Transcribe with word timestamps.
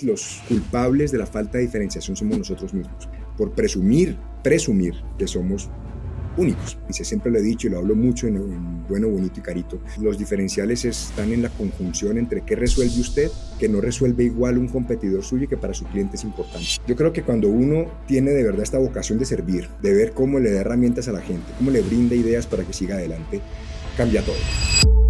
Los 0.00 0.42
culpables 0.46 1.10
de 1.10 1.18
la 1.18 1.26
falta 1.26 1.58
de 1.58 1.64
diferenciación 1.64 2.16
somos 2.16 2.38
nosotros 2.38 2.72
mismos, 2.72 3.08
por 3.36 3.50
presumir, 3.50 4.16
presumir 4.44 4.94
que 5.18 5.26
somos 5.26 5.68
únicos. 6.36 6.78
Y 6.88 6.92
siempre 6.92 7.32
lo 7.32 7.38
he 7.38 7.42
dicho 7.42 7.66
y 7.66 7.70
lo 7.70 7.78
hablo 7.78 7.96
mucho 7.96 8.28
en, 8.28 8.86
Bueno, 8.88 9.08
Bonito 9.08 9.40
y 9.40 9.42
Carito. 9.42 9.80
Los 10.00 10.16
diferenciales 10.16 10.84
están 10.84 11.32
en 11.32 11.42
la 11.42 11.48
conjunción 11.48 12.16
entre 12.16 12.42
qué 12.42 12.54
resuelve 12.54 13.00
usted, 13.00 13.28
que 13.58 13.68
no 13.68 13.80
resuelve 13.80 14.22
igual 14.22 14.58
un 14.58 14.68
competidor 14.68 15.24
suyo 15.24 15.46
y 15.46 15.48
que 15.48 15.56
para 15.56 15.74
su 15.74 15.84
cliente 15.86 16.14
es 16.14 16.22
importante. 16.22 16.64
Yo 16.86 16.94
creo 16.94 17.12
que 17.12 17.24
cuando 17.24 17.48
uno 17.48 17.90
tiene 18.06 18.30
de 18.30 18.44
verdad 18.44 18.62
esta 18.62 18.78
vocación 18.78 19.18
de 19.18 19.24
servir, 19.24 19.68
de 19.82 19.94
ver 19.94 20.12
cómo 20.12 20.38
le 20.38 20.52
da 20.52 20.60
herramientas 20.60 21.08
a 21.08 21.12
la 21.12 21.22
gente, 21.22 21.52
cómo 21.58 21.72
le 21.72 21.82
brinda 21.82 22.14
ideas 22.14 22.46
para 22.46 22.62
que 22.62 22.72
siga 22.72 22.94
adelante, 22.94 23.40
cambia 23.96 24.22
todo. 24.22 25.07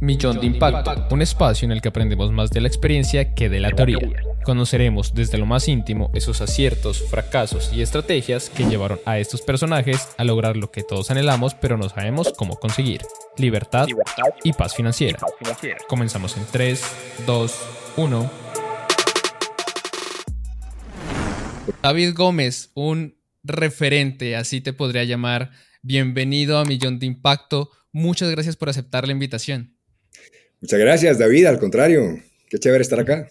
Millón 0.00 0.40
de 0.40 0.46
Impacto, 0.46 1.06
un 1.10 1.22
espacio 1.22 1.64
en 1.64 1.72
el 1.72 1.80
que 1.80 1.88
aprendemos 1.88 2.30
más 2.30 2.50
de 2.50 2.60
la 2.60 2.68
experiencia 2.68 3.34
que 3.34 3.48
de 3.48 3.60
la 3.60 3.70
teoría. 3.70 3.98
Conoceremos 4.44 5.14
desde 5.14 5.38
lo 5.38 5.46
más 5.46 5.68
íntimo 5.68 6.10
esos 6.12 6.42
aciertos, 6.42 7.02
fracasos 7.08 7.72
y 7.72 7.80
estrategias 7.80 8.50
que 8.50 8.66
llevaron 8.66 9.00
a 9.06 9.18
estos 9.18 9.40
personajes 9.40 10.10
a 10.18 10.24
lograr 10.24 10.58
lo 10.58 10.70
que 10.70 10.82
todos 10.82 11.10
anhelamos 11.10 11.54
pero 11.54 11.78
no 11.78 11.88
sabemos 11.88 12.34
cómo 12.36 12.56
conseguir. 12.56 13.00
Libertad 13.38 13.86
y 14.44 14.52
paz 14.52 14.74
financiera. 14.74 15.18
Comenzamos 15.88 16.36
en 16.36 16.44
3, 16.52 16.82
2, 17.26 17.54
1. 17.96 18.30
David 21.82 22.12
Gómez, 22.14 22.70
un 22.74 23.16
referente, 23.42 24.36
así 24.36 24.60
te 24.60 24.74
podría 24.74 25.04
llamar. 25.04 25.52
Bienvenido 25.82 26.58
a 26.58 26.64
Millón 26.64 26.98
de 26.98 27.06
Impacto. 27.06 27.70
Muchas 27.92 28.30
gracias 28.30 28.56
por 28.56 28.68
aceptar 28.68 29.06
la 29.06 29.12
invitación. 29.12 29.75
Muchas 30.60 30.80
gracias, 30.80 31.18
David. 31.18 31.46
Al 31.46 31.58
contrario, 31.58 32.22
qué 32.48 32.58
chévere 32.58 32.82
estar 32.82 33.00
acá. 33.00 33.28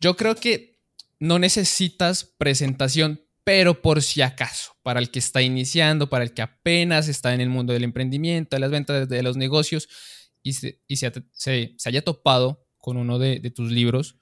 Yo 0.00 0.16
creo 0.16 0.36
que 0.36 0.78
no 1.18 1.38
necesitas 1.38 2.24
presentación, 2.24 3.22
pero 3.44 3.82
por 3.82 4.02
si 4.02 4.22
acaso, 4.22 4.72
para 4.82 5.00
el 5.00 5.10
que 5.10 5.18
está 5.18 5.42
iniciando, 5.42 6.08
para 6.08 6.24
el 6.24 6.32
que 6.32 6.42
apenas 6.42 7.08
está 7.08 7.34
en 7.34 7.40
el 7.40 7.48
mundo 7.48 7.72
del 7.72 7.84
emprendimiento, 7.84 8.56
de 8.56 8.60
las 8.60 8.70
ventas, 8.70 9.08
de 9.08 9.22
los 9.22 9.36
negocios, 9.36 9.88
y 10.42 10.52
se, 10.52 10.80
haya 11.84 12.02
topado 12.02 12.64
con 12.76 12.96
uno 12.96 13.18
de, 13.18 13.40
tus 13.50 13.72
libros, 13.72 14.16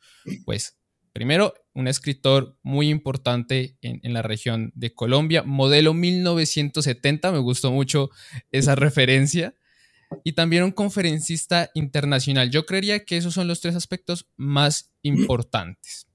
pues 0.44 0.78
primero, 1.12 1.54
un 1.74 1.88
escritor 1.88 2.58
muy 2.62 2.88
importante 2.88 3.76
en, 3.82 4.00
en, 4.02 4.14
la 4.14 4.22
región 4.22 4.72
de 4.74 4.94
Colombia, 4.94 5.42
modelo 5.42 5.92
1970, 5.92 7.32
me 7.32 7.38
gustó 7.38 7.70
mucho 7.70 8.10
esa 8.50 8.74
referencia 8.74 9.54
y 10.24 10.32
también 10.32 10.64
un 10.64 10.72
conferencista 10.72 11.70
internacional. 11.74 12.50
Yo 12.50 12.66
creería 12.66 13.04
que 13.04 13.16
esos 13.16 13.34
son 13.34 13.48
los 13.48 13.60
tres 13.60 13.74
aspectos 13.74 14.26
más 14.36 14.90
importantes. 15.02 16.06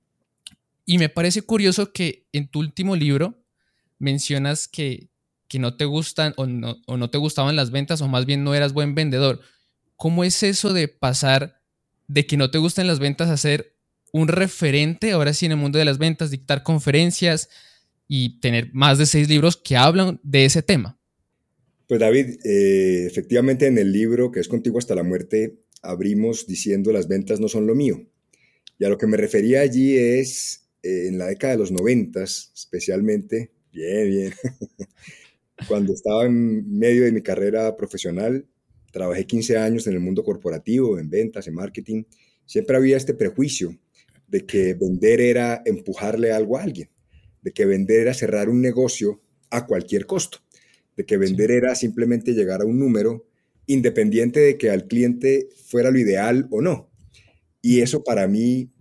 Y 0.86 0.97
me 0.97 1.09
parece 1.09 1.42
curioso 1.42 1.92
que 1.92 2.28
en 2.31 2.47
tu 2.47 2.59
último 2.59 2.95
libro 2.95 3.44
mencionas 4.00 4.67
que, 4.67 5.09
que 5.47 5.59
no 5.59 5.75
te 5.75 5.86
gustan 5.86 6.34
o 6.38 6.45
no, 6.45 6.78
no 6.88 7.09
te 7.09 7.17
gustaban 7.17 7.56
las 7.56 7.72
ventas 7.72 8.02
o 8.02 8.08
más 8.08 8.25
bien 8.25 8.44
no 8.44 8.53
eras 8.53 8.73
buen 8.73 8.95
vendedor. 8.95 9.42
¿Cómo 9.95 10.23
es 10.23 10.44
eso 10.44 10.73
de 10.73 10.88
pasar 10.88 11.62
de 12.08 12.25
que 12.25 12.38
no 12.38 12.52
te 12.52 12.58
gusten 12.58 12.88
las 12.88 13.00
ventas 13.00 13.30
a 13.30 13.38
ser 13.38 13.78
un 14.12 14.28
referente 14.28 15.12
ahora 15.12 15.34
sí 15.34 15.45
en 15.45 15.53
el 15.53 15.58
mundo 15.58 15.80
de 15.80 15.86
las 15.86 15.97
ventas, 15.97 16.31
dictar 16.31 16.64
conferencias 16.64 17.50
y 18.08 18.39
tener 18.39 18.73
más 18.73 18.97
de 18.97 19.06
seis 19.06 19.30
libros 19.30 19.56
que 19.56 19.78
hablan 19.78 20.19
de 20.23 20.45
ese 20.45 20.62
tema? 20.62 20.97
Pues 21.92 22.00
David, 22.00 22.39
eh, 22.45 23.06
efectivamente 23.06 23.67
en 23.67 23.78
el 23.78 23.92
libro 23.92 24.31
que 24.31 24.39
es 24.39 24.47
Contigo 24.47 24.78
hasta 24.78 24.95
la 24.95 25.03
muerte, 25.03 25.58
abrimos 25.81 26.47
diciendo 26.47 26.94
las 26.94 27.09
ventas 27.09 27.42
no 27.42 27.50
son 27.50 27.67
lo 27.67 27.75
mío. 27.75 28.08
Y 28.80 28.86
a 28.86 28.88
lo 28.88 28.97
que 28.97 29.08
me 29.08 29.17
refería 29.17 29.59
allí 29.59 29.97
es 29.97 30.69
eh, 30.84 31.08
en 31.09 31.17
la 31.17 31.28
década 31.28 31.52
de 31.52 31.59
los 31.59 31.73
noventas, 31.73 32.53
especialmente, 32.56 33.52
bien, 33.73 34.09
bien, 34.09 34.34
cuando 35.67 35.92
estaba 35.92 36.25
en 36.28 36.79
medio 36.79 37.03
de 37.03 37.12
mi 37.12 37.22
carrera 37.22 37.75
profesional, 37.75 38.47
trabajé 38.94 39.25
15 39.25 39.58
años 39.58 39.85
en 39.85 39.91
el 39.91 40.00
mundo 40.00 40.23
corporativo, 40.23 40.97
en 40.97 41.09
ventas, 41.09 41.50
en 41.50 41.56
marketing, 41.56 42.03
siempre 42.46 42.78
había 42.78 42.96
este 42.96 43.16
prejuicio 43.16 43.78
de 44.29 44.46
que 44.46 44.75
vender 44.75 45.19
era 45.19 45.62
empujarle 45.66 46.31
algo 46.31 46.56
a 46.56 46.63
alguien, 46.63 46.90
de 47.41 47.52
que 47.52 47.66
vender 47.66 48.00
era 48.00 48.13
cerrar 48.13 48.47
un 48.47 48.62
negocio 48.62 49.22
a 49.50 49.66
cualquier 49.66 50.06
costo 50.06 50.41
de 51.01 51.06
que 51.07 51.17
vender 51.17 51.50
era 51.50 51.73
simplemente 51.73 52.34
llegar 52.34 52.62
a 52.62 52.66
un 52.66 52.78
número 52.78 53.25
independiente 53.66 54.39
de 54.39 54.57
que 54.57 54.69
al 54.69 54.88
cliente 54.88 55.50
fuera 55.66 55.89
lo 55.89 55.97
ideal 55.97 56.47
o 56.51 56.62
no. 56.62 56.91
Y 57.59 57.81
eso 57.81 58.03
para 58.03 58.28
mí 58.28 58.72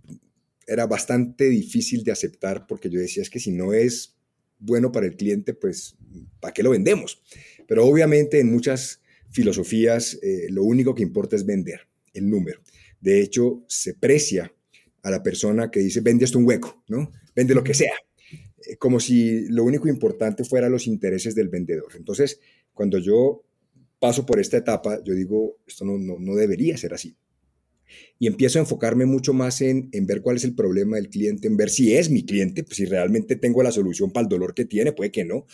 era 0.67 0.85
bastante 0.85 1.49
difícil 1.49 2.03
de 2.03 2.11
aceptar 2.11 2.67
porque 2.67 2.91
yo 2.91 2.99
decía 2.99 3.23
es 3.23 3.29
que 3.31 3.39
si 3.39 3.51
no 3.51 3.73
es 3.73 4.15
bueno 4.59 4.91
para 4.91 5.07
el 5.07 5.15
cliente, 5.15 5.55
pues 5.55 5.95
¿para 6.39 6.53
qué 6.53 6.61
lo 6.61 6.69
vendemos? 6.69 7.23
Pero 7.67 7.87
obviamente 7.87 8.39
en 8.39 8.51
muchas 8.51 9.01
filosofías 9.31 10.19
eh, 10.21 10.45
lo 10.49 10.63
único 10.63 10.93
que 10.93 11.01
importa 11.01 11.35
es 11.35 11.43
vender, 11.43 11.87
el 12.13 12.29
número. 12.29 12.61
De 12.99 13.19
hecho, 13.19 13.65
se 13.67 13.95
precia 13.95 14.53
a 15.01 15.09
la 15.09 15.23
persona 15.23 15.71
que 15.71 15.79
dice, 15.79 16.01
vende 16.01 16.25
esto 16.25 16.37
un 16.37 16.45
hueco, 16.45 16.83
¿no? 16.87 17.11
Vende 17.35 17.55
lo 17.55 17.63
que 17.63 17.73
sea. 17.73 17.93
Eh, 18.65 18.77
como 18.77 18.99
si 18.99 19.47
lo 19.49 19.63
único 19.63 19.87
importante 19.87 20.43
fuera 20.43 20.69
los 20.69 20.87
intereses 20.87 21.35
del 21.35 21.49
vendedor. 21.49 21.93
Entonces, 21.95 22.39
cuando 22.73 22.97
yo 22.99 23.43
paso 23.99 24.25
por 24.25 24.39
esta 24.39 24.57
etapa, 24.57 25.03
yo 25.03 25.13
digo, 25.13 25.57
esto 25.67 25.85
no, 25.85 25.97
no, 25.97 26.35
debería 26.35 26.77
ser 26.77 26.93
así. 26.93 27.15
Y 28.17 28.27
empiezo 28.27 28.57
a 28.57 28.61
enfocarme 28.61 29.05
mucho 29.05 29.33
más 29.33 29.61
en, 29.61 29.89
en, 29.91 30.05
ver 30.05 30.21
cuál 30.21 30.37
es 30.37 30.43
el 30.43 30.55
problema 30.55 30.95
del 30.95 31.09
cliente, 31.09 31.47
en 31.47 31.57
ver 31.57 31.69
si 31.69 31.93
es 31.95 32.09
mi 32.09 32.23
cliente, 32.25 32.63
pues 32.63 32.77
si 32.77 32.85
realmente 32.85 33.35
tengo 33.35 33.61
la 33.61 33.71
solución 33.71 34.11
para 34.11 34.23
el 34.23 34.29
dolor 34.29 34.53
que 34.53 34.65
tiene, 34.65 34.91
puede 34.91 35.11
que 35.11 35.25
no. 35.25 35.45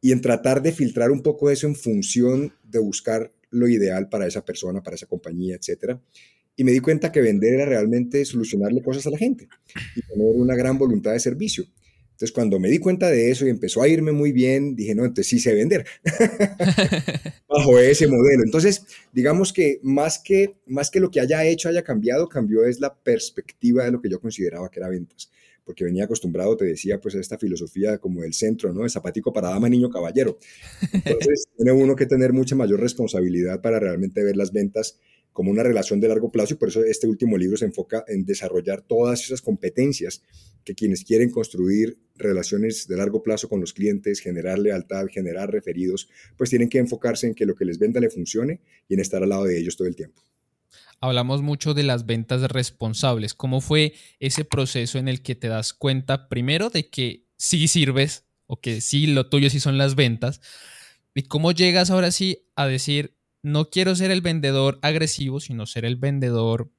Y 0.00 0.12
en 0.12 0.20
tratar 0.20 0.62
de 0.62 0.72
filtrar 0.72 1.10
un 1.10 1.22
poco 1.22 1.50
eso 1.50 1.66
en 1.66 1.74
función 1.74 2.52
de 2.64 2.78
buscar 2.78 3.32
lo 3.50 3.68
ideal 3.68 4.08
para 4.08 4.26
esa 4.26 4.44
persona, 4.44 4.82
para 4.82 4.96
esa 4.96 5.06
compañía, 5.06 5.56
etc. 5.56 5.98
Y 6.56 6.64
me 6.64 6.72
di 6.72 6.80
cuenta 6.80 7.12
que 7.12 7.20
vender 7.20 7.54
era 7.54 7.66
realmente 7.66 8.24
solucionarle 8.24 8.82
cosas 8.82 9.06
a 9.06 9.10
la 9.10 9.18
gente 9.18 9.48
y 9.94 10.02
tener 10.02 10.26
una 10.34 10.56
gran 10.56 10.78
voluntad 10.78 11.12
de 11.12 11.20
servicio. 11.20 11.66
Entonces, 12.16 12.32
cuando 12.32 12.58
me 12.58 12.70
di 12.70 12.78
cuenta 12.78 13.10
de 13.10 13.30
eso 13.30 13.46
y 13.46 13.50
empezó 13.50 13.82
a 13.82 13.88
irme 13.88 14.10
muy 14.10 14.32
bien, 14.32 14.74
dije, 14.74 14.94
no, 14.94 15.04
entonces 15.04 15.26
sí 15.26 15.38
sé 15.38 15.52
vender 15.52 15.84
bajo 17.46 17.78
ese 17.78 18.06
modelo. 18.06 18.42
Entonces, 18.42 18.86
digamos 19.12 19.52
que 19.52 19.80
más, 19.82 20.18
que 20.18 20.56
más 20.64 20.90
que 20.90 20.98
lo 20.98 21.10
que 21.10 21.20
haya 21.20 21.44
hecho 21.44 21.68
haya 21.68 21.84
cambiado, 21.84 22.26
cambió 22.26 22.64
es 22.64 22.80
la 22.80 22.94
perspectiva 22.94 23.84
de 23.84 23.90
lo 23.90 24.00
que 24.00 24.08
yo 24.08 24.18
consideraba 24.18 24.70
que 24.70 24.80
era 24.80 24.88
ventas. 24.88 25.30
Porque 25.62 25.84
venía 25.84 26.04
acostumbrado, 26.04 26.56
te 26.56 26.64
decía, 26.64 26.98
pues 27.02 27.14
a 27.16 27.20
esta 27.20 27.36
filosofía 27.36 27.98
como 27.98 28.22
del 28.22 28.32
centro, 28.32 28.72
¿no? 28.72 28.84
De 28.84 28.88
zapatico 28.88 29.30
para 29.30 29.50
dama, 29.50 29.68
niño, 29.68 29.90
caballero. 29.90 30.38
Entonces, 30.94 31.44
tiene 31.58 31.72
uno 31.72 31.94
que 31.96 32.06
tener 32.06 32.32
mucha 32.32 32.56
mayor 32.56 32.80
responsabilidad 32.80 33.60
para 33.60 33.78
realmente 33.78 34.24
ver 34.24 34.38
las 34.38 34.52
ventas 34.52 34.98
como 35.34 35.50
una 35.50 35.62
relación 35.62 36.00
de 36.00 36.08
largo 36.08 36.32
plazo 36.32 36.54
y 36.54 36.56
por 36.56 36.70
eso 36.70 36.82
este 36.82 37.06
último 37.06 37.36
libro 37.36 37.58
se 37.58 37.66
enfoca 37.66 38.06
en 38.08 38.24
desarrollar 38.24 38.80
todas 38.80 39.22
esas 39.22 39.42
competencias 39.42 40.22
que 40.66 40.74
quienes 40.74 41.04
quieren 41.04 41.30
construir 41.30 41.96
relaciones 42.16 42.88
de 42.88 42.96
largo 42.96 43.22
plazo 43.22 43.48
con 43.48 43.60
los 43.60 43.72
clientes, 43.72 44.20
generar 44.20 44.58
lealtad, 44.58 45.06
generar 45.08 45.50
referidos, 45.50 46.08
pues 46.36 46.50
tienen 46.50 46.68
que 46.68 46.78
enfocarse 46.78 47.28
en 47.28 47.34
que 47.34 47.46
lo 47.46 47.54
que 47.54 47.64
les 47.64 47.78
venda 47.78 48.00
le 48.00 48.10
funcione 48.10 48.60
y 48.88 48.94
en 48.94 49.00
estar 49.00 49.22
al 49.22 49.28
lado 49.28 49.44
de 49.44 49.58
ellos 49.58 49.76
todo 49.76 49.86
el 49.86 49.94
tiempo. 49.94 50.22
Hablamos 51.00 51.40
mucho 51.40 51.72
de 51.72 51.84
las 51.84 52.04
ventas 52.04 52.42
responsables. 52.50 53.32
¿Cómo 53.34 53.60
fue 53.60 53.94
ese 54.18 54.44
proceso 54.44 54.98
en 54.98 55.06
el 55.06 55.22
que 55.22 55.36
te 55.36 55.46
das 55.46 55.72
cuenta 55.72 56.28
primero 56.28 56.68
de 56.68 56.90
que 56.90 57.26
sí 57.36 57.68
sirves 57.68 58.24
o 58.46 58.60
que 58.60 58.80
sí 58.80 59.06
lo 59.06 59.28
tuyo 59.28 59.48
sí 59.50 59.60
son 59.60 59.78
las 59.78 59.94
ventas? 59.94 60.40
¿Y 61.14 61.22
cómo 61.22 61.52
llegas 61.52 61.90
ahora 61.90 62.10
sí 62.10 62.48
a 62.56 62.66
decir, 62.66 63.14
no 63.42 63.70
quiero 63.70 63.94
ser 63.94 64.10
el 64.10 64.20
vendedor 64.20 64.80
agresivo, 64.82 65.38
sino 65.38 65.66
ser 65.66 65.84
el 65.84 65.94
vendedor 65.94 66.72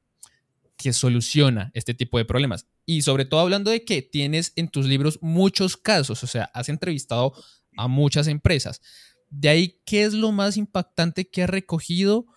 que 0.77 0.93
soluciona 0.93 1.71
este 1.73 1.93
tipo 1.93 2.17
de 2.17 2.25
problemas. 2.25 2.67
Y 2.85 3.01
sobre 3.01 3.25
todo 3.25 3.41
hablando 3.41 3.71
de 3.71 3.83
que 3.83 4.01
tienes 4.01 4.53
en 4.55 4.69
tus 4.69 4.85
libros 4.85 5.19
muchos 5.21 5.75
casos, 5.75 6.23
o 6.23 6.27
sea, 6.27 6.45
has 6.53 6.69
entrevistado 6.69 7.33
a 7.75 7.87
muchas 7.87 8.27
empresas. 8.27 8.81
De 9.29 9.49
ahí, 9.49 9.81
¿qué 9.85 10.03
es 10.03 10.13
lo 10.13 10.31
más 10.31 10.55
impactante 10.57 11.29
que 11.29 11.43
has 11.43 11.49
recogido 11.49 12.27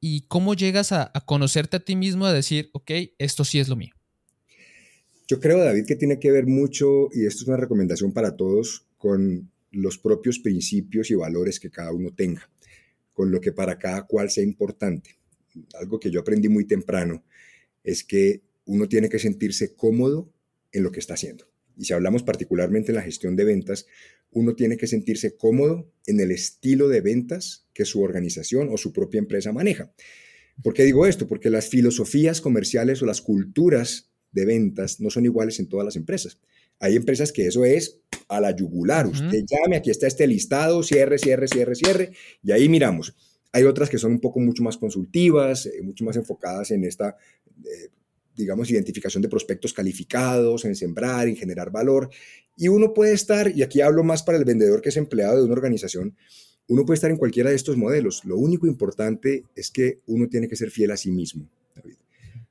y 0.00 0.26
cómo 0.28 0.54
llegas 0.54 0.92
a, 0.92 1.12
conocerte 1.24 1.78
a 1.78 1.80
ti 1.80 1.96
mismo, 1.96 2.26
a 2.26 2.32
decir, 2.32 2.70
ok, 2.72 2.90
esto 3.18 3.44
sí 3.44 3.58
es 3.58 3.68
lo 3.68 3.76
mío? 3.76 3.94
Yo 5.28 5.40
creo, 5.40 5.58
David, 5.58 5.86
que 5.86 5.96
tiene 5.96 6.18
que 6.18 6.30
ver 6.30 6.46
mucho, 6.46 7.08
y 7.12 7.26
esto 7.26 7.42
es 7.42 7.48
una 7.48 7.56
recomendación 7.56 8.12
para 8.12 8.36
todos, 8.36 8.86
con 8.98 9.50
los 9.72 9.98
propios 9.98 10.38
principios 10.38 11.10
y 11.10 11.14
valores 11.14 11.58
que 11.58 11.70
cada 11.70 11.92
uno 11.92 12.10
tenga 12.14 12.48
con 13.16 13.30
lo 13.30 13.40
que 13.40 13.50
para 13.50 13.78
cada 13.78 14.06
cual 14.06 14.28
sea 14.28 14.44
importante. 14.44 15.16
Algo 15.80 15.98
que 15.98 16.10
yo 16.10 16.20
aprendí 16.20 16.50
muy 16.50 16.66
temprano 16.66 17.24
es 17.86 18.04
que 18.04 18.42
uno 18.66 18.88
tiene 18.88 19.08
que 19.08 19.18
sentirse 19.18 19.74
cómodo 19.74 20.30
en 20.72 20.82
lo 20.82 20.92
que 20.92 21.00
está 21.00 21.14
haciendo. 21.14 21.46
Y 21.78 21.84
si 21.84 21.92
hablamos 21.92 22.22
particularmente 22.22 22.90
en 22.90 22.96
la 22.96 23.02
gestión 23.02 23.36
de 23.36 23.44
ventas, 23.44 23.86
uno 24.32 24.54
tiene 24.54 24.76
que 24.76 24.86
sentirse 24.86 25.36
cómodo 25.36 25.90
en 26.06 26.20
el 26.20 26.30
estilo 26.30 26.88
de 26.88 27.00
ventas 27.00 27.66
que 27.72 27.84
su 27.84 28.02
organización 28.02 28.68
o 28.70 28.76
su 28.76 28.92
propia 28.92 29.18
empresa 29.18 29.52
maneja. 29.52 29.94
¿Por 30.62 30.74
qué 30.74 30.84
digo 30.84 31.06
esto? 31.06 31.28
Porque 31.28 31.48
las 31.48 31.68
filosofías 31.68 32.40
comerciales 32.40 33.02
o 33.02 33.06
las 33.06 33.20
culturas 33.20 34.10
de 34.32 34.44
ventas 34.44 35.00
no 35.00 35.10
son 35.10 35.24
iguales 35.24 35.60
en 35.60 35.68
todas 35.68 35.84
las 35.84 35.96
empresas. 35.96 36.40
Hay 36.80 36.96
empresas 36.96 37.32
que 37.32 37.46
eso 37.46 37.64
es 37.64 38.00
a 38.28 38.40
la 38.40 38.54
yugular. 38.54 39.06
Usted 39.06 39.44
llame, 39.46 39.76
aquí 39.76 39.90
está 39.90 40.06
este 40.06 40.26
listado, 40.26 40.82
cierre, 40.82 41.18
cierre, 41.18 41.46
cierre, 41.46 41.74
cierre, 41.74 42.10
y 42.42 42.52
ahí 42.52 42.68
miramos. 42.68 43.14
Hay 43.56 43.64
otras 43.64 43.88
que 43.88 43.96
son 43.96 44.12
un 44.12 44.20
poco 44.20 44.38
mucho 44.38 44.62
más 44.62 44.76
consultivas, 44.76 45.64
eh, 45.64 45.80
mucho 45.82 46.04
más 46.04 46.14
enfocadas 46.14 46.72
en 46.72 46.84
esta, 46.84 47.16
eh, 47.64 47.88
digamos, 48.36 48.70
identificación 48.70 49.22
de 49.22 49.30
prospectos 49.30 49.72
calificados, 49.72 50.66
en 50.66 50.76
sembrar, 50.76 51.26
en 51.26 51.36
generar 51.36 51.70
valor. 51.70 52.10
Y 52.58 52.68
uno 52.68 52.92
puede 52.92 53.14
estar, 53.14 53.50
y 53.56 53.62
aquí 53.62 53.80
hablo 53.80 54.04
más 54.04 54.22
para 54.22 54.36
el 54.36 54.44
vendedor 54.44 54.82
que 54.82 54.90
es 54.90 54.98
empleado 54.98 55.38
de 55.38 55.44
una 55.44 55.54
organización, 55.54 56.14
uno 56.68 56.84
puede 56.84 56.96
estar 56.96 57.10
en 57.10 57.16
cualquiera 57.16 57.48
de 57.48 57.56
estos 57.56 57.78
modelos. 57.78 58.26
Lo 58.26 58.36
único 58.36 58.66
importante 58.66 59.44
es 59.54 59.70
que 59.70 60.00
uno 60.04 60.28
tiene 60.28 60.48
que 60.48 60.56
ser 60.56 60.70
fiel 60.70 60.90
a 60.90 60.98
sí 60.98 61.10
mismo, 61.10 61.48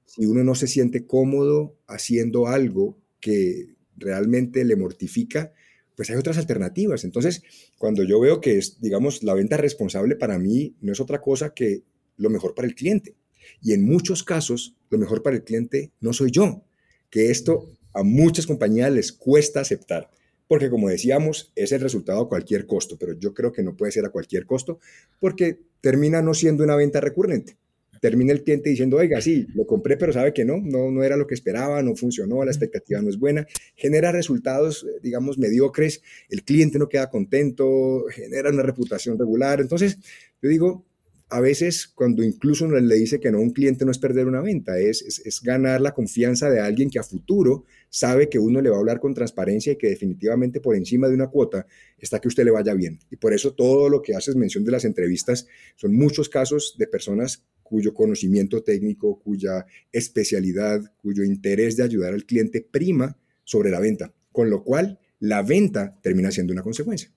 Si 0.07 0.25
uno 0.25 0.43
no 0.43 0.55
se 0.55 0.65
siente 0.65 1.05
cómodo 1.05 1.75
haciendo 1.85 2.47
algo 2.47 2.97
que 3.19 3.75
realmente 3.95 4.65
le 4.65 4.75
mortifica, 4.75 5.53
pues 5.95 6.09
hay 6.09 6.17
otras 6.17 6.37
alternativas. 6.37 7.03
Entonces, 7.03 7.43
cuando 7.77 8.03
yo 8.03 8.19
veo 8.19 8.41
que 8.41 8.57
es, 8.57 8.79
digamos, 8.81 9.23
la 9.23 9.33
venta 9.33 9.57
responsable 9.57 10.15
para 10.15 10.37
mí 10.37 10.75
no 10.81 10.91
es 10.91 10.99
otra 10.99 11.21
cosa 11.21 11.53
que 11.53 11.83
lo 12.17 12.29
mejor 12.29 12.53
para 12.53 12.67
el 12.67 12.75
cliente. 12.75 13.15
Y 13.61 13.73
en 13.73 13.85
muchos 13.85 14.23
casos, 14.23 14.75
lo 14.89 14.97
mejor 14.97 15.23
para 15.23 15.35
el 15.35 15.43
cliente 15.43 15.91
no 15.99 16.13
soy 16.13 16.31
yo, 16.31 16.63
que 17.09 17.31
esto 17.31 17.69
a 17.93 18.03
muchas 18.03 18.47
compañías 18.47 18.91
les 18.91 19.11
cuesta 19.11 19.61
aceptar 19.61 20.09
porque 20.47 20.69
como 20.69 20.89
decíamos, 20.89 21.51
es 21.55 21.71
el 21.71 21.81
resultado 21.81 22.21
a 22.21 22.29
cualquier 22.29 22.67
costo, 22.67 22.97
pero 22.99 23.13
yo 23.13 23.33
creo 23.33 23.51
que 23.51 23.63
no 23.63 23.75
puede 23.75 23.91
ser 23.91 24.05
a 24.05 24.09
cualquier 24.09 24.45
costo 24.45 24.79
porque 25.19 25.59
termina 25.81 26.21
no 26.21 26.33
siendo 26.33 26.63
una 26.63 26.75
venta 26.75 27.01
recurrente. 27.01 27.57
Termina 28.01 28.33
el 28.33 28.43
cliente 28.43 28.69
diciendo, 28.69 28.97
oiga, 28.97 29.21
sí, 29.21 29.47
lo 29.53 29.65
compré, 29.65 29.97
pero 29.97 30.13
sabe 30.13 30.33
que 30.33 30.45
no, 30.45 30.57
no, 30.57 30.91
no 30.91 31.03
era 31.03 31.17
lo 31.17 31.27
que 31.27 31.33
esperaba, 31.33 31.81
no 31.81 31.95
funcionó, 31.95 32.43
la 32.43 32.51
expectativa 32.51 33.01
no 33.01 33.09
es 33.09 33.17
buena, 33.17 33.47
genera 33.75 34.11
resultados, 34.11 34.83
eh, 34.83 34.99
digamos, 35.01 35.37
mediocres, 35.37 36.01
el 36.29 36.43
cliente 36.43 36.79
no 36.79 36.89
queda 36.89 37.09
contento, 37.09 38.05
genera 38.11 38.49
una 38.49 38.63
reputación 38.63 39.17
regular. 39.17 39.61
Entonces, 39.61 39.97
yo 40.41 40.49
digo, 40.49 40.85
a 41.29 41.39
veces 41.39 41.87
cuando 41.87 42.23
incluso 42.23 42.65
uno 42.65 42.79
le 42.79 42.95
dice 42.95 43.19
que 43.19 43.31
no 43.31 43.39
a 43.39 43.41
un 43.41 43.51
cliente 43.51 43.83
no 43.83 43.91
es 43.91 43.97
perder 43.97 44.27
una 44.27 44.41
venta, 44.41 44.77
es, 44.77 45.01
es, 45.01 45.41
ganar 45.41 45.81
la 45.81 45.93
confianza 45.93 46.49
de 46.49 46.59
alguien 46.59 46.89
que 46.89 46.99
a 46.99 47.03
futuro 47.03 47.65
sabe 47.89 48.29
que 48.29 48.37
uno 48.37 48.61
le 48.61 48.69
va 48.69 48.75
a 48.75 48.79
hablar 48.79 48.99
con 48.99 49.13
transparencia 49.13 49.73
y 49.73 49.75
que 49.77 49.89
definitivamente 49.89 50.59
por 50.59 50.75
encima 50.75 51.07
de 51.07 51.15
una 51.15 51.27
cuota 51.27 51.65
está 51.97 52.19
que 52.19 52.27
usted 52.27 52.45
le 52.45 52.51
vaya 52.51 52.73
bien. 52.73 52.99
Y 53.09 53.15
por 53.15 53.33
eso 53.33 53.53
todo 53.53 53.89
lo 53.89 54.01
que 54.01 54.15
haces 54.15 54.35
mención 54.35 54.63
de 54.63 54.71
las 54.71 54.85
entrevistas 54.85 55.47
son 55.75 55.95
muchos 55.95 56.29
casos 56.29 56.75
de 56.77 56.87
personas 56.87 57.43
cuyo 57.65 57.95
conocimiento 57.95 58.61
técnico, 58.61 59.17
cuya 59.19 59.65
especialidad, 59.91 60.93
cuyo 60.97 61.23
interés 61.23 61.75
de 61.75 61.83
ayudar 61.83 62.13
al 62.13 62.25
cliente 62.25 62.61
prima 62.61 63.17
sobre 63.43 63.71
la 63.71 63.79
venta, 63.79 64.13
con 64.31 64.51
lo 64.51 64.63
cual 64.63 64.99
la 65.19 65.41
venta 65.41 65.99
termina 66.03 66.29
siendo 66.29 66.53
una 66.53 66.61
consecuencia. 66.61 67.11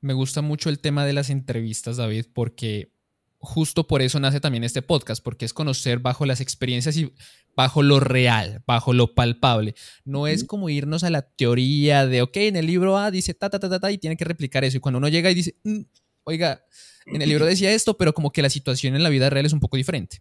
Me 0.00 0.12
gusta 0.12 0.42
mucho 0.42 0.70
el 0.70 0.78
tema 0.78 1.04
de 1.04 1.12
las 1.12 1.28
entrevistas, 1.28 1.96
David, 1.96 2.26
porque 2.32 2.92
justo 3.38 3.88
por 3.88 4.00
eso 4.00 4.20
nace 4.20 4.38
también 4.38 4.62
este 4.62 4.80
podcast, 4.80 5.22
porque 5.24 5.44
es 5.44 5.52
conocer 5.52 5.98
bajo 5.98 6.24
las 6.24 6.40
experiencias 6.40 6.96
y 6.96 7.12
bajo 7.56 7.82
lo 7.82 7.98
real, 7.98 8.62
bajo 8.64 8.92
lo 8.92 9.14
palpable. 9.16 9.74
No 10.04 10.28
es 10.28 10.44
como 10.44 10.68
irnos 10.68 11.02
a 11.02 11.10
la 11.10 11.22
teoría 11.22 12.06
de, 12.06 12.22
ok, 12.22 12.36
en 12.36 12.56
el 12.56 12.66
libro 12.66 12.96
A 12.96 13.10
dice 13.10 13.34
ta, 13.34 13.50
ta, 13.50 13.58
ta, 13.58 13.68
ta, 13.68 13.80
ta, 13.80 13.90
y 13.90 13.98
tiene 13.98 14.16
que 14.16 14.24
replicar 14.24 14.62
eso. 14.62 14.76
Y 14.76 14.80
cuando 14.80 14.98
uno 14.98 15.08
llega 15.08 15.32
y 15.32 15.34
dice, 15.34 15.56
mm, 15.64 15.80
oiga, 16.28 16.64
en 17.06 17.22
el 17.22 17.28
libro 17.28 17.46
decía 17.46 17.72
esto, 17.72 17.96
pero 17.96 18.12
como 18.12 18.32
que 18.32 18.42
la 18.42 18.50
situación 18.50 18.94
en 18.94 19.02
la 19.02 19.08
vida 19.08 19.30
real 19.30 19.46
es 19.46 19.54
un 19.54 19.60
poco 19.60 19.78
diferente. 19.78 20.18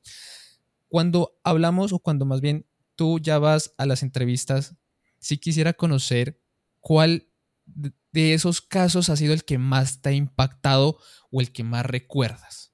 Cuando 0.87 1.37
hablamos, 1.43 1.91
o 1.91 1.99
cuando 1.99 2.25
más 2.25 2.39
bien 2.39 2.65
tú 2.95 3.19
ya 3.19 3.39
vas 3.39 3.73
a 3.77 3.85
las 3.85 4.03
entrevistas, 4.03 4.75
sí 5.19 5.37
quisiera 5.37 5.73
conocer 5.73 6.39
cuál 6.79 7.27
de 7.65 8.33
esos 8.33 8.61
casos 8.61 9.09
ha 9.09 9.17
sido 9.17 9.33
el 9.33 9.43
que 9.43 9.57
más 9.57 10.01
te 10.01 10.09
ha 10.09 10.13
impactado 10.13 10.97
o 11.29 11.41
el 11.41 11.51
que 11.51 11.63
más 11.63 11.85
recuerdas. 11.85 12.71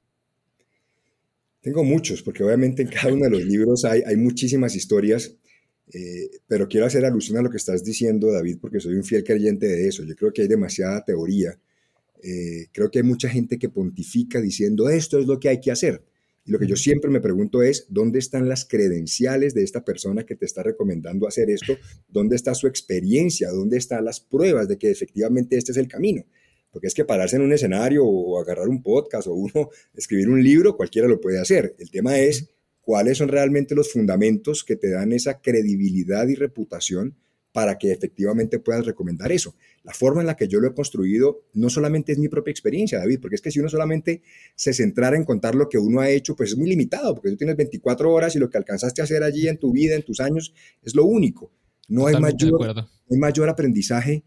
Tengo 1.62 1.84
muchos, 1.84 2.22
porque 2.22 2.44
obviamente 2.44 2.84
en 2.84 2.90
cada 2.90 3.12
uno 3.12 3.24
de 3.24 3.32
los 3.32 3.44
libros 3.44 3.84
hay, 3.86 4.16
muchísimas 4.16 4.76
historias, 4.76 5.34
eh, 5.92 6.30
pero 6.46 6.68
quiero 6.68 6.86
hacer 6.86 7.04
alusión 7.04 7.38
a 7.40 7.42
lo 7.42 7.50
que 7.50 7.58
estás 7.58 7.84
diciendo, 7.84 8.32
David, 8.32 8.60
porque 8.62 8.80
soy 8.80 8.96
un 8.96 9.04
fiel 9.04 9.24
creyente 9.24 9.66
de 9.66 9.88
eso. 9.88 10.04
Yo 10.04 10.16
creo 10.16 10.32
que 10.32 10.44
hay 10.44 10.48
demasiada 10.48 11.04
teoría. 11.04 11.58
Eh, 12.24 12.68
creo 12.72 12.90
que 12.90 13.00
hay 13.00 13.04
mucha 13.04 13.28
gente 13.28 13.60
que 13.60 13.68
pontifica 13.68 14.40
diciendo 14.40 14.90
esto 14.90 15.20
es 15.20 15.28
lo 15.28 15.40
que 15.40 15.50
hay 15.50 15.60
que 15.60 15.72
hacer. 15.72 16.04
Y 16.46 16.52
lo 16.52 16.60
que 16.60 16.68
yo 16.68 16.75
siempre 16.75 17.10
me 17.10 17.22
pregunto 17.22 17.62
es, 17.62 17.86
¿dónde 17.90 18.20
están 18.20 18.48
las 18.48 18.66
credenciales 18.66 19.54
de 19.54 19.64
esta 19.64 19.84
persona 19.84 20.25
que 20.25 20.36
te 20.36 20.46
está 20.46 20.64
recomendando 20.64 21.28
hacer 21.28 21.50
esto? 21.50 21.78
¿Dónde 22.08 22.36
está 22.36 22.56
su 22.56 22.68
experiencia? 22.68 23.50
¿Dónde 23.50 23.78
están 23.78 24.06
las 24.06 24.20
pruebas 24.22 24.68
de 24.68 24.78
que 24.78 24.90
efectivamente 24.90 25.58
este 25.58 25.72
es 25.74 25.78
el 25.78 25.88
camino? 25.88 26.25
Porque 26.72 26.88
es 26.88 26.94
que 26.94 27.06
pararse 27.06 27.36
en 27.36 27.44
un 27.44 27.54
escenario 27.54 28.06
o 28.06 28.40
agarrar 28.40 28.68
un 28.68 28.81
podcast 28.81 29.28
o 29.28 29.34
uno 29.34 29.70
escribir 29.94 30.30
un 30.30 30.44
libro, 30.44 30.75
cualquiera 30.75 31.08
lo 31.08 31.20
puede 31.20 31.40
hacer. 31.40 31.75
El 31.78 31.92
tema 31.92 32.20
es 32.20 32.50
cuáles 32.81 33.18
son 33.18 33.30
realmente 33.30 33.75
los 33.75 33.92
fundamentos 33.92 34.64
que 34.64 34.75
te 34.75 34.90
dan 34.90 35.12
esa 35.12 35.40
credibilidad 35.42 36.28
y 36.28 36.36
reputación 36.36 37.16
para 37.54 37.78
que 37.78 37.92
efectivamente 37.92 38.60
puedas 38.60 38.86
recomendar 38.86 39.32
eso. 39.32 39.56
La 39.84 39.94
forma 39.94 40.22
en 40.22 40.28
la 40.28 40.36
que 40.36 40.48
yo 40.48 40.60
lo 40.60 40.68
he 40.68 40.74
construido 40.74 41.44
no 41.54 41.70
solamente 41.70 42.12
es 42.12 42.18
mi 42.18 42.28
propia 42.28 42.52
experiencia, 42.52 42.98
David, 42.98 43.20
porque 43.22 43.36
es 43.36 43.42
que 43.42 43.52
si 43.52 43.60
uno 43.60 43.70
solamente 43.70 44.24
se 44.56 44.74
centrara 44.74 45.16
en 45.16 45.24
contar 45.24 45.54
lo 45.54 45.70
que 45.70 45.78
uno 45.78 46.02
ha 46.02 46.10
hecho, 46.10 46.36
pues 46.36 46.52
es 46.52 46.58
muy 46.58 46.68
limitado, 46.68 47.14
porque 47.14 47.30
tú 47.30 47.38
tienes 47.38 47.56
24 47.56 48.12
horas 48.12 48.36
y 48.36 48.40
lo 48.40 48.50
que 48.50 48.58
alcanzaste 48.58 49.02
a 49.02 49.04
hacer 49.06 49.24
allí 49.24 49.48
en 49.48 49.60
tu 49.60 49.72
vida, 49.72 49.96
en 49.96 50.04
tus 50.04 50.20
años, 50.20 50.54
es 50.82 50.96
lo 50.96 51.06
único. 51.06 51.52
No 51.88 52.08
hay 52.08 52.20
mayor, 52.20 52.76
no 52.76 52.88
hay 53.12 53.18
mayor 53.18 53.50
aprendizaje 53.50 54.24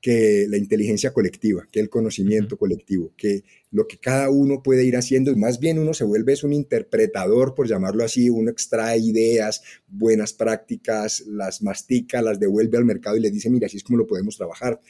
que 0.00 0.46
la 0.48 0.56
inteligencia 0.56 1.12
colectiva, 1.12 1.68
que 1.70 1.80
el 1.80 1.90
conocimiento 1.90 2.56
colectivo, 2.56 3.12
que 3.16 3.44
lo 3.70 3.86
que 3.86 3.98
cada 3.98 4.30
uno 4.30 4.62
puede 4.62 4.84
ir 4.84 4.96
haciendo 4.96 5.30
y 5.30 5.36
más 5.36 5.60
bien 5.60 5.78
uno 5.78 5.92
se 5.92 6.04
vuelve 6.04 6.32
es 6.32 6.42
un 6.42 6.52
interpretador, 6.52 7.54
por 7.54 7.68
llamarlo 7.68 8.04
así, 8.04 8.30
uno 8.30 8.50
extrae 8.50 8.98
ideas, 8.98 9.62
buenas 9.88 10.32
prácticas, 10.32 11.20
las 11.26 11.62
mastica, 11.62 12.22
las 12.22 12.40
devuelve 12.40 12.78
al 12.78 12.84
mercado 12.84 13.16
y 13.16 13.20
le 13.20 13.30
dice, 13.30 13.50
mira, 13.50 13.66
así 13.66 13.76
es 13.76 13.84
como 13.84 13.98
lo 13.98 14.06
podemos 14.06 14.36
trabajar. 14.36 14.80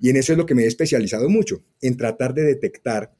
Y 0.00 0.10
en 0.10 0.16
eso 0.16 0.32
es 0.32 0.38
lo 0.38 0.46
que 0.46 0.54
me 0.54 0.64
he 0.64 0.66
especializado 0.66 1.28
mucho, 1.28 1.62
en 1.80 1.96
tratar 1.96 2.34
de 2.34 2.42
detectar 2.42 3.14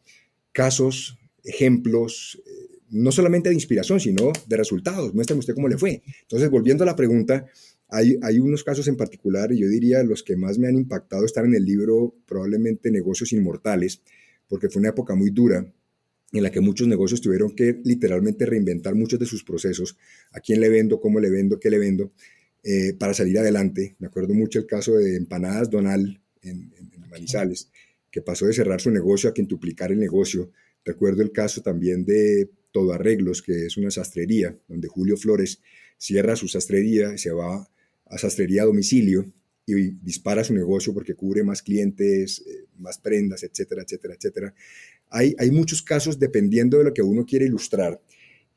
casos, 0.53 1.19
ejemplos, 1.45 2.43
eh, 2.47 2.77
no 2.91 3.13
solamente 3.13 3.49
de 3.49 3.55
inspiración, 3.55 4.01
sino 4.01 4.33
de 4.47 4.57
resultados. 4.57 5.15
Muéstrame 5.15 5.41
usted 5.41 5.55
cómo 5.55 5.69
le 5.69 5.79
fue. 5.79 6.03
Entonces, 6.23 6.51
volviendo 6.51 6.83
a 6.85 6.87
la 6.87 6.97
pregunta, 6.97 7.47
hay, 7.89 8.39
unos 8.41 8.65
casos 8.65 8.89
en 8.89 8.97
particular, 8.97 9.53
y 9.53 9.61
yo 9.61 9.69
diría 9.69 10.03
los 10.03 10.23
que 10.23 10.37
más 10.37 10.59
me 10.59 10.69
han 10.69 10.77
impactado 10.77 11.25
están 11.25 11.47
en 11.47 11.55
el 11.55 11.65
libro 11.65 12.17
probablemente 12.27 12.91
Negocios 12.91 13.33
Inmortales, 13.33 14.03
porque 14.49 14.69
fue 14.69 14.81
una 14.81 14.91
época 14.91 15.15
muy 15.15 15.31
dura 15.31 15.73
en 16.33 16.43
la 16.43 16.51
que 16.51 16.61
muchos 16.61 16.89
negocios 16.89 17.21
tuvieron 17.21 17.55
que 17.55 17.81
literalmente 17.85 18.45
reinventar 18.45 18.95
muchos 18.97 19.19
de 19.21 19.27
sus 19.27 19.45
procesos, 19.45 19.97
a 20.33 20.41
quién 20.41 20.61
le 20.61 20.69
vendo, 20.69 21.01
cómo 21.01 21.21
le 21.21 21.31
vendo, 21.31 21.61
qué 21.61 21.71
le 21.71 21.79
vendo, 21.79 22.13
eh, 22.65 22.95
para 22.95 23.15
salir 23.15 23.39
adelante. 23.39 23.95
Me 24.01 24.09
acuerdo 24.09 24.35
mucho 24.35 24.59
el 24.59 24.67
caso 24.67 24.95
de 24.95 25.17
Empanadas 25.17 25.71
Donal 25.71 26.21
en, 26.43 26.73
en 26.77 27.09
Manizales, 27.09 27.71
que 28.11 28.21
pasó 28.21 28.47
de 28.47 28.53
cerrar 28.53 28.81
su 28.81 28.91
negocio 28.91 29.31
a 29.31 29.35
quintuplicar 29.35 29.93
el 29.93 30.01
negocio. 30.01 30.51
Recuerdo 30.85 31.23
el 31.23 31.31
caso 31.31 31.63
también 31.63 32.05
de 32.05 32.51
Todo 32.73 32.93
Arreglos, 32.93 33.41
que 33.41 33.67
es 33.67 33.77
una 33.77 33.93
sastrería, 33.93 34.59
donde 34.67 34.89
Julio 34.89 35.17
Flores 35.17 35.61
cierra 35.97 36.35
su 36.35 36.49
sastrería 36.49 37.15
y 37.15 37.19
se 37.19 37.31
va 37.31 37.69
a 38.07 38.19
sastrería 38.19 38.63
a 38.63 38.67
domicilio 38.67 39.33
y 39.67 39.91
dispara 39.91 40.45
su 40.45 40.55
negocio 40.55 40.95
porque 40.95 41.15
cubre 41.15 41.43
más 41.43 41.61
clientes, 41.61 42.43
eh, 42.47 42.67
más 42.79 42.99
prendas, 42.99 43.43
etcétera, 43.43 43.83
etcétera, 43.83 44.15
etcétera. 44.15 44.55
Hay, 45.11 45.35
hay 45.39 45.51
muchos 45.51 45.83
casos, 45.83 46.19
dependiendo 46.19 46.79
de 46.79 46.85
lo 46.85 46.95
que 46.95 47.03
uno 47.03 47.27
quiere 47.27 47.47
ilustrar, 47.47 48.01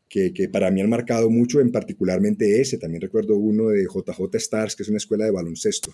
que, 0.08 0.34
que, 0.34 0.50
para 0.50 0.72
mí 0.72 0.82
han 0.82 0.90
marcado 0.90 1.30
mucho, 1.30 1.62
en 1.62 1.72
particularmente 1.72 2.62
ese. 2.62 2.78
También 2.78 3.02
recuerdo 3.02 3.38
uno 3.38 3.70
de 3.70 3.84
JJ 3.84 4.36
Stars, 4.36 4.76
que 4.76 4.84
es 4.84 4.90
una 4.90 4.98
escuela 4.98 5.26
de 5.26 5.32
baloncesto, 5.32 5.94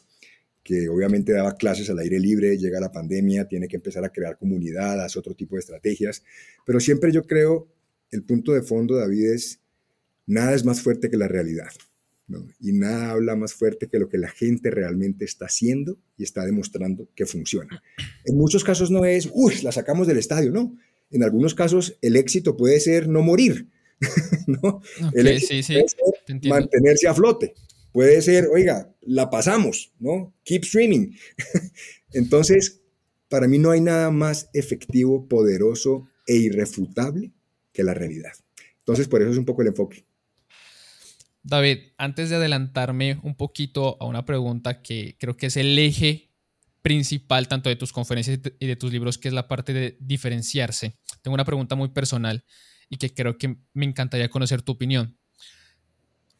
que 0.63 0.89
obviamente 0.89 1.33
daba 1.33 1.55
clases 1.55 1.89
al 1.89 1.99
aire 1.99 2.19
libre, 2.19 2.57
llega 2.57 2.79
la 2.79 2.91
pandemia, 2.91 3.47
tiene 3.47 3.67
que 3.67 3.75
empezar 3.75 4.03
a 4.03 4.09
crear 4.09 4.37
comunidad, 4.37 5.03
hace 5.03 5.19
otro 5.19 5.35
tipo 5.35 5.55
de 5.55 5.59
estrategias. 5.59 6.23
Pero 6.65 6.79
siempre 6.79 7.11
yo 7.11 7.23
creo, 7.23 7.67
el 8.11 8.23
punto 8.23 8.53
de 8.53 8.63
fondo, 8.63 8.95
David, 8.95 9.33
es 9.33 9.59
nada 10.25 10.53
es 10.53 10.65
más 10.65 10.81
fuerte 10.81 11.09
que 11.09 11.17
la 11.17 11.27
realidad. 11.27 11.69
Y 12.59 12.71
nada 12.73 13.11
habla 13.11 13.35
más 13.35 13.53
fuerte 13.53 13.87
que 13.87 13.99
lo 13.99 14.09
que 14.09 14.17
la 14.17 14.29
gente 14.29 14.71
realmente 14.71 15.25
está 15.25 15.45
haciendo 15.45 15.99
y 16.17 16.23
está 16.23 16.43
demostrando 16.45 17.07
que 17.15 17.25
funciona. 17.25 17.83
En 18.25 18.37
muchos 18.37 18.63
casos 18.63 18.89
no 18.89 19.05
es, 19.05 19.29
uy, 19.31 19.61
la 19.61 19.71
sacamos 19.71 20.07
del 20.07 20.17
estadio, 20.17 20.51
no. 20.51 20.75
En 21.11 21.23
algunos 21.23 21.53
casos 21.53 21.97
el 22.01 22.15
éxito 22.15 22.57
puede 22.57 22.79
ser 22.79 23.07
no 23.07 23.21
morir, 23.21 23.69
¿no? 24.47 24.81
el 25.13 25.27
éxito 25.27 25.73
puede 25.73 25.87
ser 25.87 26.49
mantenerse 26.49 27.07
a 27.07 27.13
flote. 27.13 27.53
Puede 27.91 28.21
ser, 28.21 28.47
oiga, 28.51 28.93
la 29.01 29.29
pasamos, 29.29 29.93
¿no? 29.99 30.33
Keep 30.43 30.63
streaming. 30.63 31.11
Entonces, 32.11 32.81
para 33.29 33.47
mí 33.47 33.57
no 33.57 33.71
hay 33.71 33.79
nada 33.79 34.11
más 34.11 34.49
efectivo, 34.53 35.29
poderoso 35.29 36.09
e 36.27 36.35
irrefutable 36.35 37.31
que 37.71 37.83
la 37.83 37.93
realidad. 37.93 38.33
Entonces, 38.79 39.07
por 39.07 39.21
eso 39.21 39.31
es 39.31 39.37
un 39.37 39.45
poco 39.45 39.61
el 39.61 39.69
enfoque. 39.69 40.05
David, 41.45 41.77
antes 41.99 42.31
de 42.31 42.37
adelantarme 42.37 43.19
un 43.21 43.35
poquito 43.35 43.97
a 43.99 44.05
una 44.05 44.25
pregunta 44.25 44.81
que 44.81 45.15
creo 45.19 45.37
que 45.37 45.45
es 45.45 45.57
el 45.57 45.77
eje 45.77 46.31
principal 46.81 47.47
tanto 47.47 47.69
de 47.69 47.75
tus 47.75 47.93
conferencias 47.93 48.39
y 48.59 48.65
de 48.65 48.75
tus 48.75 48.91
libros, 48.91 49.19
que 49.19 49.27
es 49.27 49.33
la 49.33 49.47
parte 49.47 49.71
de 49.71 49.95
diferenciarse, 49.99 50.97
tengo 51.21 51.35
una 51.35 51.45
pregunta 51.45 51.75
muy 51.75 51.89
personal 51.89 52.43
y 52.89 52.97
que 52.97 53.13
creo 53.13 53.37
que 53.37 53.57
me 53.73 53.85
encantaría 53.85 54.29
conocer 54.29 54.63
tu 54.63 54.71
opinión. 54.71 55.19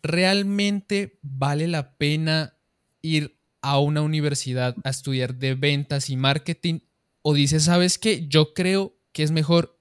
¿Realmente 0.01 1.19
vale 1.21 1.67
la 1.67 1.97
pena 1.97 2.57
ir 3.03 3.39
a 3.61 3.77
una 3.77 4.01
universidad 4.01 4.75
a 4.83 4.89
estudiar 4.89 5.35
de 5.35 5.53
ventas 5.53 6.09
y 6.09 6.15
marketing? 6.15 6.79
¿O 7.21 7.35
dices, 7.35 7.65
sabes 7.65 7.99
qué? 7.99 8.27
Yo 8.27 8.55
creo 8.55 8.97
que 9.11 9.21
es 9.21 9.29
mejor 9.29 9.79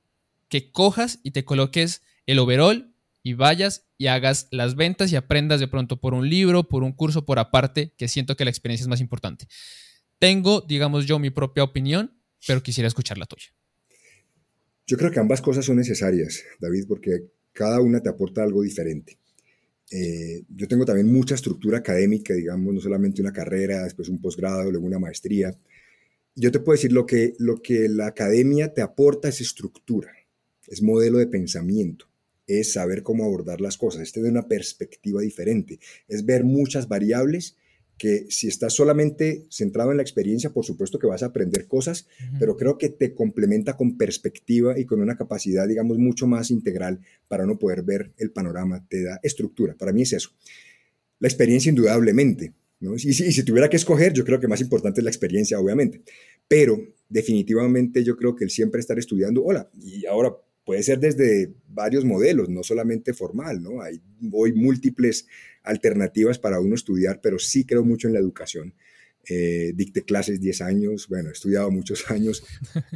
que 0.51 0.71
cojas 0.71 1.21
y 1.23 1.31
te 1.31 1.47
coloques 1.47 2.03
el 2.27 2.39
overall 2.39 2.94
y 3.25 3.33
vayas 3.33 3.89
y 3.99 4.07
hagas 4.07 4.47
las 4.53 4.77
ventas 4.77 5.11
y 5.11 5.17
aprendas 5.17 5.59
de 5.59 5.67
pronto 5.67 5.99
por 5.99 6.15
un 6.15 6.29
libro, 6.29 6.69
por 6.69 6.85
un 6.85 6.93
curso, 6.93 7.25
por 7.25 7.41
aparte, 7.41 7.93
que 7.97 8.07
siento 8.07 8.37
que 8.37 8.45
la 8.45 8.51
experiencia 8.51 8.85
es 8.85 8.89
más 8.89 9.01
importante. 9.01 9.49
Tengo, 10.21 10.61
digamos 10.61 11.07
yo, 11.07 11.19
mi 11.19 11.31
propia 11.31 11.65
opinión, 11.65 12.13
pero 12.47 12.63
quisiera 12.63 12.87
escuchar 12.87 13.17
la 13.19 13.25
tuya. 13.25 13.47
Yo 14.87 14.99
creo 14.99 15.11
que 15.11 15.19
ambas 15.19 15.41
cosas 15.41 15.65
son 15.65 15.77
necesarias, 15.77 16.45
David, 16.61 16.85
porque 16.87 17.25
cada 17.53 17.81
una 17.81 18.01
te 18.01 18.11
aporta 18.11 18.43
algo 18.43 18.63
diferente. 18.63 19.19
Eh, 19.91 20.43
yo 20.55 20.69
tengo 20.69 20.85
también 20.85 21.11
mucha 21.11 21.35
estructura 21.35 21.79
académica, 21.79 22.35
digamos, 22.35 22.75
no 22.75 22.81
solamente 22.81 23.23
una 23.23 23.33
carrera, 23.33 23.85
después 23.85 24.11
un 24.11 24.21
posgrado, 24.21 24.71
luego 24.71 24.87
una 24.87 24.99
maestría. 24.99 25.57
Yo 26.35 26.53
te 26.53 26.61
puedo 26.61 26.77
decir 26.77 26.93
lo 26.93 27.07
que, 27.07 27.33
lo 27.39 27.63
que 27.63 27.89
la 27.89 28.09
academia 28.09 28.75
te 28.75 28.83
aporta 28.83 29.29
es 29.29 29.41
estructura, 29.41 30.13
es 30.67 30.83
modelo 30.83 31.19
de 31.19 31.27
pensamiento, 31.27 32.07
es 32.47 32.73
saber 32.73 33.03
cómo 33.03 33.25
abordar 33.25 33.61
las 33.61 33.77
cosas, 33.77 34.03
es 34.03 34.13
tener 34.13 34.31
una 34.31 34.49
perspectiva 34.49 35.21
diferente, 35.21 35.79
es 36.09 36.25
ver 36.25 36.45
muchas 36.45 36.89
variables 36.89 37.57
que 37.99 38.27
si 38.29 38.49
estás 38.49 38.73
solamente 38.73 39.47
centrado 39.51 39.91
en 39.91 39.99
la 39.99 40.03
experiencia, 40.03 40.53
por 40.53 40.65
supuesto 40.65 40.99
que 40.99 41.07
vas 41.07 41.23
a 41.23 41.27
aprender 41.27 41.69
cosas, 41.69 42.09
pero 42.41 42.57
creo 42.57 42.77
que 42.77 42.89
te 42.89 43.15
complementa 43.15 43.77
con 43.77 43.97
perspectiva 43.97 44.79
y 44.79 44.85
con 44.85 45.01
una 45.01 45.17
capacidad, 45.17 45.69
digamos, 45.69 45.99
mucho 45.99 46.27
más 46.27 46.51
integral 46.51 47.01
para 47.29 47.47
no 47.47 47.59
poder 47.59 47.83
ver 47.83 48.13
el 48.19 48.33
panorama, 48.33 48.85
te 48.89 49.05
da 49.05 49.21
estructura. 49.23 49.77
Para 49.77 49.93
mí 49.93 50.03
es 50.03 50.13
eso. 50.13 50.31
La 51.21 51.29
experiencia 51.29 51.71
indudablemente, 51.71 52.53
¿no? 52.81 52.97
Y 52.97 52.99
si, 52.99 53.09
y 53.11 53.33
si 53.33 53.45
tuviera 53.45 53.71
que 53.71 53.77
escoger, 53.77 54.13
yo 54.13 54.25
creo 54.25 54.41
que 54.41 54.49
más 54.49 54.61
importante 54.61 55.01
es 55.01 55.05
la 55.05 55.11
experiencia, 55.11 55.61
obviamente, 55.61 56.03
pero 56.49 56.77
definitivamente 57.09 58.03
yo 58.03 58.17
creo 58.17 58.35
que 58.35 58.45
el 58.45 58.51
siempre 58.51 58.81
estar 58.81 58.99
estudiando, 58.99 59.45
hola, 59.45 59.71
y 59.81 60.05
ahora 60.07 60.35
puede 60.65 60.83
ser 60.83 60.99
desde 60.99 61.53
varios 61.69 62.05
modelos, 62.05 62.49
no 62.49 62.63
solamente 62.63 63.13
formal, 63.13 63.63
¿no? 63.63 63.83
Hay 63.83 64.01
hoy 64.33 64.53
múltiples 64.53 65.27
alternativas 65.63 66.39
para 66.39 66.61
uno 66.61 66.75
estudiar, 66.75 67.21
pero 67.23 67.39
sí 67.39 67.65
creo 67.65 67.85
mucho 67.85 68.09
en 68.09 68.15
la 68.15 68.21
educación. 68.21 68.75
Eh, 69.29 69.73
dicté 69.75 70.03
clases 70.03 70.41
10 70.41 70.61
años, 70.61 71.09
bueno, 71.09 71.31
he 71.31 71.33
estudiado 71.33 71.71
muchos 71.71 72.05
años, 72.11 72.45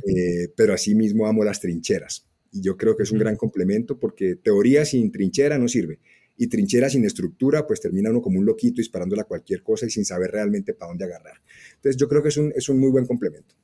eh, 0.06 0.48
pero 0.56 0.75
asimismo 0.75 1.26
amo 1.26 1.44
las 1.44 1.60
trincheras. 1.60 2.26
Y 2.50 2.62
yo 2.62 2.76
creo 2.76 2.96
que 2.96 3.02
es 3.02 3.12
un 3.12 3.18
gran 3.18 3.37
complemento 3.37 3.98
porque 3.98 4.37
teoría 4.37 4.84
sin 4.84 5.12
trinchera 5.12 5.58
no 5.58 5.68
sirve. 5.68 6.00
Y 6.37 6.46
trinchera 6.46 6.88
sin 6.88 7.04
estructura, 7.04 7.66
pues 7.66 7.80
termina 7.80 8.10
uno 8.10 8.22
como 8.22 8.38
un 8.38 8.46
loquito 8.46 8.76
disparándole 8.76 9.22
a 9.22 9.25
cualquier 9.25 9.62
cosa 9.62 9.87
y 9.87 9.90
sin 9.90 10.04
saber 10.04 10.30
realmente 10.30 10.72
para 10.72 10.90
dónde 10.90 11.04
agarrar. 11.04 11.42
Entonces 11.75 11.96
yo 11.96 12.08
creo 12.08 12.22
que 12.22 12.28
es 12.28 12.37
un, 12.37 12.52
es 12.54 12.68
un 12.68 12.78
muy 12.78 12.90
buen 12.90 13.06
complemento. 13.06 13.54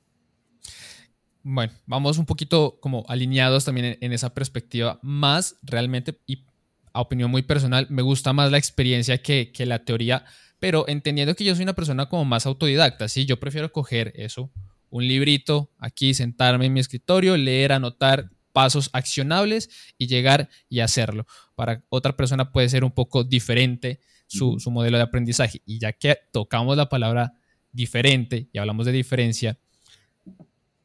Bueno, 1.46 1.74
vamos 1.84 2.16
un 2.16 2.24
poquito 2.24 2.78
como 2.80 3.04
alineados 3.06 3.66
también 3.66 3.98
en, 4.00 4.12
esa 4.14 4.32
perspectiva, 4.32 4.98
más 5.02 5.56
realmente, 5.62 6.18
y 6.26 6.46
a 6.94 7.02
opinión 7.02 7.30
muy 7.30 7.42
personal, 7.42 7.86
me 7.90 8.00
gusta 8.00 8.32
más 8.32 8.50
la 8.50 8.56
experiencia 8.56 9.18
que, 9.18 9.52
que, 9.52 9.66
la 9.66 9.84
teoría, 9.84 10.24
pero 10.58 10.88
entendiendo 10.88 11.34
que 11.34 11.44
yo 11.44 11.54
soy 11.54 11.64
una 11.64 11.74
persona 11.74 12.08
como 12.08 12.24
más 12.24 12.46
autodidacta, 12.46 13.08
¿sí? 13.08 13.26
Yo 13.26 13.38
prefiero 13.38 13.70
coger 13.72 14.14
eso, 14.16 14.50
un 14.88 15.06
librito 15.06 15.70
aquí, 15.78 16.14
sentarme 16.14 16.64
en 16.64 16.72
mi 16.72 16.80
escritorio, 16.80 17.36
leer, 17.36 17.72
anotar 17.72 18.30
pasos 18.52 18.88
accionables 18.94 19.68
y 19.98 20.06
llegar 20.06 20.48
y 20.70 20.80
hacerlo. 20.80 21.26
Para 21.56 21.84
otra 21.90 22.16
persona 22.16 22.52
puede 22.52 22.70
ser 22.70 22.84
un 22.84 22.92
poco 22.92 23.22
diferente 23.22 24.00
su, 24.28 24.58
su 24.60 24.70
modelo 24.70 24.96
de 24.96 25.02
aprendizaje. 25.02 25.60
Y 25.66 25.78
ya 25.78 25.92
que 25.92 26.16
tocamos 26.32 26.78
la 26.78 26.88
palabra 26.88 27.34
diferente 27.70 28.48
y 28.50 28.58
hablamos 28.58 28.86
de 28.86 28.92
diferencia, 28.92 29.58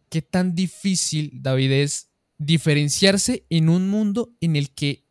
qué 0.10 0.22
tan 0.22 0.56
difícil, 0.56 1.32
David, 1.42 1.72
es 1.72 2.10
diferenciarse 2.38 3.46
en 3.50 3.70
un 3.70 3.90
mundo 3.90 4.36
en 4.42 4.56
el 4.56 4.74
que 4.74 5.06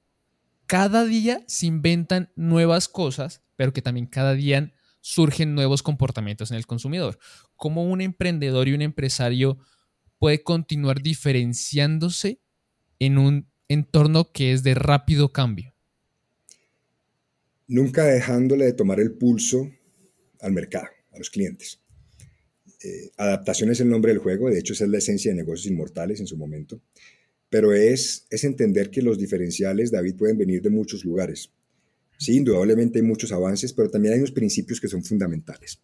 cada 0.67 1.05
día 1.05 1.43
se 1.47 1.67
inventan 1.67 2.31
nuevas 2.37 2.89
cosas, 2.89 3.43
pero 3.57 3.73
que 3.73 3.83
también 3.83 4.07
cada 4.07 4.35
día 4.35 4.73
surgen 5.01 5.55
nuevos 5.55 5.83
comportamientos 5.83 6.51
en 6.51 6.57
el 6.57 6.67
consumidor. 6.67 7.19
¿Cómo 7.57 7.85
un 7.85 8.01
emprendedor 8.01 8.69
y 8.69 8.75
un 8.75 8.83
empresario 8.83 9.59
puede 10.19 10.43
continuar 10.43 11.01
diferenciándose 11.03 12.41
en 12.99 13.19
un 13.19 13.51
entorno 13.69 14.33
que 14.33 14.53
es 14.53 14.63
de 14.63 14.75
rápido 14.75 15.33
cambio? 15.33 15.75
Nunca 17.67 18.05
dejándole 18.05 18.65
de 18.65 18.73
tomar 18.73 19.01
el 19.01 19.13
pulso 19.13 19.71
al 20.41 20.53
mercado, 20.53 20.89
a 21.13 21.19
los 21.19 21.31
clientes. 21.31 21.81
Eh, 22.83 23.11
adaptación 23.17 23.71
es 23.71 23.81
el 23.81 23.89
nombre 23.89 24.13
del 24.13 24.21
juego, 24.21 24.51
de 24.51 24.59
hecho 24.59 24.73
esa 24.73 24.85
es 24.85 24.91
la 24.91 24.99
esencia 24.99 25.33
de 25.33 25.37
negocios 25.37 25.67
inmortales 25.67 26.21
en 26.21 26.27
su 26.27 26.37
momento, 26.37 26.81
pero 27.51 27.73
es, 27.73 28.27
es 28.31 28.45
entender 28.45 28.91
que 28.91 29.03
los 29.03 29.19
diferenciales, 29.19 29.91
David, 29.91 30.15
pueden 30.15 30.39
venir 30.39 30.63
de 30.63 30.71
muchos 30.71 31.05
lugares. 31.05 31.51
Sí, 32.19 32.37
indudablemente 32.37 32.99
hay 32.99 33.05
muchos 33.05 33.33
avances, 33.33 33.73
pero 33.73 33.91
también 33.91 34.15
hay 34.15 34.21
unos 34.21 34.33
principios 34.33 34.81
que 34.81 34.89
son 34.89 35.03
fundamentales, 35.03 35.81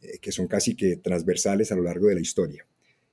eh, 0.00 0.18
que 0.20 0.32
son 0.32 0.48
casi 0.48 0.74
que 0.74 0.96
transversales 0.96 1.70
a 1.70 1.76
lo 1.76 1.82
largo 1.82 2.08
de 2.08 2.14
la 2.14 2.20
historia. 2.20 2.66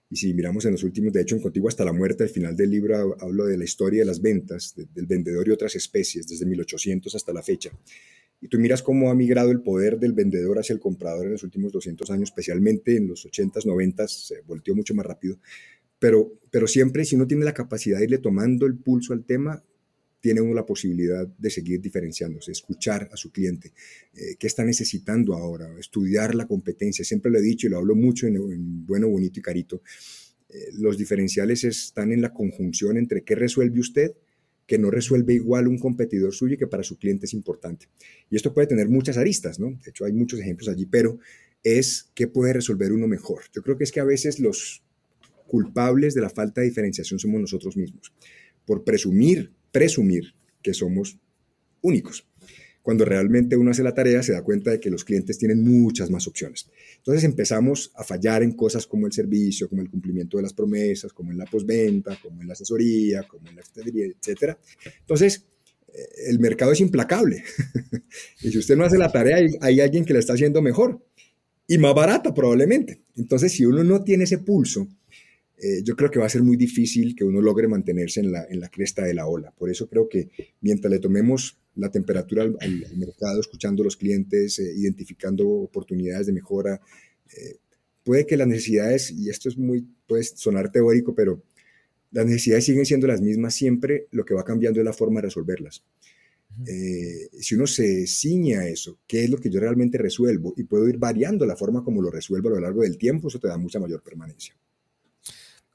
Y 0.10 0.16
si 0.16 0.34
miramos 0.34 0.66
en 0.66 0.74
los 0.74 0.84
últimos, 0.84 1.14
de 1.14 1.22
hecho, 1.22 1.36
en 1.36 1.42
Contigo 1.42 1.68
hasta 1.68 1.86
la 1.86 1.94
muerte, 1.94 2.24
al 2.24 2.30
final 2.30 2.56
del 2.56 2.70
libro 2.70 3.18
hablo 3.20 3.46
de 3.46 3.58
la 3.58 3.64
historia 3.64 4.02
de 4.02 4.06
las 4.06 4.22
ventas, 4.22 4.76
del 4.76 5.06
vendedor 5.06 5.48
y 5.48 5.52
otras 5.52 5.76
especies, 5.76 6.28
desde 6.28 6.46
1800 6.46 7.16
hasta 7.16 7.32
la 7.32 7.42
fecha 7.42 7.72
y 8.42 8.48
tú 8.48 8.60
miras 8.60 8.82
cómo 8.82 9.12
ha 9.12 9.16
migrado 9.16 9.52
el 9.52 9.62
poder 9.62 10.00
del 10.00 10.14
vendedor 10.14 10.58
hacia 10.58 10.74
el 10.74 10.80
comprador 10.80 11.28
en 11.28 11.34
los 11.34 11.44
últimos 11.44 11.72
200 11.72 12.10
años, 12.10 12.30
especialmente 12.30 12.98
en 12.98 13.08
los 13.08 13.26
80s, 13.26 13.66
90s, 13.66 14.08
se 14.08 14.42
volteó 14.42 14.76
mucho 14.76 14.96
más 14.96 15.06
rápido. 15.06 15.38
Pero, 16.00 16.34
pero 16.50 16.66
siempre, 16.66 17.06
si 17.06 17.16
uno 17.16 17.28
tiene 17.28 17.46
la 17.46 17.54
capacidad 17.54 18.00
de 18.00 18.06
irle 18.06 18.18
tomando 18.18 18.66
el 18.66 18.76
pulso 18.76 19.14
al 19.14 19.24
tema, 19.24 19.64
tiene 20.20 20.42
uno 20.42 20.56
la 20.56 20.66
posibilidad 20.66 21.28
de 21.28 21.50
seguir 21.52 21.80
diferenciándose, 21.82 22.52
escuchar 22.52 23.10
a 23.12 23.18
su 23.18 23.32
cliente, 23.32 23.74
eh, 24.14 24.36
qué 24.40 24.48
está 24.48 24.64
necesitando 24.64 25.36
ahora, 25.36 25.68
estudiar 25.80 26.34
la 26.34 26.48
competencia. 26.48 27.06
Siempre 27.06 27.32
lo 27.32 27.38
he 27.38 27.42
dicho 27.42 27.68
y 27.68 27.70
lo 27.70 27.78
hablo 27.78 27.96
mucho 27.96 28.26
en, 28.26 28.86
Bueno, 28.86 29.08
Bonito 29.08 29.40
y 29.40 29.44
Carito. 29.44 29.82
Eh, 30.50 30.70
los 30.74 30.98
diferenciales 30.98 31.64
están 31.64 32.12
en 32.12 32.22
la 32.22 32.34
conjunción 32.34 32.98
entre 32.98 33.24
qué 33.24 33.36
resuelve 33.36 33.80
usted 33.80 34.14
que 34.72 34.78
no 34.78 34.90
resuelve 34.90 35.34
igual 35.34 35.68
un 35.68 35.78
competidor 35.78 36.34
suyo 36.34 36.54
y 36.54 36.58
que 36.58 36.66
para 36.66 36.82
su 36.82 36.98
cliente 36.98 37.26
es 37.26 37.34
importante. 37.34 37.90
Y 38.30 38.38
esto 38.38 38.54
puede 38.54 38.68
tener 38.68 38.88
muchas 38.88 39.18
aristas, 39.18 39.60
¿no? 39.60 39.72
De 39.84 39.90
hecho, 39.90 40.06
hay 40.06 40.14
muchos 40.14 40.40
ejemplos 40.40 40.70
allí, 40.70 40.86
pero 40.86 41.20
es 41.62 42.10
qué 42.14 42.28
puede 42.28 42.54
resolver 42.54 42.94
uno 42.94 43.06
mejor. 43.06 43.42
Yo 43.54 43.64
creo 43.64 43.78
que 43.78 43.84
es 43.84 43.92
que 43.92 44.00
a 44.00 44.06
veces 44.06 44.40
los 44.40 44.82
culpables 45.46 46.14
de 46.14 46.22
la 46.22 46.30
falta 46.30 46.62
de 46.62 46.68
diferenciación 46.68 47.20
somos 47.20 47.42
nosotros 47.42 47.76
mismos, 47.76 48.14
por 48.66 48.86
presumir, 48.86 49.52
presumir 49.74 50.36
que 50.64 50.74
somos 50.74 51.20
únicos 51.82 52.26
cuando 52.82 53.06
realmente 53.06 53.56
uno 53.56 53.72
hace 53.72 53.84
la 53.84 53.94
tarea 53.94 54.24
se 54.24 54.34
da 54.34 54.42
cuenta 54.42 54.72
de 54.72 54.80
que 54.80 54.90
los 54.90 55.04
clientes 55.04 55.38
tienen 55.38 55.64
muchas 55.64 56.10
más 56.10 56.28
opciones. 56.28 56.70
Entonces 56.98 57.24
empezamos 57.24 57.92
a 57.96 58.04
fallar 58.04 58.44
en 58.44 58.54
cosas 58.54 58.88
como 58.88 59.06
el 59.06 59.14
servicio, 59.14 59.70
como 59.70 59.82
el 59.82 59.90
cumplimiento 59.90 60.38
de 60.38 60.44
las 60.44 60.54
promesas, 60.54 61.14
como 61.14 61.32
en 61.32 61.38
la 61.38 61.46
postventa, 61.46 62.18
como 62.22 62.42
en 62.42 62.48
la 62.48 62.54
asesoría, 62.54 63.24
como 63.24 63.50
en 63.50 63.56
la 63.56 63.62
extendería, 63.62 64.06
etc. 64.08 64.58
Entonces, 65.00 65.46
eh, 65.94 66.30
el 66.30 66.40
mercado 66.40 66.72
es 66.72 66.82
implacable. 66.82 67.44
y 68.42 68.52
si 68.52 68.58
usted 68.58 68.76
no 68.76 68.86
hace 68.86 68.98
la 68.98 69.12
tarea, 69.12 69.38
hay, 69.62 69.80
alguien 69.80 70.06
que 70.06 70.14
la 70.14 70.20
está 70.20 70.34
haciendo 70.34 70.62
mejor 70.62 71.06
y 71.68 71.78
más 71.78 71.94
barata 71.94 72.34
probablemente. 72.34 73.02
Entonces, 73.16 73.52
si 73.52 73.66
uno 73.66 73.84
no 73.84 74.04
tiene 74.04 74.24
ese 74.24 74.40
pulso, 74.40 74.88
eh, 75.58 75.84
yo 75.84 75.96
creo 75.96 76.10
que 76.10 76.20
va 76.20 76.26
a 76.26 76.30
ser 76.30 76.42
muy 76.42 76.58
difícil 76.58 77.16
que 77.16 77.24
uno 77.24 77.42
logre 77.42 77.68
mantenerse 77.68 78.22
en 78.22 78.32
la, 78.32 78.46
en 78.50 78.60
la 78.60 78.70
cresta 78.70 79.04
de 79.04 79.14
la 79.14 79.28
ola. 79.28 79.52
Por 79.52 79.70
eso 79.70 79.88
creo 79.88 80.10
que 80.10 80.30
mientras 80.62 80.92
le 80.92 81.00
tomemos 81.00 81.61
la 81.76 81.90
temperatura 81.90 82.44
al, 82.44 82.98
mercado, 82.98 83.40
escuchando 83.40 83.84
a 83.84 83.86
los 83.86 83.98
clientes, 83.98 84.60
eh, 84.60 84.74
identificando 84.76 85.48
oportunidades 85.48 86.28
de 86.28 86.34
mejora. 86.34 86.82
Eh, 87.36 87.58
puede 88.04 88.26
que 88.26 88.38
las 88.38 88.48
necesidades, 88.48 89.12
y 89.12 89.30
esto 89.30 89.50
es 89.50 89.58
muy, 89.58 89.88
puede 90.08 90.24
sonar 90.24 90.72
teórico, 90.72 91.16
pero 91.16 91.44
las 92.12 92.26
necesidades 92.26 92.66
siguen 92.66 92.86
siendo 92.86 93.08
las 93.08 93.22
mismas 93.22 93.56
siempre, 93.56 94.08
lo 94.12 94.26
que 94.26 94.34
va 94.34 94.44
cambiando 94.44 94.80
es 94.80 94.86
la 94.86 94.94
forma 94.94 95.22
de 95.22 95.28
resolverlas. 95.28 95.84
Eh, 96.68 97.30
si 97.40 97.56
uno 97.56 97.66
se 97.66 98.06
ciña 98.08 98.62
a 98.62 98.68
eso, 98.68 99.00
¿qué 99.08 99.24
es 99.24 99.30
lo 99.30 99.38
que 99.38 99.50
yo 99.50 99.60
realmente 99.60 99.98
resuelvo? 99.98 100.54
Y 100.58 100.64
puedo 100.64 100.88
ir 100.90 100.98
variando 100.98 101.46
la 101.46 101.56
forma 101.56 101.84
como 101.84 102.02
lo 102.02 102.12
resuelvo 102.12 102.50
a 102.50 102.54
lo 102.54 102.60
largo 102.60 102.82
del 102.82 102.98
tiempo, 102.98 103.30
eso 103.30 103.40
te 103.40 103.48
da 103.48 103.58
mucha 103.58 103.80
mayor 103.80 104.04
permanencia. 104.04 104.54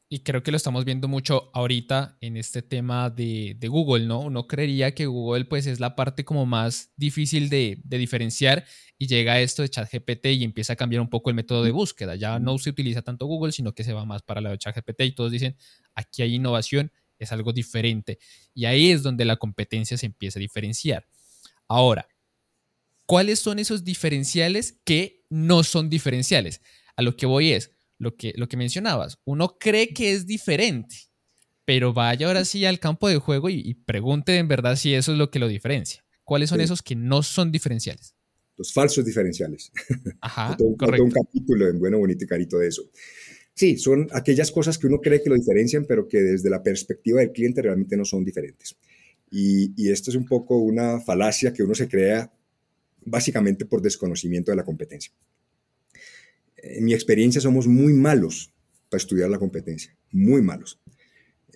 Y 0.08 0.20
creo 0.20 0.42
que 0.42 0.52
lo 0.52 0.56
estamos 0.56 0.84
viendo 0.84 1.08
mucho 1.08 1.50
ahorita 1.52 2.16
en 2.20 2.36
este 2.36 2.62
tema 2.62 3.10
de, 3.10 3.58
Google, 3.62 4.06
¿no? 4.06 4.20
Uno 4.20 4.46
creería 4.46 4.94
que 4.94 5.06
Google 5.06 5.46
pues 5.46 5.66
es 5.66 5.80
la 5.80 5.96
parte 5.96 6.24
como 6.24 6.46
más 6.46 6.92
difícil 6.96 7.48
de, 7.48 7.80
diferenciar 7.84 8.64
y 8.98 9.08
llega 9.08 9.40
esto 9.40 9.62
de 9.62 9.68
ChatGPT 9.68 10.26
y 10.26 10.44
empieza 10.44 10.74
a 10.74 10.76
cambiar 10.76 11.02
un 11.02 11.10
poco 11.10 11.30
el 11.30 11.36
método 11.36 11.64
de 11.64 11.72
búsqueda. 11.72 12.14
Ya 12.14 12.38
no 12.38 12.56
se 12.58 12.70
utiliza 12.70 13.02
tanto 13.02 13.26
Google, 13.26 13.50
sino 13.50 13.74
que 13.74 13.82
se 13.82 13.92
va 13.92 14.04
más 14.04 14.22
para 14.22 14.40
la 14.40 14.50
de 14.50 14.58
ChatGPT 14.58 15.00
y 15.02 15.12
todos 15.12 15.32
dicen, 15.32 15.56
aquí 15.96 16.22
hay 16.22 16.36
innovación, 16.36 16.92
es 17.18 17.32
algo 17.32 17.52
diferente. 17.52 18.18
Y 18.54 18.66
ahí 18.66 18.92
es 18.92 19.02
donde 19.02 19.24
la 19.24 19.36
competencia 19.36 19.98
se 19.98 20.06
empieza 20.06 20.38
a 20.38 20.40
diferenciar. 20.40 21.08
Ahora, 21.66 22.06
¿cuáles 23.06 23.40
son 23.40 23.58
esos 23.58 23.82
diferenciales 23.82 24.78
que 24.84 25.24
no 25.30 25.64
son 25.64 25.90
diferenciales? 25.90 26.60
A 26.94 27.02
lo 27.02 27.16
que 27.16 27.26
voy 27.26 27.50
es, 27.50 27.75
lo 27.98 28.16
que, 28.16 28.32
lo 28.36 28.48
que 28.48 28.56
mencionabas, 28.56 29.18
uno 29.24 29.56
cree 29.58 29.88
que 29.88 30.12
es 30.12 30.26
diferente, 30.26 30.96
pero 31.64 31.92
vaya 31.92 32.26
ahora 32.26 32.44
sí 32.44 32.64
al 32.64 32.78
campo 32.78 33.08
de 33.08 33.18
juego 33.18 33.48
y, 33.50 33.74
pregunte 33.86 34.36
en 34.36 34.48
verdad 34.48 34.76
si 34.76 34.94
eso 34.94 35.12
es 35.12 35.18
lo 35.18 35.30
que 35.30 35.38
lo 35.38 35.48
diferencia. 35.48 36.04
¿Cuáles 36.24 36.50
son 36.50 36.60
esos 36.60 36.82
que 36.82 36.96
no 36.96 37.22
son 37.22 37.52
diferenciales? 37.52 38.14
Los 38.56 38.72
falsos 38.72 39.04
diferenciales. 39.04 39.70
Ajá, 40.20 40.56
correcto. 40.78 41.04
un 41.04 41.10
capítulo 41.10 41.68
en 41.68 41.78
Bueno, 41.78 41.98
Bonito 41.98 42.24
y 42.24 42.26
Carito 42.26 42.58
de 42.58 42.68
eso. 42.68 42.82
Sí, 43.54 43.78
son 43.78 44.08
aquellas 44.12 44.50
cosas 44.50 44.76
que 44.76 44.86
uno 44.86 45.00
cree 45.00 45.22
que 45.22 45.30
lo 45.30 45.36
diferencian, 45.36 45.84
pero 45.86 46.08
que 46.08 46.20
desde 46.20 46.50
la 46.50 46.62
perspectiva 46.62 47.20
del 47.20 47.32
cliente 47.32 47.62
realmente 47.62 47.96
no 47.96 48.04
son 48.04 48.24
diferentes. 48.24 48.76
Y, 49.30 49.72
y 49.76 49.90
esto 49.90 50.10
es 50.10 50.16
un 50.16 50.26
poco 50.26 50.58
una 50.58 51.00
falacia 51.00 51.52
que 51.52 51.62
uno 51.62 51.74
se 51.74 51.88
crea 51.88 52.32
básicamente 53.04 53.64
por 53.64 53.80
desconocimiento 53.80 54.50
de 54.50 54.56
la 54.56 54.64
competencia 54.64 55.12
en 56.70 56.84
mi 56.84 56.94
experiencia 56.94 57.40
somos 57.40 57.66
muy 57.66 57.92
malos 57.92 58.52
para 58.88 58.98
estudiar 58.98 59.30
la 59.30 59.38
competencia, 59.38 59.96
muy 60.12 60.42
malos. 60.42 60.80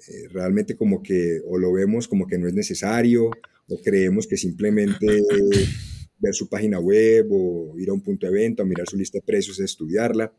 Eh, 0.08 0.28
realmente 0.30 0.76
como 0.76 1.02
que 1.02 1.40
o 1.44 1.58
lo 1.58 1.72
vemos 1.72 2.08
como 2.08 2.26
que 2.26 2.38
no 2.38 2.48
es 2.48 2.54
necesario 2.54 3.30
o 3.68 3.80
creemos 3.82 4.26
que 4.26 4.36
simplemente 4.36 5.06
ver 6.18 6.34
su 6.34 6.48
página 6.48 6.78
web 6.78 7.28
o 7.30 7.78
ir 7.78 7.90
a 7.90 7.92
un 7.92 8.02
punto 8.02 8.26
de 8.26 8.32
evento, 8.32 8.62
a 8.62 8.66
mirar 8.66 8.88
su 8.88 8.96
lista 8.96 9.18
de 9.18 9.22
precios, 9.22 9.58
es 9.58 9.66
estudiarla. 9.66 10.32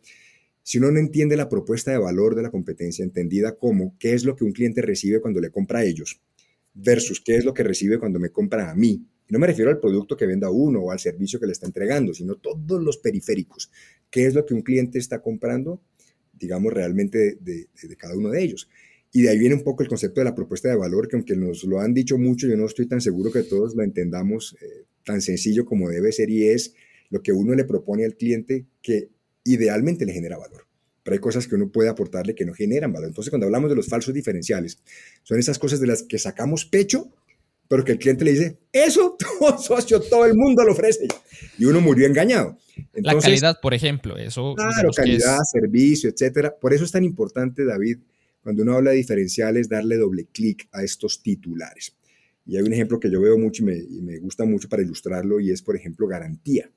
Si 0.64 0.78
uno 0.78 0.92
no 0.92 1.00
entiende 1.00 1.36
la 1.36 1.50
propuesta 1.50 1.92
de 1.92 1.98
valor 1.98 2.36
de 2.36 2.44
la 2.44 2.52
competencia, 2.52 3.04
entendida 3.04 3.58
como 3.58 3.98
qué 3.98 4.14
es 4.14 4.26
lo 4.26 4.36
que 4.36 4.44
un 4.44 4.52
cliente 4.52 4.82
recibe 4.82 5.20
cuando 5.20 5.40
le 5.40 5.50
compra 5.50 5.80
a 5.80 5.86
ellos 5.86 6.22
versus 6.74 7.20
qué 7.20 7.36
es 7.36 7.44
lo 7.44 7.54
que 7.54 7.64
recibe 7.64 8.00
cuando 8.00 8.20
me 8.20 8.30
compra 8.30 8.72
a 8.72 8.76
mí, 8.76 9.06
no 9.32 9.40
me 9.40 9.48
refiero 9.48 9.72
al 9.72 9.80
producto 9.80 10.18
que 10.18 10.26
venda 10.26 10.50
uno 10.50 10.82
o 10.82 10.92
al 10.92 11.00
servicio 11.00 11.40
que 11.40 11.46
le 11.46 11.54
está 11.54 11.66
entregando, 11.66 12.14
sino 12.14 12.36
todos 12.36 12.84
los 12.84 12.98
periféricos. 12.98 13.72
¿Qué 14.12 14.26
es 14.26 14.36
lo 14.36 14.46
que 14.46 14.54
un 14.54 14.62
cliente 14.62 15.00
está 15.00 15.22
comprando? 15.22 15.82
Digamos, 16.34 16.74
realmente 16.74 17.38
de, 17.40 17.68
cada 17.98 18.16
uno 18.16 18.30
de 18.30 18.44
ellos. 18.44 18.70
Y 19.14 19.24
de 19.24 19.30
ahí 19.30 19.40
viene 19.40 19.56
un 19.56 19.64
poco 19.64 19.84
el 19.84 19.90
concepto 19.90 20.22
de 20.22 20.26
la 20.26 20.36
propuesta 20.36 20.70
de 20.70 20.76
valor, 20.76 21.08
que 21.08 21.16
aunque 21.16 21.36
nos 21.36 21.64
lo 21.64 21.80
han 21.80 21.94
dicho 21.94 22.18
mucho, 22.18 22.48
yo 22.48 22.58
no 22.58 22.66
estoy 22.66 22.88
tan 22.88 23.02
seguro 23.02 23.32
que 23.32 23.44
todos 23.44 23.76
lo 23.76 23.84
entendamos 23.84 24.56
eh, 24.62 24.86
tan 25.04 25.22
sencillo 25.22 25.66
como 25.66 25.90
debe 25.90 26.12
ser 26.12 26.30
y 26.30 26.48
es 26.48 26.76
lo 27.10 27.22
que 27.22 27.32
uno 27.32 27.56
le 27.56 27.66
propone 27.66 28.06
al 28.06 28.16
cliente 28.16 28.66
que 28.82 29.10
idealmente 29.44 30.06
le 30.06 30.14
genera 30.14 30.38
valor. 30.38 30.68
Pero 31.04 31.16
hay 31.16 31.20
cosas 31.20 31.48
que 31.48 31.56
uno 31.56 31.72
puede 31.72 31.90
aportarle 31.90 32.36
que 32.36 32.46
no 32.46 32.54
generan 32.54 32.94
valor. 32.94 33.10
Entonces, 33.10 33.32
cuando 33.32 33.48
hablamos 33.48 33.70
de 33.70 33.76
los 33.76 33.88
falsos 33.88 34.14
diferenciales, 34.14 34.80
son 35.24 35.40
esas 35.40 35.58
cosas 35.58 35.80
de 35.80 35.88
las 35.88 36.04
que 36.04 36.20
sacamos 36.20 36.66
pecho 36.66 37.12
pero 37.72 37.86
que 37.86 37.94
el 37.94 38.00
cliente 38.00 38.26
le 38.26 38.32
dice, 38.32 38.58
eso, 38.74 39.16
todo 39.40 39.58
socio, 39.58 40.02
todo 40.02 40.26
el 40.26 40.36
mundo 40.36 40.62
lo 40.62 40.74
ofrece. 40.74 41.08
Y 41.58 41.64
uno 41.64 41.80
murió 41.80 42.06
engañado. 42.06 42.58
la 42.96 43.18
calidad, 43.18 43.62
por 43.62 43.74
ejemplo, 43.74 44.18
eso. 44.18 44.56
Claro, 44.56 44.92
calidad, 44.94 45.38
servicio, 45.50 46.10
etcétera. 46.10 46.54
Por 46.54 46.74
eso 46.74 46.84
es 46.84 46.92
tan 46.92 47.06
importante, 47.06 47.64
David, 47.64 48.00
cuando 48.44 48.64
uno 48.64 48.74
habla 48.74 48.92
de 48.92 48.98
diferenciales, 48.98 49.70
darle 49.70 49.96
doble 49.96 50.28
clic 50.34 50.68
a 50.74 50.84
estos 50.84 51.24
titulares. 51.24 51.96
Y 52.46 52.58
hay 52.58 52.64
un 52.64 52.74
ejemplo 52.74 53.00
que 53.00 53.10
yo 53.10 53.22
veo 53.22 53.38
mucho 53.38 53.64
y 53.64 53.66
me, 53.68 53.78
y 53.78 54.02
me, 54.02 54.20
gusta 54.20 54.44
mucho 54.44 54.68
para 54.68 54.82
ilustrarlo 54.82 55.40
y 55.40 55.52
es, 55.52 55.62
por 55.62 55.78
ejemplo, 55.78 56.08
garantía. 56.08 56.70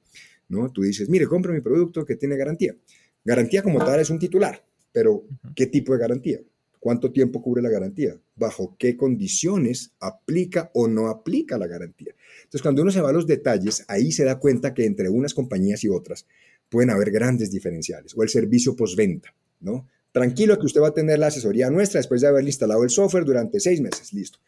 ¿no? 0.48 0.70
Tú 0.70 0.82
dices, 0.82 1.08
mire, 1.08 1.26
compro 1.26 1.52
mi 1.52 1.60
producto 1.60 2.04
que 2.04 2.14
tiene 2.14 2.36
garantía. 2.36 2.76
Garantía 3.24 3.64
como 3.64 3.84
tal 3.84 3.98
es 3.98 4.10
un 4.10 4.20
titular, 4.20 4.64
pero 4.92 5.24
¿qué 5.56 5.66
tipo 5.66 5.92
de 5.92 5.98
garantía? 5.98 6.38
¿Cuánto 6.84 7.12
tiempo 7.12 7.40
cubre 7.40 7.62
la 7.62 7.70
garantía? 7.70 8.14
¿Bajo 8.36 8.76
qué 8.78 8.94
condiciones 8.94 9.92
aplica 10.00 10.70
o 10.74 10.86
no 10.86 11.08
aplica 11.08 11.56
la 11.56 11.66
garantía? 11.66 12.14
Entonces, 12.42 12.60
cuando 12.60 12.82
uno 12.82 12.90
se 12.90 13.00
va 13.00 13.08
a 13.08 13.12
los 13.14 13.26
detalles, 13.26 13.86
ahí 13.88 14.12
se 14.12 14.22
da 14.22 14.38
cuenta 14.38 14.74
que 14.74 14.84
entre 14.84 15.08
unas 15.08 15.32
compañías 15.32 15.82
y 15.84 15.88
otras 15.88 16.26
pueden 16.68 16.90
haber 16.90 17.10
grandes 17.10 17.50
diferenciales. 17.50 18.14
O 18.14 18.22
el 18.22 18.28
servicio 18.28 18.76
postventa, 18.76 19.34
¿no? 19.60 19.88
Tranquilo 20.12 20.58
que 20.58 20.66
usted 20.66 20.82
va 20.82 20.88
a 20.88 20.92
tener 20.92 21.18
la 21.18 21.28
asesoría 21.28 21.70
nuestra 21.70 22.00
después 22.00 22.20
de 22.20 22.26
haberle 22.26 22.50
instalado 22.50 22.84
el 22.84 22.90
software 22.90 23.24
durante 23.24 23.60
seis 23.60 23.80
meses, 23.80 24.12
listo. 24.12 24.38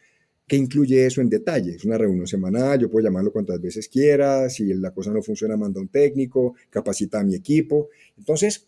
¿Qué 0.46 0.56
incluye 0.56 1.06
eso 1.06 1.22
en 1.22 1.30
detalle? 1.30 1.76
Es 1.76 1.86
una 1.86 1.96
reunión 1.96 2.26
semanal, 2.26 2.78
yo 2.78 2.90
puedo 2.90 3.02
llamarlo 3.02 3.32
cuantas 3.32 3.62
veces 3.62 3.88
quiera, 3.88 4.50
si 4.50 4.74
la 4.74 4.90
cosa 4.90 5.10
no 5.10 5.22
funciona, 5.22 5.56
manda 5.56 5.80
un 5.80 5.88
técnico, 5.88 6.54
capacita 6.68 7.18
a 7.18 7.24
mi 7.24 7.34
equipo. 7.34 7.88
Entonces, 8.18 8.66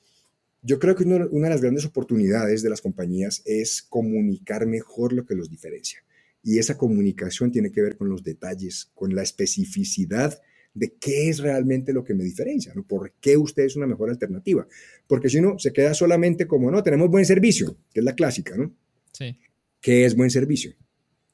yo 0.62 0.78
creo 0.78 0.96
que 0.96 1.04
una, 1.04 1.26
de 1.26 1.50
las 1.50 1.60
grandes 1.60 1.84
oportunidades 1.84 2.62
de 2.62 2.70
las 2.70 2.80
compañías 2.80 3.42
es 3.44 3.82
comunicar 3.82 4.66
mejor 4.66 5.12
lo 5.12 5.24
que 5.24 5.34
los 5.34 5.50
diferencia. 5.50 6.04
Y 6.42 6.58
esa 6.58 6.76
comunicación 6.76 7.52
tiene 7.52 7.70
que 7.70 7.82
ver 7.82 7.96
con 7.96 8.08
los 8.08 8.22
detalles, 8.22 8.90
con 8.94 9.14
la 9.14 9.22
especificidad 9.22 10.40
de 10.74 10.94
qué 11.00 11.28
es 11.28 11.38
realmente 11.38 11.92
lo 11.92 12.04
que 12.04 12.14
me 12.14 12.24
diferencia, 12.24 12.72
¿no? 12.74 12.86
¿Por 12.86 13.12
qué 13.20 13.36
usted 13.36 13.64
es 13.64 13.76
una 13.76 13.86
mejor 13.86 14.10
alternativa? 14.10 14.66
Porque 15.06 15.28
si 15.28 15.38
uno 15.38 15.58
se 15.58 15.72
queda 15.72 15.94
solamente 15.94 16.46
como, 16.46 16.70
no, 16.70 16.82
tenemos 16.82 17.08
buen 17.10 17.24
servicio, 17.24 17.76
que 17.92 18.00
es 18.00 18.04
la 18.04 18.14
clásica, 18.14 18.56
¿no? 18.56 18.72
Sí. 19.12 19.36
¿Qué 19.80 20.04
es 20.04 20.14
buen 20.14 20.30
servicio? 20.30 20.74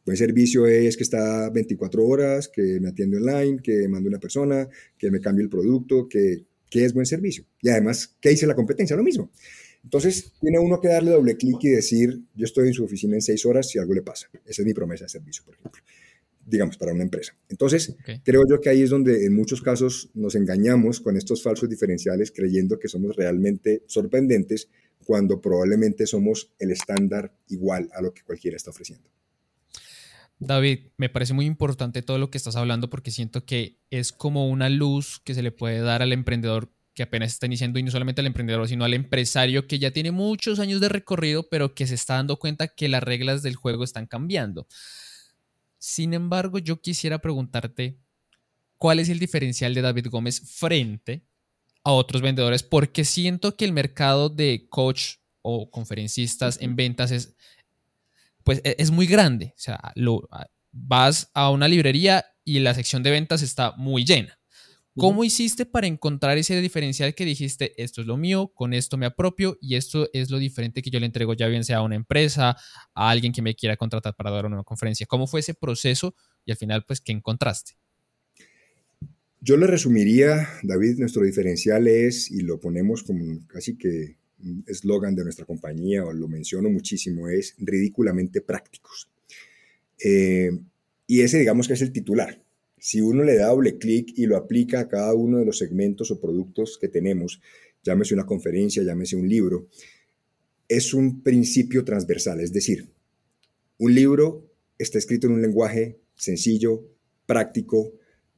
Buen 0.05 0.17
servicio 0.17 0.67
es 0.67 0.97
que 0.97 1.03
está 1.03 1.51
24 1.51 2.07
horas, 2.07 2.49
que 2.49 2.79
me 2.81 2.89
atiende 2.89 3.17
online, 3.17 3.61
que 3.63 3.89
mando 3.89 4.09
una 4.09 4.21
persona, 4.21 4.69
que 4.99 5.11
me 5.11 5.21
cambie 5.21 5.45
el 5.45 5.51
producto, 5.51 6.09
que 6.09 6.45
¿Qué 6.75 6.85
es 6.85 6.93
buen 6.93 7.07
servicio? 7.07 7.45
Y 7.63 7.69
además, 7.69 8.17
¿qué 8.21 8.31
dice 8.31 8.49
la 8.49 8.57
competencia? 8.57 8.97
Lo 8.97 9.05
mismo. 9.05 9.31
Entonces, 9.85 10.33
tiene 10.41 10.59
uno 10.59 10.81
que 10.81 10.89
darle 10.89 11.13
doble 11.13 11.37
clic 11.37 11.59
y 11.63 11.69
decir, 11.69 12.21
yo 12.35 12.45
estoy 12.45 12.67
en 12.67 12.75
su 12.75 12.83
oficina 12.83 13.15
en 13.15 13.23
seis 13.23 13.47
horas 13.47 13.71
si 13.71 13.79
algo 13.79 13.95
le 13.95 14.03
pasa. 14.03 14.29
Esa 14.45 14.63
es 14.63 14.67
mi 14.67 14.75
promesa 14.75 15.05
de 15.05 15.09
servicio, 15.09 15.45
por 15.45 15.55
ejemplo. 15.55 15.81
Digamos, 16.45 16.77
para 16.77 16.93
una 16.93 17.05
empresa. 17.05 17.39
Entonces, 17.49 17.95
creo 18.25 18.43
yo 18.51 18.61
que 18.61 18.71
ahí 18.71 18.83
es 18.83 18.91
donde 18.91 19.25
en 19.25 19.37
muchos 19.37 19.63
casos 19.63 20.11
nos 20.15 20.35
engañamos 20.35 20.99
con 20.99 21.17
estos 21.17 21.45
falsos 21.45 21.71
diferenciales 21.71 22.33
creyendo 22.33 22.77
que 22.81 22.89
somos 22.89 23.15
realmente 23.15 23.85
sorprendentes 23.87 24.69
cuando 25.05 25.41
probablemente 25.41 26.09
somos 26.09 26.51
el 26.59 26.73
estándar 26.73 27.33
igual 27.51 27.89
a 27.95 28.03
lo 28.03 28.13
que 28.13 28.25
cualquiera 28.25 28.57
está 28.57 28.71
ofreciendo. 28.71 29.14
David, 30.39 30.89
me 30.97 31.09
parece 31.09 31.33
muy 31.33 31.47
importante 31.47 32.03
todo 32.03 32.19
lo 32.19 32.31
que 32.31 32.39
estás 32.39 32.57
hablando 32.57 32.91
porque 32.91 33.11
siento 33.11 33.45
que 33.45 33.79
es 33.91 34.13
como 34.13 34.49
una 34.49 34.69
luz 34.69 35.21
que 35.25 35.35
se 35.35 35.43
le 35.43 35.53
puede 35.53 35.81
dar 35.81 36.03
al 36.03 36.13
emprendedor 36.13 36.73
que 36.95 37.03
apenas 37.03 37.33
está 37.33 37.47
iniciando 37.47 37.79
y 37.79 37.83
no 37.83 37.91
solamente 37.91 38.21
al 38.21 38.29
emprendedor, 38.29 38.69
sino 38.69 38.85
al 38.85 38.95
empresario 38.95 39.67
que 39.67 39.79
ya 39.79 39.91
tiene 39.91 40.13
muchos 40.13 40.61
años 40.61 40.81
de 40.81 40.89
recorrido, 40.89 41.49
pero 41.49 41.75
que 41.75 41.87
se 41.87 41.95
está 41.95 42.15
dando 42.15 42.39
cuenta 42.39 42.69
que 42.69 42.89
las 42.89 43.03
reglas 43.03 43.43
del 43.43 43.57
juego 43.57 43.83
están 43.83 44.07
cambiando. 44.07 44.67
Sin 45.79 46.15
embargo, 46.15 46.59
yo 46.59 46.81
quisiera 46.81 47.19
preguntarte, 47.19 47.99
¿cuál 48.79 49.01
es 49.01 49.09
el 49.09 49.19
diferencial 49.19 49.75
de 49.75 49.83
David 49.83 50.07
Gómez 50.09 50.41
frente 50.41 51.25
a 51.83 51.91
otros 51.91 52.23
vendedores? 52.23 52.63
Porque 52.63 53.05
siento 53.05 53.57
que 53.57 53.65
el 53.65 53.73
mercado 53.73 54.29
de 54.29 54.67
coach 54.71 55.17
o 55.43 55.71
conferencistas 55.71 56.59
en 56.61 56.77
ventas 56.77 57.11
es 57.11 57.35
pues 58.45 58.61
e, 58.65 58.77
es 58.79 58.91
muy 58.91 59.07
grande. 59.07 59.53
O 59.57 59.61
sea, 59.61 59.93
lo, 59.97 60.29
vas 60.71 61.31
a 61.35 61.51
una 61.51 61.69
librería 61.69 62.25
y 62.45 62.61
la 62.61 62.75
sección 62.75 63.03
de 63.03 63.11
ventas 63.11 63.43
está 63.43 63.73
muy 63.77 64.05
llena. 64.05 64.39
¿Cómo 64.97 65.25
hiciste 65.25 65.67
para 65.67 65.89
encontrar 65.89 66.39
ese 66.39 66.61
diferencial 66.61 67.17
que 67.17 67.25
dijiste, 67.25 67.73
esto 67.83 68.01
es 68.01 68.07
lo 68.07 68.17
mío, 68.17 68.53
con 68.55 68.73
esto 68.73 68.97
me 68.97 69.07
apropio 69.07 69.59
y 69.61 69.75
esto 69.75 70.09
es 70.13 70.31
lo 70.31 70.39
diferente 70.39 70.83
que 70.83 70.91
yo 70.91 71.01
le 71.01 71.07
entrego 71.07 71.35
ya 71.35 71.49
bien 71.49 71.65
sea 71.65 71.79
a 71.79 71.83
una 71.83 71.97
empresa, 71.97 72.57
a 72.95 73.11
alguien 73.11 73.33
que 73.33 73.43
me 73.43 73.57
quiera 73.57 73.77
contratar 73.77 74.15
para 74.15 74.31
dar 74.31 74.47
una 74.47 74.63
conferencia? 74.63 75.05
¿Cómo 75.07 75.27
fue 75.27 75.41
ese 75.41 75.55
proceso 75.55 76.15
y 76.45 76.53
al 76.53 76.59
final, 76.59 76.85
pues, 76.87 77.01
qué 77.01 77.11
encontraste? 77.11 77.73
Yo 79.41 79.57
le 79.57 79.67
resumiría, 79.67 80.49
David, 80.63 80.99
nuestro 80.99 81.25
diferencial 81.25 81.89
es, 81.89 82.31
y 82.31 82.43
lo 82.43 82.61
ponemos 82.61 83.03
como 83.03 83.45
casi 83.49 83.77
que 83.77 84.17
eslogan 84.67 85.15
de 85.15 85.25
nuestra 85.25 85.45
compañía, 85.45 86.05
o 86.05 86.13
lo 86.13 86.29
menciono 86.29 86.71
muchísimo, 86.71 87.29
es 87.29 87.55
ridículamente 87.59 88.41
prácticos. 88.41 89.11
Eh, 90.03 90.51
y 91.07 91.21
ese 91.21 91.39
digamos 91.39 91.69
que 91.69 91.75
es 91.75 91.83
el 91.83 91.93
titular. 91.93 92.43
Si 92.79 93.01
uno 93.01 93.25
le 93.25 93.37
da 93.37 93.49
doble 93.49 93.79
clic 93.79 94.13
y 94.17 94.27
lo 94.27 94.37
aplica 94.37 94.81
a 94.81 94.89
cada 94.89 95.15
uno 95.15 95.39
de 95.39 95.47
los 95.47 95.59
segmentos 95.59 96.11
o 96.11 96.21
productos 96.21 96.79
que 96.79 96.89
tenemos, 96.89 97.41
llámese 97.83 98.15
una 98.15 98.27
conferencia, 98.27 98.83
llámese 98.83 99.17
un 99.17 99.29
libro, 99.29 99.69
es 100.69 100.93
un 100.93 101.23
principio 101.23 101.85
transversal. 101.85 102.41
Es 102.41 102.53
decir, 102.53 102.91
un 103.79 103.95
libro 103.95 104.51
está 104.79 104.99
escrito 104.99 105.27
en 105.27 105.35
un 105.35 105.43
lenguaje 105.43 105.99
sencillo, 106.15 106.85
práctico, 107.27 107.93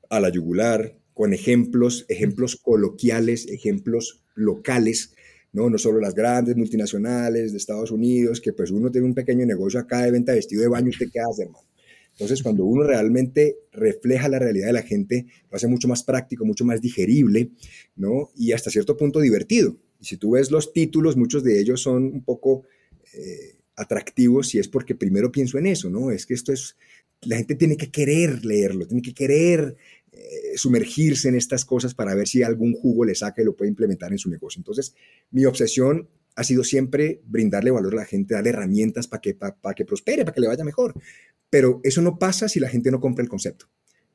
a 0.09 0.21
la 0.21 0.29
yugular, 0.29 0.97
con 1.15 1.33
ejemplos, 1.33 2.05
ejemplos 2.09 2.57
coloquiales, 2.57 3.47
ejemplos 3.49 4.23
locales, 4.35 5.16
¿no? 5.57 5.71
No 5.71 5.79
solo 5.79 5.99
las 6.01 6.15
grandes 6.15 6.55
multinacionales 6.55 7.53
de 7.53 7.57
Estados 7.57 7.91
Unidos, 7.91 8.43
que 8.43 8.53
pues 8.53 8.71
uno 8.71 8.91
tiene 8.91 9.07
un 9.07 9.15
pequeño 9.15 9.47
negocio 9.47 9.81
acá 9.81 10.03
de 10.03 10.11
venta 10.11 10.33
de 10.33 10.39
vestido 10.39 10.61
de 10.61 10.69
baño, 10.69 10.91
¿usted 10.91 11.07
qué 11.11 11.19
hace, 11.19 11.45
hermano? 11.45 11.67
Entonces, 12.13 12.43
cuando 12.43 12.65
uno 12.67 12.83
realmente 12.83 13.57
refleja 13.73 14.29
la 14.29 14.39
realidad 14.39 14.67
de 14.67 14.73
la 14.75 14.83
gente, 14.83 15.27
lo 15.51 15.57
hace 15.57 15.67
mucho 15.67 15.89
más 15.89 16.03
práctico, 16.03 16.45
mucho 16.45 16.67
más 16.67 16.83
digerible, 16.83 17.51
¿no? 17.97 18.31
Y 18.37 18.53
hasta 18.53 18.71
cierto 18.71 18.99
punto 18.99 19.21
divertido. 19.21 19.77
Y 19.99 20.05
si 20.05 20.19
tú 20.19 20.33
ves 20.33 20.51
los 20.51 20.75
títulos, 20.75 21.17
muchos 21.17 21.43
de 21.43 21.59
ellos 21.59 21.81
son 21.81 22.05
un 22.05 22.23
poco 22.23 22.65
eh, 23.15 23.57
atractivos 23.77 24.55
y 24.55 24.59
es 24.59 24.69
porque 24.69 24.95
primero 24.95 25.33
pienso 25.33 25.57
en 25.57 25.67
eso, 25.67 25.89
¿no? 25.89 26.11
Es 26.11 26.27
que 26.27 26.35
esto 26.35 26.53
es, 26.53 26.77
la 27.23 27.37
gente 27.37 27.55
tiene 27.55 27.79
que 27.79 27.91
querer 27.91 28.45
leerlo, 28.45 28.87
tiene 28.87 29.03
que 29.03 29.15
querer 29.15 29.77
eh, 30.17 30.57
sumergirse 30.57 31.29
en 31.29 31.37
estas 31.37 31.65
cosas 31.65 31.95
para 31.95 32.15
ver 32.15 32.27
si 32.27 32.43
algún 32.43 32.73
jugo 32.73 33.05
le 33.05 33.15
saca 33.15 33.43
y 33.43 33.45
lo 33.45 33.55
puede 33.55 33.69
implementar 33.69 34.13
en 34.13 34.19
su 34.19 34.31
negocio. 34.31 34.59
Entonces, 34.59 34.95
mi 35.31 35.45
obsesión 35.45 36.09
ha 36.35 36.45
sido 36.45 36.65
siempre 36.65 37.21
brindarle 37.27 37.71
valor 37.71 37.93
a 37.93 37.97
la 37.97 38.05
gente, 38.05 38.35
darle 38.35 38.51
herramientas 38.51 39.09
para 39.09 39.21
que, 39.21 39.35
para 39.35 39.75
que 39.75 39.85
prospere, 39.85 40.25
para 40.25 40.35
que 40.35 40.41
le 40.41 40.49
vaya 40.49 40.65
mejor. 40.65 40.95
Pero 41.51 41.81
eso 41.85 42.01
no 42.01 42.19
pasa 42.19 42.49
si 42.49 42.61
la 42.61 42.69
gente 42.69 42.91
no 42.91 43.01
compra 43.01 43.23
el 43.23 43.29
concepto. 43.29 43.67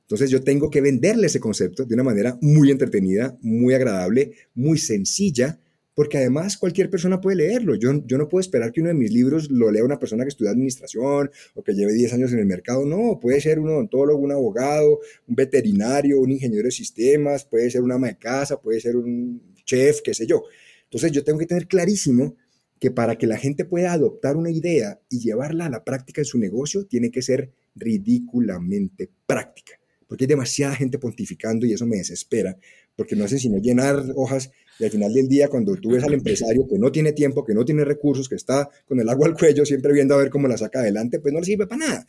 Entonces 0.02 0.30
yo 0.30 0.44
tengo 0.44 0.70
que 0.70 0.82
venderle 0.82 1.28
ese 1.28 1.40
concepto 1.40 1.86
de 1.86 1.94
una 1.94 2.04
manera 2.04 2.38
muy 2.42 2.70
entretenida, 2.70 3.38
muy 3.42 3.74
agradable, 3.74 4.34
muy 4.54 4.78
sencilla, 4.78 5.60
porque 5.94 6.18
además 6.18 6.58
cualquier 6.58 6.90
persona 6.90 7.20
puede 7.20 7.38
leerlo. 7.38 7.76
Yo, 7.76 7.92
yo 8.06 8.18
no 8.18 8.30
puedo 8.30 8.42
esperar 8.42 8.72
que 8.72 8.82
uno 8.82 8.90
de 8.90 8.96
mis 8.96 9.12
libros 9.12 9.52
lo 9.52 9.72
lea 9.72 9.84
una 9.84 10.00
persona 10.00 10.24
que 10.24 10.30
estudia 10.30 10.52
administración 10.52 11.30
o 11.54 11.64
que 11.64 11.74
lleve 11.74 11.94
10 11.94 12.14
años 12.14 12.34
en 12.34 12.40
el 12.40 12.46
mercado. 12.46 12.86
No, 12.86 13.20
puede 13.20 13.42
ser 13.42 13.60
un 13.60 13.70
odontólogo, 13.70 14.20
un 14.20 14.32
abogado, 14.32 15.00
un 15.28 15.36
veterinario, 15.36 16.20
un 16.20 16.32
ingeniero 16.32 16.66
de 16.66 16.72
sistemas, 16.72 17.46
puede 17.46 17.70
ser 17.70 17.82
una 17.82 17.96
ama 17.96 18.08
de 18.08 18.18
casa, 18.18 18.60
puede 18.62 18.80
ser 18.80 18.96
un 18.96 19.56
chef, 19.66 20.02
qué 20.02 20.14
sé 20.14 20.26
yo. 20.26 20.44
Entonces 20.84 21.12
yo 21.12 21.24
tengo 21.24 21.40
que 21.40 21.46
tener 21.46 21.68
clarísimo 21.68 22.36
que 22.80 22.90
para 22.90 23.16
que 23.18 23.28
la 23.28 23.38
gente 23.38 23.64
pueda 23.64 23.94
adoptar 23.94 24.36
una 24.36 24.50
idea 24.50 25.00
y 25.10 25.20
llevarla 25.20 25.68
a 25.68 25.70
la 25.70 25.84
práctica 25.84 26.22
en 26.22 26.26
su 26.26 26.40
negocio, 26.40 26.86
tiene 26.88 27.12
que 27.12 27.22
ser 27.22 27.52
ridículamente 27.76 29.10
práctica. 29.28 29.74
Porque 30.08 30.24
hay 30.24 30.30
demasiada 30.30 30.76
gente 30.76 30.98
pontificando 30.98 31.66
y 31.66 31.74
eso 31.74 31.86
me 31.86 31.98
desespera, 31.98 32.58
porque 32.96 33.16
no 33.16 33.24
hace 33.24 33.38
sino 33.38 33.60
llenar 33.60 34.04
hojas 34.16 34.52
y 34.80 34.86
al 34.86 34.92
final 34.92 35.14
del 35.14 35.28
día, 35.28 35.48
cuando 35.48 35.76
tú 35.76 35.92
ves 35.92 36.04
al 36.04 36.14
empresario 36.14 36.68
que 36.68 36.78
no 36.80 36.92
tiene 36.92 37.12
tiempo, 37.12 37.44
que 37.44 37.54
no 37.54 37.64
tiene 37.66 37.86
recursos, 37.86 38.28
que 38.28 38.36
está 38.36 38.70
con 38.88 39.00
el 39.00 39.10
agua 39.10 39.28
al 39.28 39.34
cuello, 39.34 39.66
siempre 39.66 39.94
viendo 39.94 40.16
a 40.16 40.18
ver 40.18 40.30
cómo 40.30 40.48
la 40.48 40.58
saca 40.58 40.80
adelante, 40.80 41.20
pues 41.20 41.34
no 41.34 41.40
le 41.40 41.46
sirve 41.46 41.68
para 41.68 41.86
nada. 41.86 42.08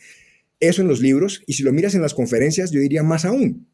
Eso 0.60 0.82
en 0.82 0.88
los 0.88 1.00
libros, 1.00 1.42
y 1.46 1.54
si 1.54 1.62
lo 1.62 1.72
miras 1.72 1.94
en 1.94 2.02
las 2.02 2.14
conferencias, 2.14 2.70
yo 2.70 2.80
diría 2.80 3.02
más 3.02 3.24
aún 3.24 3.66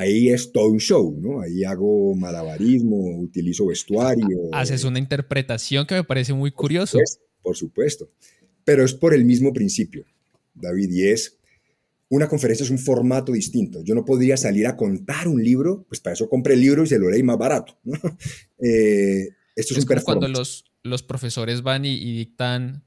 ahí 0.00 0.30
es 0.30 0.50
todo 0.50 0.68
un 0.68 0.80
show, 0.80 1.16
¿no? 1.20 1.40
Ahí 1.42 1.64
hago 1.64 2.14
malabarismo, 2.14 3.18
utilizo 3.20 3.66
vestuario. 3.66 4.48
Haces 4.52 4.84
una 4.84 4.98
interpretación 4.98 5.86
que 5.86 5.94
me 5.94 6.04
parece 6.04 6.32
muy 6.32 6.50
curioso. 6.50 6.98
Por 7.42 7.56
supuesto, 7.56 8.10
pero 8.64 8.84
es 8.84 8.94
por 8.94 9.14
el 9.14 9.24
mismo 9.24 9.52
principio, 9.52 10.04
David, 10.54 10.90
y 10.90 11.08
es, 11.08 11.38
una 12.10 12.28
conferencia 12.28 12.64
es 12.64 12.70
un 12.70 12.78
formato 12.78 13.32
distinto. 13.32 13.82
Yo 13.82 13.94
no 13.94 14.04
podría 14.04 14.36
salir 14.36 14.66
a 14.66 14.76
contar 14.76 15.28
un 15.28 15.42
libro, 15.42 15.84
pues 15.88 16.00
para 16.00 16.14
eso 16.14 16.28
compré 16.28 16.54
el 16.54 16.60
libro 16.60 16.82
y 16.82 16.88
se 16.88 16.98
lo 16.98 17.08
leí 17.08 17.22
más 17.22 17.38
barato. 17.38 17.78
¿no? 17.84 17.98
Eh, 18.62 19.30
esto 19.56 19.72
es, 19.72 19.86
un 19.86 20.02
cuando 20.02 20.28
los, 20.28 20.66
los 20.82 21.02
profesores 21.02 21.62
van 21.62 21.86
y, 21.86 21.98
dictan 21.98 22.84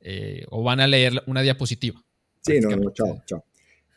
eh, 0.00 0.44
o 0.50 0.62
van 0.62 0.78
a 0.78 0.86
leer 0.86 1.20
una 1.26 1.42
diapositiva. 1.42 2.04
Sí, 2.42 2.60
no, 2.60 2.70
no, 2.70 2.92
chao, 2.92 3.22
chao. 3.26 3.44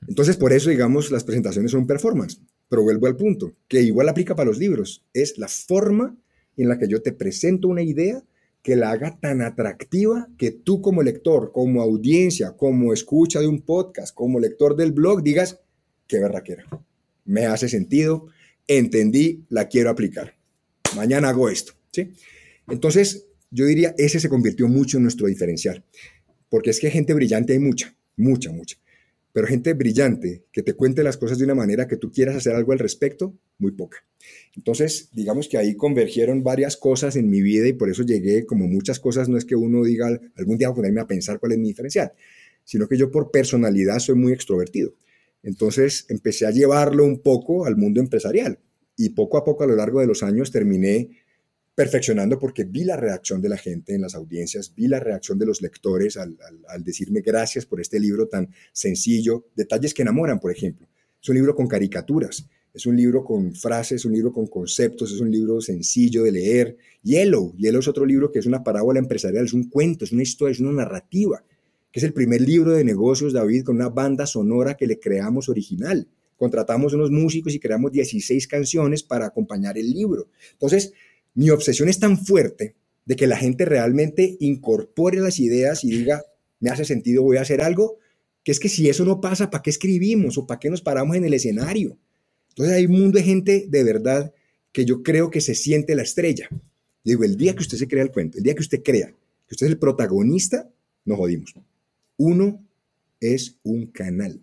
Entonces, 0.08 0.38
por 0.38 0.54
eso, 0.54 0.72
digamos, 0.72 1.12
las 1.12 1.24
presentaciones 1.24 1.72
son 1.72 1.86
performance. 1.86 2.42
Pero 2.68 2.82
vuelvo 2.82 3.08
al 3.08 3.16
punto, 3.16 3.54
que 3.68 3.82
igual 3.82 4.10
aplica 4.10 4.36
para 4.36 4.50
los 4.50 4.58
libros. 4.58 5.04
Es 5.14 5.38
la 5.38 5.48
forma 5.48 6.16
en 6.58 6.70
la 6.70 6.80
que 6.80 6.88
yo 6.88 7.02
te 7.02 7.12
presento 7.12 7.68
una 7.68 7.84
idea 7.84 8.24
que 8.62 8.76
la 8.76 8.92
haga 8.92 9.18
tan 9.20 9.42
atractiva 9.42 10.28
que 10.38 10.52
tú 10.52 10.82
como 10.82 11.02
lector, 11.02 11.52
como 11.52 11.82
audiencia, 11.82 12.52
como 12.58 12.94
escucha 12.94 13.40
de 13.40 13.48
un 13.48 13.62
podcast, 13.62 14.14
como 14.14 14.40
lector 14.40 14.76
del 14.76 14.92
blog, 14.92 15.24
digas, 15.24 15.60
qué 16.08 16.20
berraquera. 16.20 16.66
Me 17.26 17.46
hace 17.46 17.70
sentido, 17.70 18.28
entendí, 18.68 19.46
la 19.50 19.68
quiero 19.68 19.90
aplicar. 19.90 20.36
Mañana 20.96 21.30
hago 21.30 21.50
esto. 21.50 21.74
¿sí? 21.92 22.12
Entonces, 22.68 23.28
yo 23.52 23.66
diría, 23.66 23.96
ese 23.98 24.20
se 24.20 24.30
convirtió 24.30 24.68
mucho 24.68 24.98
en 24.98 25.04
nuestro 25.04 25.28
diferencial. 25.28 25.84
Porque 26.50 26.72
es 26.72 26.80
que 26.80 26.92
gente 26.92 27.14
brillante 27.14 27.54
hay 27.54 27.60
mucha, 27.60 27.96
mucha, 28.18 28.52
mucha. 28.52 28.78
Pero 29.32 29.48
gente 29.48 29.74
brillante 29.74 30.46
que 30.52 30.64
te 30.64 30.74
cuente 30.74 31.04
las 31.04 31.18
cosas 31.18 31.38
de 31.38 31.46
una 31.46 31.56
manera 31.56 31.88
que 31.88 31.98
tú 31.98 32.12
quieras 32.12 32.36
hacer 32.36 32.56
algo 32.56 32.72
al 32.72 32.80
respecto, 32.80 33.38
muy 33.60 33.72
poca. 33.72 33.98
Entonces, 34.56 35.10
digamos 35.14 35.48
que 35.48 35.58
ahí 35.58 35.76
convergieron 35.76 36.44
varias 36.44 36.78
cosas 36.78 37.16
en 37.16 37.30
mi 37.30 37.42
vida 37.42 37.68
y 37.68 37.74
por 37.74 37.90
eso 37.90 38.04
llegué, 38.04 38.46
como 38.46 38.68
muchas 38.68 39.00
cosas, 39.00 39.30
no 39.30 39.38
es 39.38 39.46
que 39.46 39.56
uno 39.56 39.84
diga 39.84 40.20
algún 40.36 40.58
día 40.58 40.70
voy 40.70 40.74
a 40.74 40.76
ponerme 40.76 41.02
a 41.02 41.08
pensar 41.08 41.40
cuál 41.40 41.52
es 41.52 41.60
mi 41.60 41.70
diferencial, 41.70 42.12
sino 42.64 42.88
que 42.88 42.98
yo 42.98 43.12
por 43.12 43.32
personalidad 43.32 44.00
soy 44.00 44.16
muy 44.16 44.34
extrovertido. 44.34 44.94
Entonces 45.44 46.06
empecé 46.10 46.46
a 46.46 46.52
llevarlo 46.52 47.06
un 47.06 47.20
poco 47.20 47.66
al 47.66 47.78
mundo 47.78 48.02
empresarial 48.02 48.60
y 48.98 49.10
poco 49.10 49.38
a 49.38 49.46
poco 49.46 49.64
a 49.64 49.68
lo 49.68 49.76
largo 49.76 50.02
de 50.02 50.08
los 50.08 50.24
años 50.24 50.52
terminé 50.52 51.10
perfeccionando 51.80 52.38
porque 52.38 52.66
vi 52.66 52.84
la 52.84 52.98
reacción 52.98 53.42
de 53.42 53.48
la 53.48 53.56
gente 53.56 53.96
en 53.96 54.02
las 54.02 54.14
audiencias, 54.14 54.74
vi 54.76 54.90
la 54.90 55.00
reacción 55.00 55.40
de 55.40 55.46
los 55.46 55.62
lectores 55.62 56.18
al, 56.18 56.38
decirme 56.84 57.22
gracias 57.22 57.66
por 57.66 57.80
este 57.80 58.02
libro 58.02 58.28
tan 58.28 58.50
sencillo, 58.74 59.46
detalles 59.56 59.94
que 59.94 60.02
enamoran, 60.02 60.42
por 60.42 60.52
ejemplo. 60.52 60.90
Es 61.24 61.30
un 61.30 61.36
libro 61.36 61.56
con 61.56 61.68
caricaturas, 61.68 62.46
es 62.74 62.86
un 62.86 62.98
libro 62.98 63.24
con 63.24 63.56
frases, 63.56 64.02
es 64.02 64.06
un 64.06 64.12
libro 64.12 64.34
con 64.34 64.48
conceptos, 64.48 65.14
es 65.14 65.22
un 65.22 65.32
libro 65.32 65.62
sencillo 65.62 66.24
de 66.24 66.34
leer. 66.34 66.78
Yellow, 67.02 67.56
Yellow 67.56 67.80
es 67.80 67.88
otro 67.88 68.06
libro 68.06 68.30
que 68.30 68.40
es 68.40 68.46
una 68.46 68.62
parábola 68.62 69.00
empresarial, 69.00 69.46
es 69.46 69.54
un 69.54 69.70
cuento, 69.70 70.04
es 70.04 70.12
una 70.12 70.24
historia, 70.24 70.52
es 70.52 70.60
una 70.60 70.74
narrativa, 70.74 71.46
que 71.94 72.02
es 72.02 72.04
el 72.04 72.12
primer 72.12 72.42
libro 72.42 72.74
de 72.74 72.84
negocios, 72.84 73.32
David, 73.32 73.64
con 73.64 73.78
una 73.78 73.88
banda 73.88 74.26
sonora 74.26 74.76
que 74.76 74.86
le 74.86 75.00
creamos 75.00 75.48
original. 75.48 76.10
Contratamos 76.36 76.94
unos 76.94 77.12
músicos 77.12 77.54
y 77.54 77.60
creamos 77.60 77.92
16 77.92 78.48
canciones 78.48 79.04
para 79.04 79.26
acompañar 79.26 79.78
el 79.78 79.92
libro. 79.92 80.30
Entonces, 80.54 80.94
mi 81.34 81.50
obsesión 81.50 81.90
es 81.90 82.00
tan 82.00 82.18
fuerte 82.18 82.76
de 83.06 83.16
que 83.16 83.28
la 83.28 83.38
gente 83.38 83.66
realmente 83.66 84.38
incorpore 84.40 85.20
las 85.20 85.40
ideas 85.40 85.84
y 85.84 85.90
diga, 85.92 86.24
me 86.60 86.70
hace 86.70 86.86
sentido, 86.86 87.24
voy 87.24 87.38
a 87.38 87.42
hacer 87.42 87.62
algo, 87.62 87.98
que 88.44 88.52
es 88.52 88.60
que 88.60 88.70
si 88.70 88.90
eso 88.90 89.06
no 89.06 89.22
pasa, 89.22 89.50
¿para 89.50 89.62
qué 89.62 89.70
escribimos 89.70 90.38
o 90.38 90.46
para 90.46 90.60
qué 90.60 90.70
nos 90.70 90.82
paramos 90.82 91.16
en 91.16 91.26
el 91.26 91.34
escenario? 91.34 91.98
Entonces 92.50 92.76
hay 92.76 92.86
un 92.86 92.94
mundo 92.94 93.18
de 93.18 93.24
gente 93.24 93.66
de 93.68 93.84
verdad 93.84 94.34
que 94.72 94.86
yo 94.86 95.02
creo 95.02 95.30
que 95.30 95.42
se 95.42 95.56
siente 95.56 95.96
la 95.96 96.04
estrella. 96.04 96.50
digo, 97.04 97.24
el 97.24 97.38
día 97.38 97.56
que 97.56 97.62
usted 97.62 97.78
se 97.78 97.88
crea 97.88 98.04
el 98.04 98.12
cuento, 98.12 98.38
el 98.38 98.44
día 98.44 98.54
que 98.54 98.62
usted 98.62 98.84
crea 98.84 99.14
que 99.50 99.56
usted 99.56 99.66
es 99.66 99.72
el 99.74 99.80
protagonista, 99.80 100.70
nos 101.06 101.18
jodimos. 101.18 101.56
Uno 102.18 102.64
es 103.20 103.58
un 103.64 103.88
canal. 103.88 104.40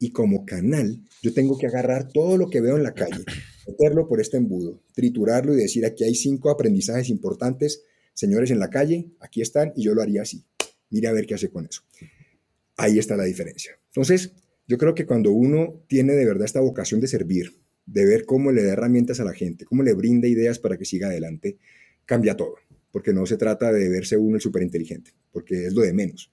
Y 0.00 0.10
como 0.10 0.44
canal, 0.44 1.00
yo 1.22 1.32
tengo 1.32 1.56
que 1.56 1.68
agarrar 1.68 2.08
todo 2.08 2.36
lo 2.36 2.50
que 2.50 2.60
veo 2.60 2.76
en 2.76 2.82
la 2.82 2.92
calle, 2.92 3.24
meterlo 3.66 4.08
por 4.08 4.20
este 4.20 4.36
embudo, 4.36 4.82
triturarlo 4.94 5.54
y 5.54 5.56
decir, 5.56 5.84
aquí 5.84 6.04
hay 6.04 6.14
cinco 6.14 6.50
aprendizajes 6.50 7.08
importantes, 7.08 7.82
señores 8.14 8.50
en 8.50 8.58
la 8.58 8.70
calle, 8.70 9.10
aquí 9.20 9.42
están, 9.42 9.72
y 9.76 9.84
yo 9.84 9.94
lo 9.94 10.02
haría 10.02 10.22
así. 10.22 10.44
Mire 10.90 11.08
a 11.08 11.12
ver 11.12 11.26
qué 11.26 11.34
hace 11.34 11.50
con 11.50 11.66
eso. 11.66 11.82
Ahí 12.76 12.98
está 12.98 13.16
la 13.16 13.24
diferencia. 13.24 13.78
Entonces, 13.86 14.32
yo 14.66 14.78
creo 14.78 14.94
que 14.94 15.06
cuando 15.06 15.32
uno 15.32 15.84
tiene 15.88 16.14
de 16.14 16.24
verdad 16.24 16.44
esta 16.44 16.60
vocación 16.60 17.00
de 17.00 17.08
servir, 17.08 17.60
de 17.86 18.04
ver 18.04 18.24
cómo 18.24 18.52
le 18.52 18.62
da 18.62 18.72
herramientas 18.72 19.20
a 19.20 19.24
la 19.24 19.32
gente, 19.32 19.64
cómo 19.64 19.82
le 19.82 19.94
brinda 19.94 20.28
ideas 20.28 20.58
para 20.58 20.76
que 20.76 20.84
siga 20.84 21.08
adelante, 21.08 21.58
cambia 22.06 22.36
todo, 22.36 22.54
porque 22.92 23.12
no 23.12 23.26
se 23.26 23.36
trata 23.36 23.72
de 23.72 23.88
verse 23.88 24.16
uno 24.16 24.36
el 24.36 24.40
superinteligente, 24.40 25.12
porque 25.32 25.66
es 25.66 25.74
lo 25.74 25.82
de 25.82 25.92
menos. 25.92 26.30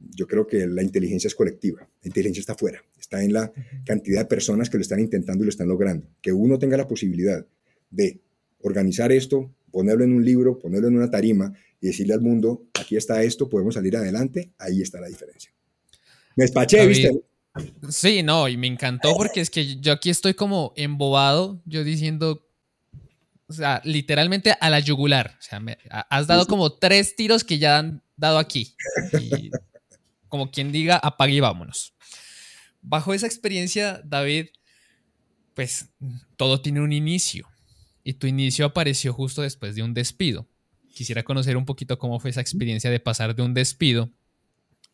Yo 0.00 0.26
creo 0.26 0.46
que 0.46 0.66
la 0.66 0.82
inteligencia 0.82 1.28
es 1.28 1.34
colectiva, 1.34 1.80
la 1.80 2.08
inteligencia 2.08 2.40
está 2.40 2.54
afuera, 2.54 2.82
está 2.98 3.22
en 3.22 3.32
la 3.32 3.52
cantidad 3.84 4.20
de 4.20 4.26
personas 4.26 4.70
que 4.70 4.78
lo 4.78 4.82
están 4.82 5.00
intentando 5.00 5.44
y 5.44 5.46
lo 5.46 5.50
están 5.50 5.68
logrando. 5.68 6.06
Que 6.22 6.32
uno 6.32 6.58
tenga 6.58 6.76
la 6.76 6.88
posibilidad 6.88 7.44
de 7.90 8.20
organizar 8.62 9.12
esto, 9.12 9.54
ponerlo 9.70 10.04
en 10.04 10.12
un 10.12 10.24
libro, 10.24 10.58
ponerlo 10.58 10.88
en 10.88 10.96
una 10.96 11.10
tarima 11.10 11.52
y 11.80 11.88
decirle 11.88 12.14
al 12.14 12.20
mundo, 12.20 12.64
aquí 12.78 12.96
está 12.96 13.22
esto, 13.22 13.48
podemos 13.48 13.74
salir 13.74 13.96
adelante, 13.96 14.52
ahí 14.58 14.82
está 14.82 15.00
la 15.00 15.08
diferencia. 15.08 15.52
Me 16.36 16.44
despaché, 16.44 16.86
¿viste? 16.86 17.22
Sí, 17.88 18.22
no, 18.22 18.48
y 18.48 18.56
me 18.56 18.68
encantó 18.68 19.14
porque 19.16 19.40
es 19.40 19.50
que 19.50 19.76
yo 19.80 19.92
aquí 19.92 20.10
estoy 20.10 20.34
como 20.34 20.72
embobado, 20.76 21.60
yo 21.66 21.82
diciendo, 21.84 22.46
o 23.50 23.52
sea, 23.52 23.82
literalmente 23.84 24.54
a 24.60 24.70
la 24.70 24.78
yugular. 24.78 25.36
O 25.38 25.42
sea, 25.42 25.58
me, 25.58 25.76
has 25.90 26.28
dado 26.28 26.46
como 26.46 26.72
tres 26.74 27.16
tiros 27.16 27.42
que 27.42 27.58
ya 27.58 27.78
han 27.78 28.02
dado 28.16 28.38
aquí. 28.38 28.76
Y 29.20 29.50
como 30.30 30.50
quien 30.50 30.72
diga, 30.72 30.96
apague 30.96 31.34
y 31.34 31.40
vámonos. 31.40 31.92
Bajo 32.80 33.12
esa 33.12 33.26
experiencia, 33.26 34.00
David, 34.04 34.46
pues 35.54 35.90
todo 36.38 36.62
tiene 36.62 36.80
un 36.80 36.92
inicio. 36.92 37.46
Y 38.02 38.14
tu 38.14 38.26
inicio 38.26 38.64
apareció 38.64 39.12
justo 39.12 39.42
después 39.42 39.74
de 39.74 39.82
un 39.82 39.92
despido. 39.92 40.48
Quisiera 40.94 41.22
conocer 41.22 41.58
un 41.58 41.66
poquito 41.66 41.98
cómo 41.98 42.18
fue 42.18 42.30
esa 42.30 42.40
experiencia 42.40 42.90
de 42.90 42.98
pasar 42.98 43.36
de 43.36 43.42
un 43.42 43.52
despido 43.52 44.10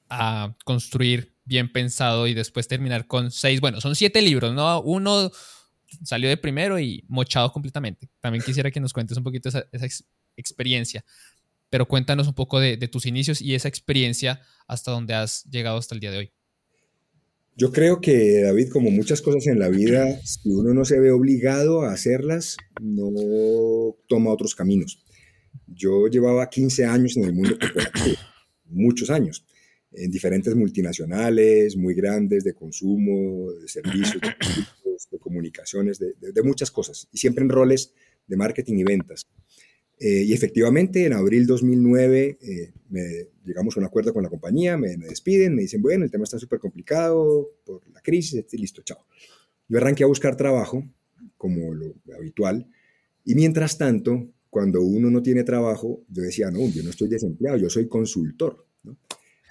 a 0.08 0.56
construir 0.64 1.36
bien 1.44 1.70
pensado 1.70 2.26
y 2.26 2.34
después 2.34 2.66
terminar 2.66 3.06
con 3.06 3.30
seis, 3.30 3.60
bueno, 3.60 3.80
son 3.80 3.94
siete 3.94 4.20
libros, 4.20 4.52
¿no? 4.52 4.80
Uno 4.82 5.30
salió 6.02 6.28
de 6.28 6.36
primero 6.36 6.78
y 6.78 7.04
mochado 7.08 7.52
completamente. 7.52 8.08
También 8.20 8.44
quisiera 8.44 8.70
que 8.70 8.80
nos 8.80 8.92
cuentes 8.92 9.16
un 9.16 9.24
poquito 9.24 9.48
esa, 9.48 9.66
experiencia. 10.36 11.04
Pero 11.70 11.86
cuéntanos 11.86 12.28
un 12.28 12.34
poco 12.34 12.60
de, 12.60 12.76
tus 12.88 13.06
inicios 13.06 13.40
y 13.42 13.54
esa 13.54 13.68
experiencia 13.68 14.40
hasta 14.66 14.90
donde 14.92 15.14
has 15.14 15.44
llegado 15.44 15.78
hasta 15.78 15.94
el 15.94 16.00
día 16.00 16.10
de 16.10 16.18
hoy. 16.18 16.32
Yo 17.56 17.72
creo 17.72 18.00
que, 18.00 18.42
David, 18.42 18.68
como 18.68 18.90
muchas 18.90 19.22
cosas 19.22 19.46
en 19.46 19.58
la 19.58 19.68
vida, 19.68 20.20
si 20.22 20.50
uno 20.50 20.74
no 20.74 20.84
se 20.84 21.00
ve 21.00 21.10
obligado 21.10 21.82
a 21.82 21.92
hacerlas, 21.92 22.56
no 22.80 23.96
toma 24.08 24.30
otros 24.30 24.54
caminos. 24.54 25.02
Yo 25.66 26.06
llevaba 26.06 26.50
15 26.50 26.84
años 26.84 27.16
en 27.16 27.24
el 27.24 27.32
mundo 27.32 27.56
muchos 28.66 29.10
años, 29.10 29.46
en 29.92 30.10
diferentes 30.10 30.54
multinacionales 30.54 31.76
muy 31.76 31.94
grandes 31.94 32.44
de 32.44 32.54
consumo, 32.54 33.50
de 33.52 33.68
servicios, 33.68 34.20
de, 35.10 35.18
comunicaciones, 35.18 35.98
de, 35.98 36.42
muchas 36.42 36.70
cosas, 36.70 37.08
y 37.12 37.18
siempre 37.18 37.42
en 37.42 37.50
roles 37.50 37.92
de 38.26 38.36
marketing 38.36 38.78
y 38.78 38.84
ventas. 38.84 39.26
Eh, 39.98 40.24
y 40.24 40.32
efectivamente, 40.32 41.06
en 41.06 41.14
abril 41.14 41.46
2009 41.46 42.38
eh, 42.40 42.72
me, 42.90 43.28
llegamos 43.44 43.76
a 43.76 43.80
un 43.80 43.86
acuerdo 43.86 44.12
con 44.12 44.22
la 44.22 44.28
compañía, 44.28 44.76
me, 44.76 44.96
despiden, 44.96 45.54
me 45.54 45.62
dicen, 45.62 45.80
bueno, 45.80 46.04
el 46.04 46.10
tema 46.10 46.24
está 46.24 46.38
súper 46.38 46.58
complicado 46.58 47.48
por 47.64 47.80
la 47.92 48.00
crisis, 48.02 48.44
y 48.52 48.56
listo, 48.58 48.82
chao. 48.82 49.06
Yo 49.68 49.78
arranqué 49.78 50.04
a 50.04 50.06
buscar 50.06 50.36
trabajo, 50.36 50.84
como 51.38 51.74
lo 51.74 51.94
habitual, 52.14 52.68
y 53.24 53.34
mientras 53.34 53.78
tanto, 53.78 54.32
cuando 54.50 54.82
uno 54.82 55.10
no 55.10 55.22
tiene 55.22 55.44
trabajo, 55.44 56.04
yo 56.08 56.22
decía, 56.22 56.50
no, 56.50 56.68
yo 56.68 56.82
no 56.82 56.90
estoy 56.90 57.08
desempleado, 57.08 57.58
yo 57.58 57.70
soy 57.70 57.88
consultor. 57.88 58.66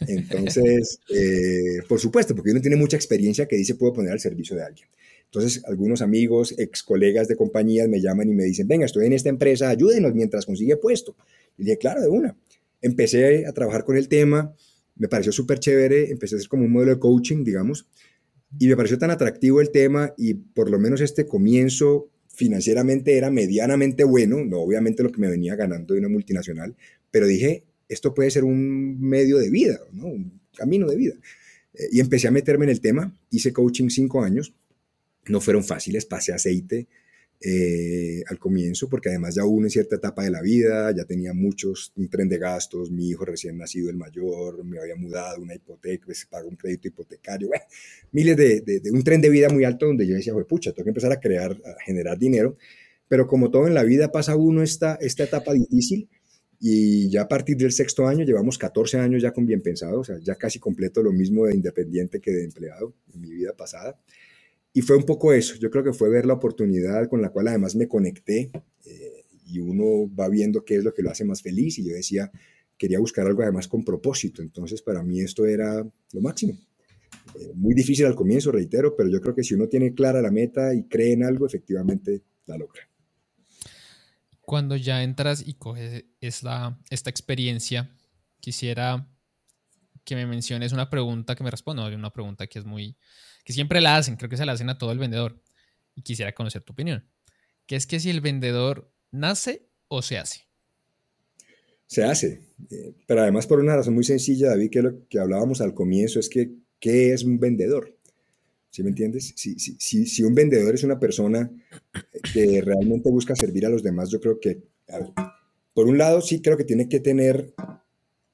Entonces, 0.08 1.00
eh, 1.10 1.82
por 1.88 2.00
supuesto, 2.00 2.36
porque 2.36 2.52
uno 2.52 2.62
tiene 2.62 2.76
mucha 2.76 2.96
experiencia 2.96 3.48
que 3.48 3.56
dice 3.56 3.76
puedo 3.76 3.94
poner 3.94 4.12
al 4.12 4.20
servicio 4.20 4.56
de 4.56 4.64
alguien. 4.64 4.88
Entonces, 5.36 5.65
algunos 5.65 6.02
amigos, 6.02 6.56
ex 6.58 6.82
colegas 6.82 7.28
de 7.28 7.36
compañías 7.36 7.89
me 7.89 8.00
llaman 8.00 8.30
y 8.30 8.34
me 8.34 8.45
dicen, 8.45 8.67
venga, 8.67 8.86
estoy 8.86 9.06
en 9.06 9.13
esta 9.13 9.28
empresa, 9.28 9.69
ayúdenos 9.69 10.13
mientras 10.13 10.45
consigue 10.45 10.78
puesto. 10.78 11.15
Y 11.58 11.63
dije, 11.63 11.78
claro, 11.78 12.02
de 12.02 12.08
una. 12.08 12.38
Empecé 12.82 13.45
a 13.45 13.52
trabajar 13.52 13.84
con 13.84 13.98
el 13.98 14.08
tema, 14.08 14.56
me 14.95 15.10
pareció 15.10 15.34
súper 15.34 15.60
chévere, 15.60 16.10
empecé 16.10 16.36
a 16.36 16.38
hacer 16.38 16.48
como 16.48 16.63
un 16.63 16.71
modelo 16.71 16.93
de 16.93 17.00
coaching, 17.00 17.43
digamos, 17.43 17.86
y 18.58 18.67
me 18.67 18.78
pareció 18.78 18.98
tan 18.98 19.12
atractivo 19.12 19.60
el 19.60 19.71
tema 19.71 20.13
y 20.17 20.36
por 20.36 20.69
lo 20.69 20.80
menos 20.80 21.02
este 21.02 21.26
comienzo 21.26 22.10
financieramente 22.30 23.17
era 23.17 23.30
medianamente 23.30 24.06
bueno, 24.06 24.43
no 24.45 24.60
obviamente 24.60 25.04
lo 25.04 25.12
que 25.12 25.19
me 25.19 25.30
venía 25.30 25.56
ganando 25.56 25.93
de 25.93 26.00
una 26.00 26.10
multinacional, 26.10 26.76
pero 27.12 27.28
dije, 27.28 27.65
esto 27.89 28.13
puede 28.13 28.32
ser 28.32 28.45
un 28.45 29.02
medio 29.02 29.38
de 29.38 29.50
vida, 29.50 29.80
¿no? 29.91 30.08
un 30.08 30.39
camino 30.56 30.88
de 30.88 30.95
vida. 30.95 31.13
Eh, 31.74 31.89
y 31.91 32.00
empecé 32.00 32.28
a 32.30 32.32
meterme 32.32 32.65
en 32.65 32.71
el 32.71 32.80
tema, 32.80 33.13
hice 33.30 33.52
coaching 33.52 33.89
cinco 33.89 34.24
años, 34.24 34.54
no 35.28 35.42
fueron 35.42 35.64
fáciles, 35.64 36.06
pasé 36.06 36.34
aceite 36.34 36.88
eh, 37.42 38.24
al 38.28 38.40
comienzo, 38.40 38.88
porque 38.90 39.10
además 39.10 39.36
ya 39.36 39.44
uno 39.44 39.66
en 39.66 39.70
cierta 39.70 39.98
etapa 39.98 40.24
de 40.24 40.32
la 40.32 40.42
vida, 40.42 40.92
ya 40.96 41.04
tenía 41.04 41.34
muchos, 41.34 41.92
un 41.96 42.10
tren 42.10 42.30
de 42.30 42.38
gastos, 42.38 42.90
mi 42.92 43.10
hijo 43.10 43.26
recién 43.26 43.58
nacido, 43.58 43.90
el 43.90 43.98
mayor, 43.98 44.64
me 44.64 44.80
había 44.80 44.96
mudado, 44.96 45.42
una 45.42 45.54
hipoteca, 45.54 46.14
se 46.14 46.28
pagó 46.28 46.48
un 46.48 46.56
crédito 46.56 46.88
hipotecario, 46.88 47.50
miles 48.12 48.38
de, 48.38 48.62
de, 48.62 48.92
un 48.92 49.04
tren 49.04 49.22
de 49.22 49.30
vida 49.30 49.50
muy 49.50 49.64
alto 49.64 49.86
donde 49.86 50.08
yo 50.08 50.16
decía, 50.16 50.34
pucha, 50.48 50.72
tengo 50.72 50.86
que 50.86 50.92
empezar 50.92 51.12
a 51.12 51.20
crear, 51.20 51.52
a 51.52 51.84
generar 51.84 52.18
dinero, 52.18 52.58
pero 53.08 53.28
como 53.28 53.52
todo 53.52 53.68
en 53.68 53.74
la 53.74 53.84
vida 53.84 54.12
pasa 54.12 54.36
uno 54.36 54.64
esta, 54.64 54.96
esta 54.96 55.24
etapa 55.24 55.54
difícil, 55.54 56.10
y 56.60 57.10
ya 57.10 57.24
a 57.24 57.28
partir 57.28 57.58
del 57.58 57.74
sexto 57.74 58.08
año 58.08 58.24
llevamos 58.24 58.58
14 58.58 58.98
años 58.98 59.22
ya 59.22 59.32
con 59.32 59.46
bien 59.46 59.62
pensado, 59.62 60.00
o 60.00 60.04
sea, 60.04 60.18
ya 60.20 60.36
casi 60.36 60.58
completo 60.58 61.04
lo 61.04 61.12
mismo 61.12 61.46
de 61.46 61.54
independiente 61.54 62.20
que 62.22 62.32
de 62.32 62.46
empleado 62.46 62.94
en 63.14 63.22
mi 63.22 63.30
vida 63.30 63.54
pasada. 63.54 64.00
Y 64.76 64.82
fue 64.82 64.98
un 64.98 65.06
poco 65.06 65.32
eso, 65.32 65.56
yo 65.56 65.72
creo 65.72 65.86
que 65.86 65.94
fue 65.94 66.10
ver 66.10 66.26
la 66.26 66.34
oportunidad 66.34 67.08
con 67.08 67.22
la 67.22 67.30
cual 67.30 67.48
además 67.48 67.78
me 67.78 67.88
conecté 67.88 68.52
eh, 68.84 69.24
y 69.46 69.60
uno 69.60 70.14
va 70.14 70.28
viendo 70.28 70.66
qué 70.66 70.76
es 70.76 70.84
lo 70.84 70.94
que 70.94 71.02
lo 71.02 71.10
hace 71.10 71.24
más 71.24 71.42
feliz 71.42 71.80
y 71.80 71.88
yo 71.88 71.94
decía, 71.94 72.30
quería 72.78 73.00
buscar 73.00 73.26
algo 73.26 73.42
además 73.42 73.70
con 73.70 73.86
propósito, 73.86 74.42
entonces 74.42 74.82
para 74.82 75.02
mí 75.02 75.22
esto 75.22 75.46
era 75.46 75.82
lo 75.82 76.22
máximo. 76.22 76.58
Eh, 77.40 77.54
muy 77.56 77.74
difícil 77.74 78.06
al 78.06 78.16
comienzo, 78.16 78.52
reitero, 78.52 78.98
pero 78.98 79.08
yo 79.10 79.22
creo 79.22 79.34
que 79.34 79.46
si 79.46 79.54
uno 79.54 79.70
tiene 79.70 79.94
clara 79.94 80.22
la 80.22 80.30
meta 80.30 80.74
y 80.74 80.84
cree 80.90 81.14
en 81.14 81.24
algo, 81.24 81.46
efectivamente 81.46 82.24
la 82.46 82.58
logra. 82.58 82.82
Cuando 84.42 84.76
ya 84.76 85.04
entras 85.04 85.42
y 85.48 85.54
coges 85.54 86.04
esta, 86.20 86.78
esta 86.90 87.10
experiencia, 87.10 87.96
quisiera 88.42 89.10
que 90.04 90.16
me 90.16 90.26
menciones 90.26 90.74
una 90.74 90.90
pregunta 90.90 91.34
que 91.34 91.46
me 91.46 91.50
responda, 91.50 91.88
una 91.88 92.12
pregunta 92.12 92.46
que 92.48 92.60
es 92.60 92.66
muy, 92.66 92.98
que 93.46 93.54
siempre 93.54 93.80
la 93.80 93.96
hacen, 93.96 94.18
creo 94.18 94.30
que 94.30 94.38
se 94.38 94.46
la 94.46 94.52
hacen 94.52 94.70
a 94.70 94.78
todo 94.78 94.92
el 94.92 95.00
vendedor. 95.00 95.42
Y 95.96 96.02
quisiera 96.02 96.34
conocer 96.34 96.64
tu 96.64 96.74
opinión. 96.74 97.06
Que 97.66 97.78
es 97.78 97.88
que 97.88 98.02
si 98.02 98.10
el 98.10 98.20
vendedor 98.20 98.92
nace 99.12 99.70
o 99.88 100.02
se 100.02 100.18
hace. 100.18 100.42
Se 101.88 102.04
hace, 102.04 102.42
eh, 102.72 102.96
pero 103.06 103.22
además 103.22 103.46
por 103.46 103.60
una 103.60 103.76
razón 103.76 103.94
muy 103.94 104.04
sencilla, 104.04 104.50
David, 104.50 104.72
que 104.72 104.82
lo 104.82 105.08
que 105.08 105.20
hablábamos 105.20 105.62
al 105.62 105.76
comienzo 105.76 106.20
es 106.20 106.30
que, 106.30 106.52
¿qué 106.80 107.14
es 107.14 107.24
un 107.24 107.40
vendedor? 107.40 107.96
¿Sí 108.72 108.82
me 108.82 108.90
entiendes? 108.90 109.34
Si, 109.38 109.58
si, 109.60 110.06
si, 110.06 110.24
un 110.24 110.34
vendedor 110.34 110.74
es 110.74 110.84
una 110.84 111.00
persona 111.00 111.50
que 112.34 112.62
realmente 112.62 113.10
busca 113.10 113.36
servir 113.36 113.68
a 113.68 113.70
los 113.70 113.84
demás, 113.84 114.10
yo 114.10 114.20
creo 114.20 114.40
que, 114.40 114.64
por 115.74 115.88
un 115.88 116.00
lado, 116.00 116.22
sí 116.22 116.42
creo 116.42 116.58
que 116.58 116.66
tiene 116.66 116.90
que 116.90 117.00
tener 117.00 117.54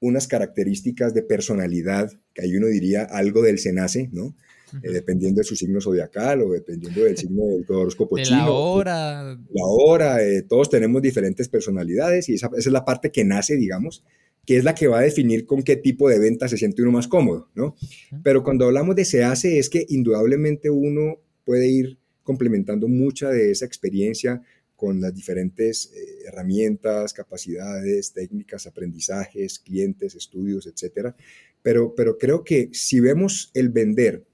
unas 0.00 0.26
características 0.26 1.14
de 1.14 1.22
personalidad, 1.22 2.10
que 2.34 2.42
ahí 2.42 2.56
uno 2.56 2.66
diría 2.66 3.04
algo 3.04 3.42
del 3.42 3.58
senace, 3.58 4.08
¿no? 4.12 4.34
Eh, 4.82 4.90
dependiendo 4.90 5.40
de 5.40 5.44
su 5.44 5.56
signo 5.56 5.80
zodiacal 5.80 6.42
o 6.42 6.52
dependiendo 6.52 7.02
del 7.02 7.16
signo 7.16 7.46
del 7.46 7.64
horóscopo 7.68 8.16
de 8.16 8.22
chino. 8.22 8.38
La 8.38 8.50
hora. 8.50 9.22
La 9.22 9.64
hora, 9.64 10.22
eh, 10.22 10.42
todos 10.42 10.70
tenemos 10.70 11.02
diferentes 11.02 11.48
personalidades 11.48 12.28
y 12.28 12.34
esa, 12.34 12.48
esa, 12.56 12.68
es 12.68 12.72
la 12.72 12.84
parte 12.84 13.10
que 13.10 13.24
nace, 13.24 13.56
digamos, 13.56 14.04
que 14.46 14.56
es 14.56 14.64
la 14.64 14.74
que 14.74 14.88
va 14.88 14.98
a 14.98 15.02
definir 15.02 15.46
con 15.46 15.62
qué 15.62 15.76
tipo 15.76 16.08
de 16.08 16.18
venta 16.18 16.48
se 16.48 16.56
siente 16.56 16.82
uno 16.82 16.92
más 16.92 17.08
cómodo, 17.08 17.48
¿no? 17.54 17.76
Pero 18.22 18.42
cuando 18.42 18.66
hablamos 18.66 18.96
de 18.96 19.04
se 19.04 19.24
hace 19.24 19.58
es 19.58 19.70
que 19.70 19.86
indudablemente 19.88 20.70
uno 20.70 21.18
puede 21.44 21.68
ir 21.68 21.98
complementando 22.22 22.88
mucha 22.88 23.30
de 23.30 23.50
esa 23.50 23.66
experiencia 23.66 24.42
con 24.82 25.00
las 25.00 25.14
diferentes 25.14 25.92
eh, 25.94 26.24
herramientas, 26.26 27.12
capacidades, 27.12 28.12
técnicas, 28.12 28.66
aprendizajes, 28.66 29.60
clientes, 29.60 30.16
estudios, 30.16 30.66
etcétera. 30.66 31.14
Pero, 31.62 31.94
pero 31.94 32.18
creo 32.18 32.42
que 32.42 32.68
si 32.72 32.98
vemos 32.98 33.52
el 33.54 33.68
vender 33.68 34.26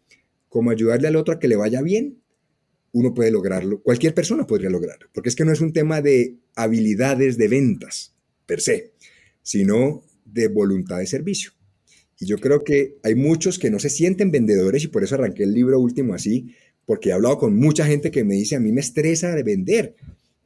como 0.48 0.70
ayudarle 0.70 1.08
al 1.08 1.16
otro 1.16 1.34
a 1.34 1.38
que 1.38 1.48
le 1.48 1.56
vaya 1.56 1.82
bien, 1.82 2.18
uno 2.92 3.14
puede 3.14 3.30
lograrlo, 3.30 3.82
cualquier 3.82 4.14
persona 4.14 4.46
podría 4.46 4.70
lograrlo, 4.70 5.08
porque 5.12 5.28
es 5.28 5.36
que 5.36 5.44
no 5.44 5.52
es 5.52 5.60
un 5.60 5.72
tema 5.72 6.00
de 6.00 6.36
habilidades 6.54 7.36
de 7.36 7.48
ventas 7.48 8.14
per 8.46 8.60
se, 8.60 8.92
sino 9.42 10.02
de 10.24 10.48
voluntad 10.48 10.98
de 10.98 11.06
servicio. 11.06 11.52
Y 12.20 12.26
yo 12.26 12.38
creo 12.38 12.64
que 12.64 12.96
hay 13.02 13.14
muchos 13.14 13.58
que 13.58 13.70
no 13.70 13.78
se 13.78 13.90
sienten 13.90 14.30
vendedores 14.30 14.84
y 14.84 14.88
por 14.88 15.04
eso 15.04 15.14
arranqué 15.14 15.44
el 15.44 15.54
libro 15.54 15.78
último 15.78 16.14
así, 16.14 16.54
porque 16.84 17.10
he 17.10 17.12
hablado 17.12 17.38
con 17.38 17.56
mucha 17.56 17.86
gente 17.86 18.10
que 18.10 18.24
me 18.24 18.34
dice, 18.34 18.56
a 18.56 18.60
mí 18.60 18.72
me 18.72 18.80
estresa 18.80 19.34
de 19.34 19.42
vender, 19.42 19.94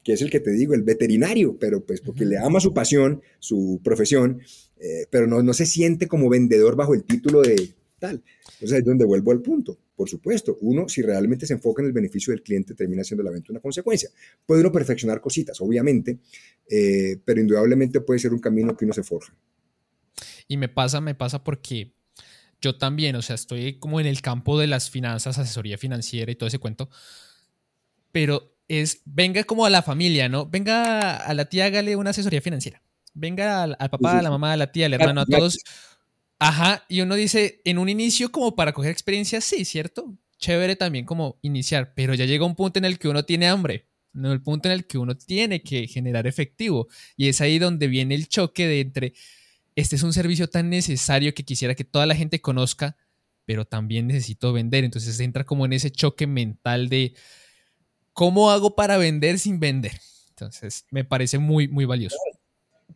que 0.02 0.12
es 0.12 0.22
el 0.22 0.30
que 0.30 0.40
te 0.40 0.50
digo, 0.50 0.74
el 0.74 0.82
veterinario, 0.82 1.56
pero 1.58 1.84
pues 1.84 2.00
porque 2.00 2.24
le 2.24 2.36
ama 2.36 2.60
su 2.60 2.74
pasión, 2.74 3.22
su 3.38 3.80
profesión, 3.82 4.40
eh, 4.78 5.06
pero 5.10 5.26
no, 5.26 5.42
no 5.42 5.54
se 5.54 5.64
siente 5.64 6.08
como 6.08 6.28
vendedor 6.28 6.74
bajo 6.76 6.94
el 6.94 7.04
título 7.04 7.40
de 7.42 7.70
tal. 7.98 8.22
Entonces 8.54 8.80
es 8.80 8.84
donde 8.84 9.04
vuelvo 9.04 9.30
al 9.30 9.40
punto. 9.40 9.78
Por 10.02 10.08
supuesto, 10.08 10.58
uno, 10.62 10.88
si 10.88 11.00
realmente 11.00 11.46
se 11.46 11.52
enfoca 11.52 11.80
en 11.80 11.86
el 11.86 11.92
beneficio 11.92 12.32
del 12.32 12.42
cliente, 12.42 12.74
termina 12.74 13.04
siendo 13.04 13.22
la 13.22 13.30
venta 13.30 13.52
una 13.52 13.60
consecuencia. 13.60 14.10
Puede 14.44 14.62
uno 14.62 14.72
perfeccionar 14.72 15.20
cositas, 15.20 15.60
obviamente, 15.60 16.18
eh, 16.68 17.20
pero 17.24 17.40
indudablemente 17.40 18.00
puede 18.00 18.18
ser 18.18 18.32
un 18.32 18.40
camino 18.40 18.76
que 18.76 18.84
uno 18.84 18.92
se 18.92 19.04
forja. 19.04 19.32
Y 20.48 20.56
me 20.56 20.68
pasa, 20.68 21.00
me 21.00 21.14
pasa 21.14 21.44
porque 21.44 21.92
yo 22.60 22.76
también, 22.78 23.14
o 23.14 23.22
sea, 23.22 23.36
estoy 23.36 23.78
como 23.78 24.00
en 24.00 24.06
el 24.06 24.22
campo 24.22 24.58
de 24.58 24.66
las 24.66 24.90
finanzas, 24.90 25.38
asesoría 25.38 25.78
financiera 25.78 26.32
y 26.32 26.34
todo 26.34 26.48
ese 26.48 26.58
cuento, 26.58 26.90
pero 28.10 28.56
es, 28.66 29.02
venga 29.04 29.44
como 29.44 29.66
a 29.66 29.70
la 29.70 29.82
familia, 29.82 30.28
¿no? 30.28 30.46
Venga 30.46 31.14
a 31.14 31.32
la 31.32 31.44
tía, 31.44 31.66
hágale 31.66 31.94
una 31.94 32.10
asesoría 32.10 32.40
financiera. 32.40 32.82
Venga 33.14 33.62
al, 33.62 33.76
papá, 33.76 34.18
a 34.18 34.22
la 34.22 34.30
mamá, 34.30 34.54
a 34.54 34.56
la 34.56 34.72
tía, 34.72 34.86
al 34.86 34.94
hermano, 34.94 35.20
a 35.20 35.26
todos 35.26 35.60
Ajá, 36.44 36.85
y 36.88 37.02
uno 37.02 37.14
dice, 37.14 37.61
en 37.64 37.78
un 37.78 37.88
inicio 37.88 38.33
como 38.33 38.57
para 38.57 38.72
coger 38.72 38.90
experiencia, 38.90 39.40
sí, 39.40 39.64
¿cierto? 39.64 40.18
Chévere 40.38 40.74
también 40.74 41.05
como 41.05 41.38
iniciar, 41.40 41.94
pero 41.94 42.14
ya 42.14 42.24
llega 42.24 42.44
un 42.44 42.57
punto 42.57 42.81
en 42.81 42.85
el 42.85 42.98
que 42.98 43.07
uno 43.07 43.24
tiene 43.24 43.46
hambre, 43.46 43.87
¿no? 44.12 44.33
El 44.33 44.42
punto 44.42 44.68
en 44.68 44.72
el 44.72 44.88
que 44.88 44.98
uno 44.98 45.16
tiene 45.16 45.62
que 45.62 45.87
generar 45.87 46.26
efectivo. 46.26 46.88
Y 47.16 47.28
es 47.28 47.40
ahí 47.40 47.61
donde 47.61 47.87
viene 47.87 48.16
el 48.16 48.26
choque 48.26 48.66
de 48.66 48.81
entre, 48.81 49.12
este 49.76 49.94
es 49.94 50.02
un 50.02 50.12
servicio 50.12 50.48
tan 50.48 50.68
necesario 50.68 51.33
que 51.33 51.44
quisiera 51.44 51.76
que 51.76 51.85
toda 51.85 52.07
la 52.07 52.16
gente 52.16 52.40
conozca, 52.40 52.96
pero 53.44 53.64
también 53.64 54.09
necesito 54.09 54.52
vender. 54.52 54.83
Entonces 54.83 55.20
entra 55.20 55.44
como 55.44 55.64
en 55.64 55.74
ese 55.74 55.92
choque 55.92 56.26
mental 56.26 56.88
de, 56.88 57.14
¿cómo 58.12 58.50
hago 58.50 58.74
para 58.74 58.96
vender 58.98 59.38
sin 59.38 59.61
vender? 59.61 60.00
Entonces 60.31 60.87
me 60.90 61.05
parece 61.05 61.38
muy, 61.38 61.68
muy 61.68 61.85
valioso. 61.85 62.16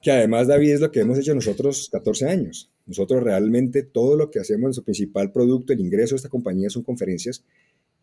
Que 0.02 0.10
además, 0.10 0.48
David, 0.48 0.72
es 0.72 0.80
lo 0.80 0.90
que 0.90 0.98
hemos 0.98 1.16
hecho 1.16 1.32
nosotros 1.32 1.88
14 1.92 2.28
años. 2.28 2.72
Nosotros 2.86 3.22
realmente 3.22 3.82
todo 3.82 4.16
lo 4.16 4.30
que 4.30 4.38
hacemos, 4.38 4.64
nuestro 4.64 4.84
principal 4.84 5.32
producto, 5.32 5.72
el 5.72 5.80
ingreso 5.80 6.14
de 6.14 6.16
esta 6.16 6.28
compañía 6.28 6.70
son 6.70 6.84
conferencias 6.84 7.44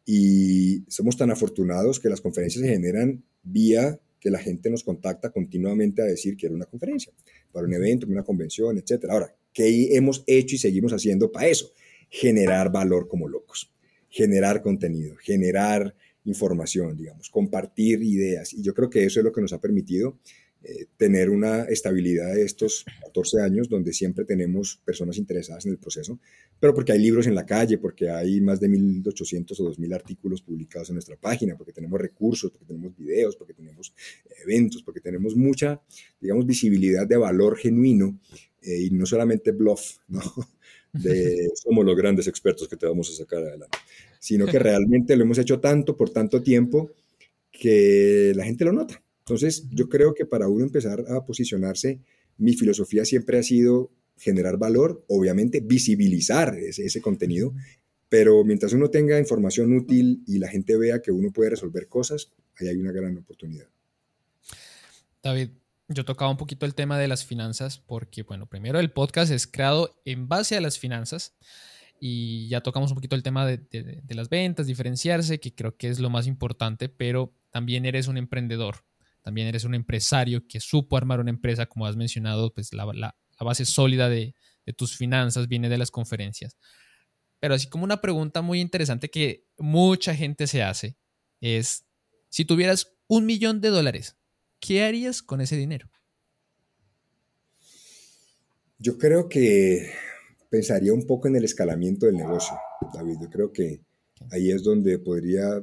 y 0.05 0.83
somos 0.89 1.17
tan 1.17 1.31
afortunados 1.31 1.99
que 1.99 2.09
las 2.09 2.21
conferencias 2.21 2.65
se 2.65 2.69
generan 2.69 3.23
vía 3.43 3.99
que 4.23 4.29
la 4.29 4.39
gente 4.39 4.69
nos 4.69 4.85
contacta 4.85 5.31
continuamente 5.31 6.01
a 6.01 6.05
decir 6.05 6.37
que 6.37 6.45
era 6.45 6.55
una 6.55 6.65
conferencia, 6.65 7.11
para 7.51 7.67
un 7.67 7.73
evento, 7.73 8.07
una 8.07 8.23
convención, 8.23 8.77
etc. 8.77 9.05
Ahora, 9.09 9.35
¿qué 9.51 9.97
hemos 9.97 10.23
hecho 10.27 10.55
y 10.55 10.59
seguimos 10.59 10.93
haciendo 10.93 11.29
para 11.29 11.47
eso? 11.47 11.71
Generar 12.09 12.71
valor 12.71 13.09
como 13.09 13.27
locos, 13.27 13.69
generar 14.07 14.61
contenido, 14.61 15.17
generar 15.17 15.93
información, 16.23 16.95
digamos, 16.95 17.29
compartir 17.29 18.01
ideas. 18.01 18.53
Y 18.53 18.61
yo 18.61 18.73
creo 18.73 18.89
que 18.89 19.03
eso 19.03 19.19
es 19.19 19.25
lo 19.25 19.33
que 19.33 19.41
nos 19.41 19.51
ha 19.51 19.59
permitido 19.59 20.17
eh, 20.65 20.85
tener 20.95 21.29
una 21.29 21.63
estabilidad 21.63 22.33
de 22.33 22.43
estos 22.43 22.85
14 23.01 23.41
años 23.41 23.67
donde 23.67 23.91
siempre 23.91 24.23
tenemos 24.23 24.79
personas 24.85 25.17
interesadas 25.17 25.65
en 25.65 25.73
el 25.73 25.77
proceso, 25.77 26.19
pero 26.57 26.73
porque 26.73 26.93
hay 26.93 26.99
libros 26.99 27.27
en 27.27 27.35
la 27.35 27.45
calle, 27.45 27.77
porque 27.77 28.09
hay 28.09 28.39
más 28.39 28.61
de 28.61 28.69
1.800 28.69 29.59
o 29.59 29.73
2.000 29.73 29.93
artículos 29.93 30.41
publicados 30.41 30.87
en 30.89 30.95
nuestra 30.95 31.17
página, 31.17 31.57
porque 31.57 31.73
tenemos 31.73 31.99
recursos, 31.99 32.49
porque 32.49 32.65
tenemos 32.65 32.95
videos, 32.95 33.35
porque 33.35 33.53
tenemos 33.53 33.93
eventos, 34.41 34.83
porque 34.83 35.01
tenemos 35.01 35.35
mucha, 35.35 35.81
digamos, 36.21 36.45
visibilidad 36.45 37.05
de 37.05 37.17
valor 37.17 37.57
genuino 37.57 38.17
eh, 38.61 38.83
y 38.83 38.89
no 38.91 39.05
solamente 39.05 39.51
bluff, 39.51 39.97
¿no? 40.07 40.21
De 40.93 41.49
somos 41.55 41.83
los 41.83 41.97
grandes 41.97 42.27
expertos 42.27 42.69
que 42.69 42.77
te 42.77 42.85
vamos 42.85 43.09
a 43.09 43.13
sacar 43.13 43.39
adelante, 43.39 43.79
sino 44.19 44.45
que 44.45 44.59
realmente 44.59 45.17
lo 45.17 45.23
hemos 45.23 45.39
hecho 45.39 45.59
tanto 45.59 45.97
por 45.97 46.11
tanto 46.11 46.41
tiempo 46.41 46.91
que 47.51 48.31
la 48.35 48.45
gente 48.45 48.63
lo 48.63 48.71
nota. 48.71 49.02
Entonces, 49.25 49.67
yo 49.69 49.87
creo 49.87 50.13
que 50.13 50.25
para 50.25 50.49
uno 50.49 50.65
empezar 50.65 51.05
a 51.07 51.25
posicionarse, 51.25 52.01
mi 52.37 52.53
filosofía 52.53 53.05
siempre 53.05 53.39
ha 53.39 53.43
sido 53.43 53.89
generar 54.17 54.57
valor, 54.57 55.03
obviamente 55.07 55.61
visibilizar 55.61 56.55
ese, 56.55 57.01
contenido, 57.01 57.53
pero 58.09 58.43
mientras 58.43 58.73
uno 58.73 58.89
tenga 58.89 59.17
información 59.17 59.75
útil 59.75 60.23
y 60.27 60.39
la 60.39 60.49
gente 60.49 60.77
vea 60.77 61.01
que 61.01 61.11
uno 61.11 61.31
puede 61.31 61.51
resolver 61.51 61.87
cosas, 61.87 62.31
ahí 62.59 62.67
hay 62.67 62.75
una 62.75 62.91
gran 62.91 63.17
oportunidad. 63.17 63.67
David, 65.23 65.49
yo 65.87 66.03
tocaba 66.03 66.29
un 66.29 66.37
poquito 66.37 66.65
el 66.65 66.75
tema 66.75 66.99
de 66.99 67.07
las 67.07 67.25
finanzas 67.25 67.79
porque, 67.79 68.23
bueno, 68.23 68.47
primero 68.47 68.79
el 68.79 68.91
podcast 68.91 69.31
es 69.31 69.47
creado 69.47 70.01
en 70.03 70.27
base 70.27 70.57
a 70.57 70.61
las 70.61 70.79
finanzas 70.79 71.33
y 71.99 72.49
ya 72.49 72.61
tocamos 72.61 72.91
un 72.91 72.95
poquito 72.95 73.15
el 73.15 73.23
tema 73.23 73.47
de, 73.47 73.57
de 73.57 74.15
las 74.15 74.27
ventas, 74.27 74.67
diferenciarse, 74.67 75.39
que 75.39 75.55
creo 75.55 75.77
que 75.77 75.87
es 75.87 75.99
lo 75.99 76.09
más 76.09 76.27
importante, 76.27 76.89
pero 76.89 77.33
también 77.51 77.85
eres 77.85 78.09
un 78.09 78.17
emprendedor 78.17 78.83
también 79.23 79.47
eres 79.47 79.63
un 79.63 79.73
empresario 79.73 80.45
que 80.47 80.59
supo 80.59 80.97
armar 80.97 81.19
una 81.19 81.29
empresa, 81.29 81.65
como 81.65 81.87
has 81.87 81.95
mencionado, 81.95 82.53
pues 82.53 82.73
la, 82.73 83.15
base 83.39 83.65
sólida 83.65 84.09
de, 84.09 84.35
tus 84.77 84.95
finanzas 84.95 85.47
viene 85.47 85.69
de 85.69 85.77
las 85.77 85.91
conferencias. 85.91 86.57
Pero 87.39 87.55
así 87.55 87.67
como 87.67 87.83
una 87.83 88.01
pregunta 88.01 88.41
muy 88.41 88.61
interesante 88.61 89.09
que 89.09 89.45
mucha 89.57 90.15
gente 90.15 90.47
se 90.47 90.61
hace 90.63 90.97
es, 91.41 91.85
si 92.29 92.45
tuvieras 92.45 92.95
un 93.07 93.25
millón 93.25 93.59
de 93.59 93.69
dólares, 93.69 94.17
¿qué 94.59 94.83
harías 94.83 95.21
con 95.21 95.41
ese 95.41 95.57
dinero? 95.57 95.89
Yo 98.77 98.97
creo 98.97 99.29
que 99.29 99.91
pensaría 100.49 100.93
un 100.93 101.07
poco 101.07 101.27
en 101.27 101.37
el 101.37 101.45
escalamiento 101.45 102.05
del 102.05 102.17
negocio, 102.17 102.57
David. 102.93 103.17
Yo 103.21 103.29
creo 103.29 103.51
que 103.51 103.81
ahí 104.31 104.51
es 104.51 104.63
donde 104.63 104.99
podría 104.99 105.61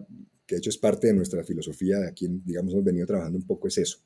que 0.51 0.57
de 0.57 0.59
hecho 0.59 0.71
es 0.71 0.79
parte 0.79 1.07
de 1.07 1.15
nuestra 1.15 1.45
filosofía, 1.45 2.01
de 2.01 2.09
aquí, 2.09 2.27
digamos, 2.45 2.73
hemos 2.73 2.85
venido 2.85 3.07
trabajando 3.07 3.39
un 3.39 3.47
poco, 3.47 3.69
es 3.69 3.79
eso, 3.79 3.99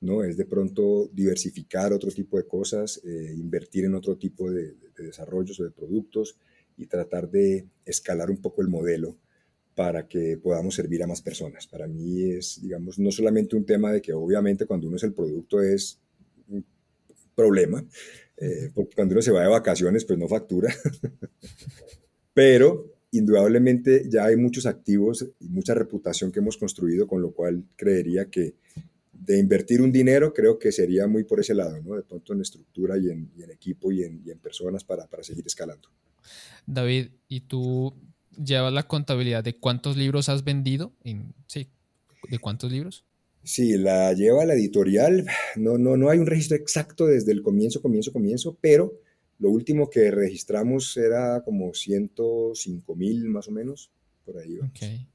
¿no? 0.00 0.24
Es 0.24 0.36
de 0.36 0.44
pronto 0.44 1.08
diversificar 1.12 1.92
otro 1.92 2.10
tipo 2.10 2.36
de 2.36 2.48
cosas, 2.48 3.00
eh, 3.04 3.32
invertir 3.36 3.84
en 3.84 3.94
otro 3.94 4.16
tipo 4.16 4.50
de, 4.50 4.74
desarrollos 4.96 5.60
o 5.60 5.64
de 5.64 5.70
productos 5.70 6.36
y 6.76 6.86
tratar 6.86 7.30
de 7.30 7.68
escalar 7.84 8.28
un 8.28 8.38
poco 8.38 8.60
el 8.60 8.66
modelo 8.66 9.16
para 9.76 10.08
que 10.08 10.36
podamos 10.36 10.74
servir 10.74 11.00
a 11.04 11.06
más 11.06 11.22
personas. 11.22 11.68
Para 11.68 11.86
mí 11.86 12.24
es, 12.24 12.60
digamos, 12.60 12.98
no 12.98 13.12
solamente 13.12 13.54
un 13.54 13.64
tema 13.64 13.92
de 13.92 14.02
que 14.02 14.12
obviamente 14.12 14.66
cuando 14.66 14.88
uno 14.88 14.96
es 14.96 15.04
el 15.04 15.14
producto 15.14 15.62
es 15.62 16.00
un 16.48 16.66
problema, 17.36 17.86
eh, 18.36 18.72
porque 18.74 18.96
cuando 18.96 19.12
uno 19.12 19.22
se 19.22 19.30
va 19.30 19.42
de 19.42 19.48
vacaciones 19.48 20.04
pues 20.04 20.18
no 20.18 20.26
factura, 20.26 20.74
pero 22.34 22.93
indudablemente 23.18 24.08
ya 24.08 24.24
hay 24.26 24.36
muchos 24.36 24.66
activos 24.66 25.26
y 25.40 25.48
mucha 25.48 25.74
reputación 25.74 26.32
que 26.32 26.40
hemos 26.40 26.56
construido, 26.56 27.06
con 27.06 27.22
lo 27.22 27.32
cual 27.32 27.64
creería 27.76 28.26
que 28.26 28.54
de 29.12 29.38
invertir 29.38 29.80
un 29.80 29.92
dinero 29.92 30.34
creo 30.34 30.58
que 30.58 30.72
sería 30.72 31.06
muy 31.06 31.24
por 31.24 31.40
ese 31.40 31.54
lado, 31.54 31.80
¿no? 31.82 31.94
De 31.96 32.02
pronto 32.02 32.32
en 32.32 32.40
estructura 32.40 32.98
y 32.98 33.10
en, 33.10 33.30
equipo 33.50 33.90
y 33.92 34.02
en, 34.02 34.22
personas 34.42 34.84
para, 34.84 35.08
seguir 35.22 35.46
escalando. 35.46 35.88
David, 36.66 37.08
¿y 37.28 37.40
tú 37.40 37.94
llevas 38.42 38.72
la 38.72 38.82
contabilidad 38.86 39.44
de 39.44 39.56
cuántos 39.56 39.96
libros 39.96 40.28
has 40.28 40.44
vendido? 40.44 40.92
sí, 41.46 41.68
¿de 42.28 42.38
cuántos 42.38 42.70
libros? 42.70 43.04
Sí, 43.42 43.76
la 43.76 44.12
lleva 44.14 44.46
la 44.46 44.54
editorial. 44.54 45.26
No, 45.56 45.76
no, 45.76 45.96
no 45.96 46.08
hay 46.08 46.18
un 46.18 46.26
registro 46.26 46.56
exacto 46.56 47.06
desde 47.06 47.32
el 47.32 47.42
comienzo, 47.42 47.82
comienzo, 47.82 48.12
comienzo, 48.12 48.56
pero 48.60 48.98
lo 49.38 49.50
último 49.50 49.90
que 49.90 50.10
registramos 50.10 50.96
era 50.96 51.42
como 51.44 51.74
105 51.74 52.96
mil 52.96 53.24
más 53.26 53.48
o 53.48 53.50
menos, 53.50 53.90
por 54.24 54.38
ahí. 54.38 54.58
Okay. 54.70 55.08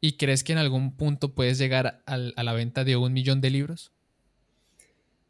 ¿Y 0.00 0.16
crees 0.16 0.44
que 0.44 0.52
en 0.52 0.58
algún 0.58 0.96
punto 0.96 1.34
puedes 1.34 1.58
llegar 1.58 2.02
a 2.06 2.16
la 2.16 2.52
venta 2.52 2.84
de 2.84 2.96
un 2.96 3.12
millón 3.12 3.40
de 3.40 3.50
libros? 3.50 3.92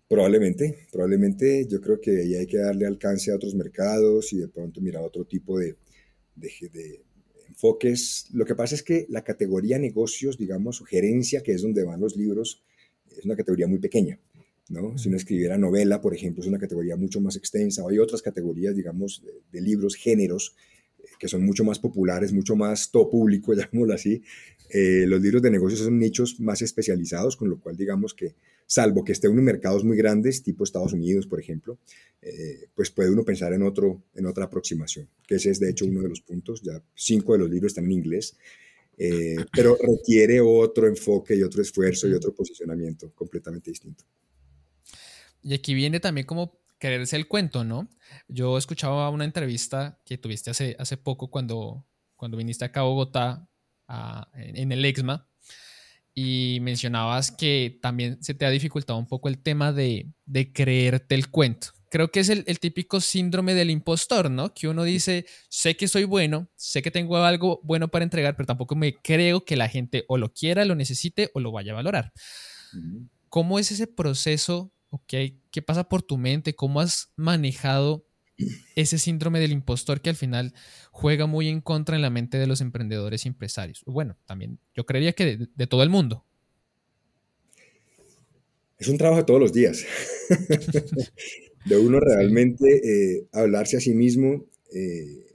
Probablemente, 0.08 0.86
probablemente 0.90 1.66
yo 1.68 1.82
creo 1.82 2.00
que 2.00 2.22
ahí 2.22 2.34
hay 2.34 2.46
que 2.46 2.56
darle 2.56 2.86
alcance 2.86 3.30
a 3.30 3.36
otros 3.36 3.54
mercados 3.54 4.32
y 4.32 4.38
de 4.38 4.48
pronto 4.48 4.80
mirar 4.80 5.02
otro 5.04 5.26
tipo 5.26 5.58
de, 5.58 5.76
de, 6.34 7.02
enfoques. 7.46 8.28
Lo 8.32 8.46
que 8.46 8.54
pasa 8.54 8.74
es 8.74 8.82
que 8.82 9.04
la 9.10 9.22
categoría 9.22 9.78
negocios, 9.78 10.38
digamos, 10.38 10.80
o 10.80 10.84
gerencia, 10.86 11.42
que 11.42 11.52
es 11.52 11.60
donde 11.60 11.84
van 11.84 12.00
los 12.00 12.16
libros, 12.16 12.62
es 13.10 13.24
una 13.26 13.36
categoría 13.36 13.66
muy 13.66 13.80
pequeña. 13.80 14.18
Si 14.96 15.09
uno 15.09 15.16
escribiera 15.16 15.57
novela, 15.57 16.00
por 16.00 16.14
ejemplo, 16.14 16.42
es 16.42 16.48
una 16.48 16.59
categoría 16.59 16.94
mucho 16.96 17.20
más 17.22 17.37
extensa. 17.37 17.83
O 17.83 17.88
hay 17.88 17.98
otras 17.98 18.20
categorías, 18.20 18.76
digamos, 18.76 19.22
de, 19.50 19.61
libros, 19.62 19.94
géneros, 19.94 20.54
eh, 20.98 21.04
que 21.18 21.26
son 21.26 21.42
mucho 21.42 21.64
más 21.64 21.78
populares, 21.78 22.35
mucho 22.35 22.54
más 22.54 22.90
todo 22.90 23.09
público, 23.09 23.54
llamémoslo 23.54 23.94
así. 23.94 24.22
Eh, 24.68 25.07
los 25.07 25.22
libros 25.22 25.40
de 25.40 25.50
negocios 25.50 25.81
son 25.81 25.98
nichos 25.98 26.38
más 26.40 26.61
especializados, 26.61 27.37
con 27.37 27.48
lo 27.48 27.59
cual 27.59 27.78
digamos 27.78 28.12
que, 28.12 28.35
salvo 28.66 29.04
que 29.04 29.12
esté 29.12 29.26
uno 29.26 29.38
en 29.38 29.46
mercados 29.46 29.85
muy 29.85 29.96
grandes, 29.96 30.42
tipo 30.42 30.64
Estados 30.64 30.92
Unidos, 30.92 31.26
por 31.26 31.40
ejemplo, 31.40 31.78
eh, 32.20 32.68
pues 32.74 32.90
puede 32.90 33.11
uno 33.11 33.24
pensar 33.24 33.54
en, 33.54 33.62
otro, 33.62 34.02
en 34.14 34.26
otra 34.26 34.44
aproximación, 34.44 35.09
que 35.26 35.37
ese 35.37 35.50
es 35.50 35.61
de 35.61 35.70
hecho 35.70 35.87
uno 35.87 36.02
de 36.02 36.11
los 36.11 36.20
puntos. 36.20 36.61
Ya 36.61 36.83
cinco 36.94 37.33
de 37.33 37.38
los 37.38 37.50
libros 37.50 37.70
están 37.70 37.87
en 37.87 37.92
inglés, 37.92 38.37
pero 39.54 39.78
requiere 39.81 40.42
otro 40.42 40.87
enfoque 40.87 41.35
y 41.37 41.42
otro 41.42 41.62
esfuerzo 41.62 42.07
y 42.07 42.12
otro 42.12 42.35
posicionamiento 42.35 43.11
completamente 43.14 43.70
distinto. 43.70 44.04
Y 45.48 45.54
aquí 45.54 45.72
viene 45.72 45.98
también 45.98 46.26
como 46.26 46.61
quererse 46.78 47.16
el 47.16 47.26
cuento, 47.26 47.64
¿no? 47.64 47.88
Yo 48.28 48.58
escuchaba 48.58 49.08
una 49.08 49.24
entrevista 49.24 49.98
que 50.04 50.18
tuviste 50.18 50.50
hace, 50.50 50.76
hace 50.78 50.98
poco 50.98 51.30
cuando, 51.30 51.87
cuando 52.16 52.37
viniste 52.37 52.66
acá 52.66 52.80
a 52.80 52.82
Bogotá, 52.82 53.48
en, 54.34 54.72
el 54.72 54.84
EXMA, 54.84 55.26
y 56.14 56.58
mencionabas 56.61 57.30
que 57.30 57.78
también 57.80 58.22
se 58.22 58.34
te 58.34 58.44
ha 58.44 58.50
dificultado 58.50 58.98
un 58.98 59.06
poco 59.06 59.30
el 59.30 59.38
tema 59.38 59.72
de, 59.72 60.12
creerte 60.52 61.14
el 61.14 61.30
cuento. 61.30 61.68
Creo 61.90 62.11
que 62.11 62.20
es 62.20 62.28
el, 62.28 62.44
el, 62.46 62.61
típico 62.61 63.00
síndrome 63.00 63.54
del 63.54 63.70
impostor, 63.70 64.30
¿no? 64.30 64.52
Que 64.52 64.68
uno 64.68 64.84
dice, 64.84 65.24
sé 65.48 65.78
que 65.78 65.88
soy 65.88 66.04
bueno, 66.04 66.50
sé 66.56 66.82
que 66.82 66.90
tengo 66.90 67.16
algo 67.16 67.62
bueno 67.64 67.88
para 67.88 68.02
entregar, 68.02 68.37
pero 68.37 68.48
tampoco 68.48 68.76
me 68.76 68.96
creo 68.96 69.46
que 69.46 69.56
la 69.56 69.70
gente 69.70 70.04
o 70.08 70.18
lo 70.18 70.30
quiera, 70.30 70.66
lo 70.66 70.74
necesite 70.74 71.30
o 71.32 71.40
lo 71.40 71.52
vaya 71.52 71.72
a 71.72 71.76
valorar. 71.76 72.12
¿Cómo 73.30 73.58
es 73.58 73.72
ese 73.72 73.87
proceso 73.87 74.74
¿Qué 75.07 75.62
pasa 75.64 75.88
por 75.88 76.03
tu 76.03 76.18
mente? 76.18 76.55
¿Cómo 76.55 76.81
has 76.81 77.12
manejado 77.16 78.07
ese 78.77 78.98
síndrome 78.98 79.40
del 79.40 79.53
impostor 79.53 80.01
que 80.01 80.11
al 80.11 80.16
final 80.16 80.55
juega 80.92 81.27
muy 81.27 81.48
en 81.48 81.61
contra 81.61 81.96
en 81.96 82.03
la 82.03 82.11
mente 82.11 82.38
de 82.38 82.46
los 82.46 82.61
emprendedores 82.61 83.24
y 83.24 83.29
empresarios? 83.29 83.83
Bueno, 83.87 84.16
también 84.27 84.59
yo 84.74 84.87
creería 84.87 85.12
que 85.12 85.48
de, 85.55 85.66
todo 85.66 85.83
el 85.83 85.90
mundo. 85.90 86.24
Es 88.79 88.88
un 88.88 88.96
trabajo 88.96 89.20
de 89.20 89.27
todos 89.27 89.40
los 89.40 89.53
días. 89.53 89.85
de 91.64 91.77
uno 91.77 91.98
realmente 92.01 93.16
eh, 93.16 93.29
hablarse 93.33 93.77
a 93.77 93.81
sí 93.81 93.92
mismo. 93.92 94.46
Eh, 94.73 95.27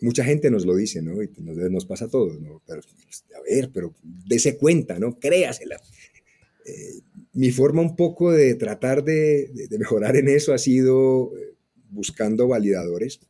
mucha 0.00 0.24
gente 0.24 0.50
nos 0.50 0.66
lo 0.66 0.74
dice, 0.74 1.00
¿no? 1.00 1.22
Y 1.22 1.30
nos, 1.38 1.86
pasa 1.86 2.06
a 2.06 2.10
todos, 2.10 2.40
¿no? 2.40 2.60
Pero, 2.66 2.80
a 3.36 3.40
ver, 3.42 3.70
pero 3.72 3.94
dése 4.02 4.56
cuenta, 4.56 4.98
¿no? 4.98 5.18
Créasela. 5.18 5.80
Eh, 6.66 7.00
mi 7.32 7.50
forma 7.50 7.82
un 7.82 7.96
poco 7.96 8.32
de 8.32 8.54
tratar 8.54 9.04
de, 9.04 9.50
mejorar 9.78 10.16
en 10.16 10.28
eso 10.28 10.52
ha 10.52 10.58
sido 10.58 11.32
eh, 11.36 11.54
buscando 11.90 12.48
validadores. 12.48 13.20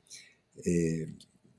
Eh, 0.64 1.06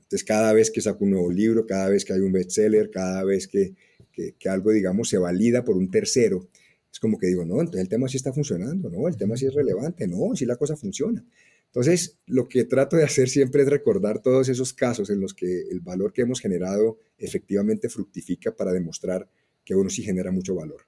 entonces, 0.03 0.23
cada 0.23 0.51
vez 0.53 0.71
que 0.71 0.81
saco 0.81 1.05
un 1.05 1.11
nuevo 1.11 1.31
libro, 1.31 1.65
cada 1.65 1.89
vez 1.89 2.03
que 2.03 2.13
hay 2.13 2.19
un 2.19 2.31
bestseller, 2.31 2.89
cada 2.89 3.23
vez 3.23 3.47
que, 3.47 3.73
que, 4.11 4.49
algo, 4.49 4.71
digamos, 4.71 5.09
se 5.09 5.17
valida 5.17 5.63
por 5.63 5.77
un 5.77 5.89
tercero, 5.89 6.49
es 6.91 6.99
como 6.99 7.17
que 7.17 7.27
digo, 7.27 7.45
no, 7.45 7.61
entonces 7.61 7.81
el 7.81 7.89
tema 7.89 8.09
sí 8.09 8.17
está 8.17 8.33
funcionando, 8.33 8.89
no, 8.89 9.07
el 9.07 9.15
tema 9.15 9.37
sí 9.37 9.45
es 9.45 9.53
relevante, 9.53 10.07
no, 10.07 10.35
sí 10.35 10.45
la 10.45 10.57
cosa 10.57 10.75
funciona. 10.75 11.23
Entonces, 11.67 12.19
lo 12.25 12.49
que 12.49 12.65
trato 12.65 12.97
de 12.97 13.05
hacer 13.05 13.29
siempre 13.29 13.61
es 13.61 13.69
recordar 13.69 14.21
todos 14.21 14.49
esos 14.49 14.73
casos 14.73 15.09
en 15.09 15.21
los 15.21 15.33
que 15.33 15.61
el 15.71 15.79
valor 15.79 16.11
que 16.11 16.23
hemos 16.23 16.41
generado 16.41 16.97
efectivamente 17.17 17.87
fructifica 17.87 18.53
para 18.53 18.73
demostrar 18.73 19.29
que 19.63 19.75
uno 19.75 19.89
sí 19.89 20.03
genera 20.03 20.31
mucho 20.31 20.53
valor. 20.53 20.81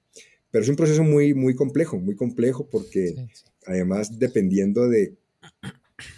Pero 0.54 0.62
es 0.62 0.68
un 0.68 0.76
proceso 0.76 1.02
muy, 1.02 1.34
muy 1.34 1.56
complejo, 1.56 1.98
muy 1.98 2.14
complejo 2.14 2.68
porque 2.70 3.12
además 3.66 4.20
dependiendo 4.20 4.88
de 4.88 5.16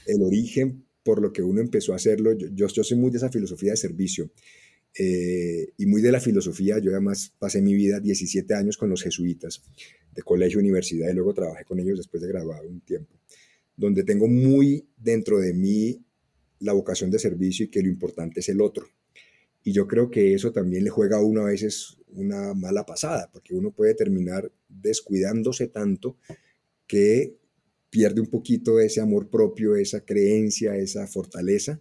el 0.04 0.22
origen 0.22 0.84
por 1.02 1.22
lo 1.22 1.32
que 1.32 1.40
uno 1.40 1.62
empezó 1.62 1.94
a 1.94 1.96
hacerlo, 1.96 2.34
yo, 2.34 2.66
yo, 2.68 2.84
soy 2.84 2.98
muy 2.98 3.10
de 3.10 3.16
esa 3.16 3.30
filosofía 3.30 3.70
de 3.70 3.78
servicio 3.78 4.30
eh, 4.98 5.68
y 5.78 5.86
muy 5.86 6.02
de 6.02 6.12
la 6.12 6.20
filosofía, 6.20 6.78
yo 6.80 6.90
además 6.90 7.32
pasé 7.38 7.62
mi 7.62 7.72
vida 7.72 7.98
17 7.98 8.52
años 8.52 8.76
con 8.76 8.90
los 8.90 9.02
jesuitas 9.02 9.62
de 10.14 10.20
colegio, 10.20 10.58
universidad 10.58 11.08
y 11.10 11.14
luego 11.14 11.32
trabajé 11.32 11.64
con 11.64 11.80
ellos 11.80 11.96
después 11.96 12.22
de 12.22 12.28
graduado 12.28 12.68
un 12.68 12.82
tiempo, 12.82 13.18
donde 13.74 14.04
tengo 14.04 14.28
muy 14.28 14.86
dentro 14.98 15.38
de 15.38 15.54
mí 15.54 16.04
la 16.58 16.74
vocación 16.74 17.10
de 17.10 17.18
servicio 17.18 17.64
y 17.64 17.68
que 17.68 17.80
lo 17.80 17.88
importante 17.88 18.40
es 18.40 18.50
el 18.50 18.60
otro. 18.60 18.86
Y 19.66 19.72
yo 19.72 19.88
creo 19.88 20.12
que 20.12 20.32
eso 20.32 20.52
también 20.52 20.84
le 20.84 20.90
juega 20.90 21.16
a 21.16 21.20
uno 21.20 21.40
a 21.40 21.46
veces 21.46 21.98
una 22.12 22.54
mala 22.54 22.86
pasada, 22.86 23.28
porque 23.32 23.52
uno 23.52 23.72
puede 23.72 23.94
terminar 23.94 24.52
descuidándose 24.68 25.66
tanto 25.66 26.16
que 26.86 27.34
pierde 27.90 28.20
un 28.20 28.28
poquito 28.28 28.78
ese 28.78 29.00
amor 29.00 29.28
propio, 29.28 29.74
esa 29.74 30.02
creencia, 30.02 30.76
esa 30.76 31.08
fortaleza, 31.08 31.80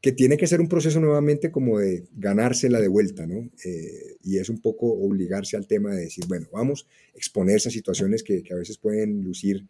que 0.00 0.10
tiene 0.10 0.36
que 0.36 0.48
ser 0.48 0.60
un 0.60 0.68
proceso 0.68 0.98
nuevamente 0.98 1.52
como 1.52 1.78
de 1.78 2.08
ganársela 2.16 2.80
de 2.80 2.88
vuelta, 2.88 3.24
¿no? 3.24 3.52
Eh, 3.64 4.16
y 4.24 4.38
es 4.38 4.48
un 4.48 4.60
poco 4.60 4.92
obligarse 4.92 5.56
al 5.56 5.68
tema 5.68 5.94
de 5.94 6.06
decir, 6.06 6.24
bueno, 6.26 6.48
vamos, 6.52 6.88
exponerse 7.14 7.68
a 7.68 7.72
situaciones 7.72 8.24
que, 8.24 8.42
que, 8.42 8.52
a 8.52 8.56
veces 8.56 8.78
pueden 8.78 9.22
lucir 9.22 9.64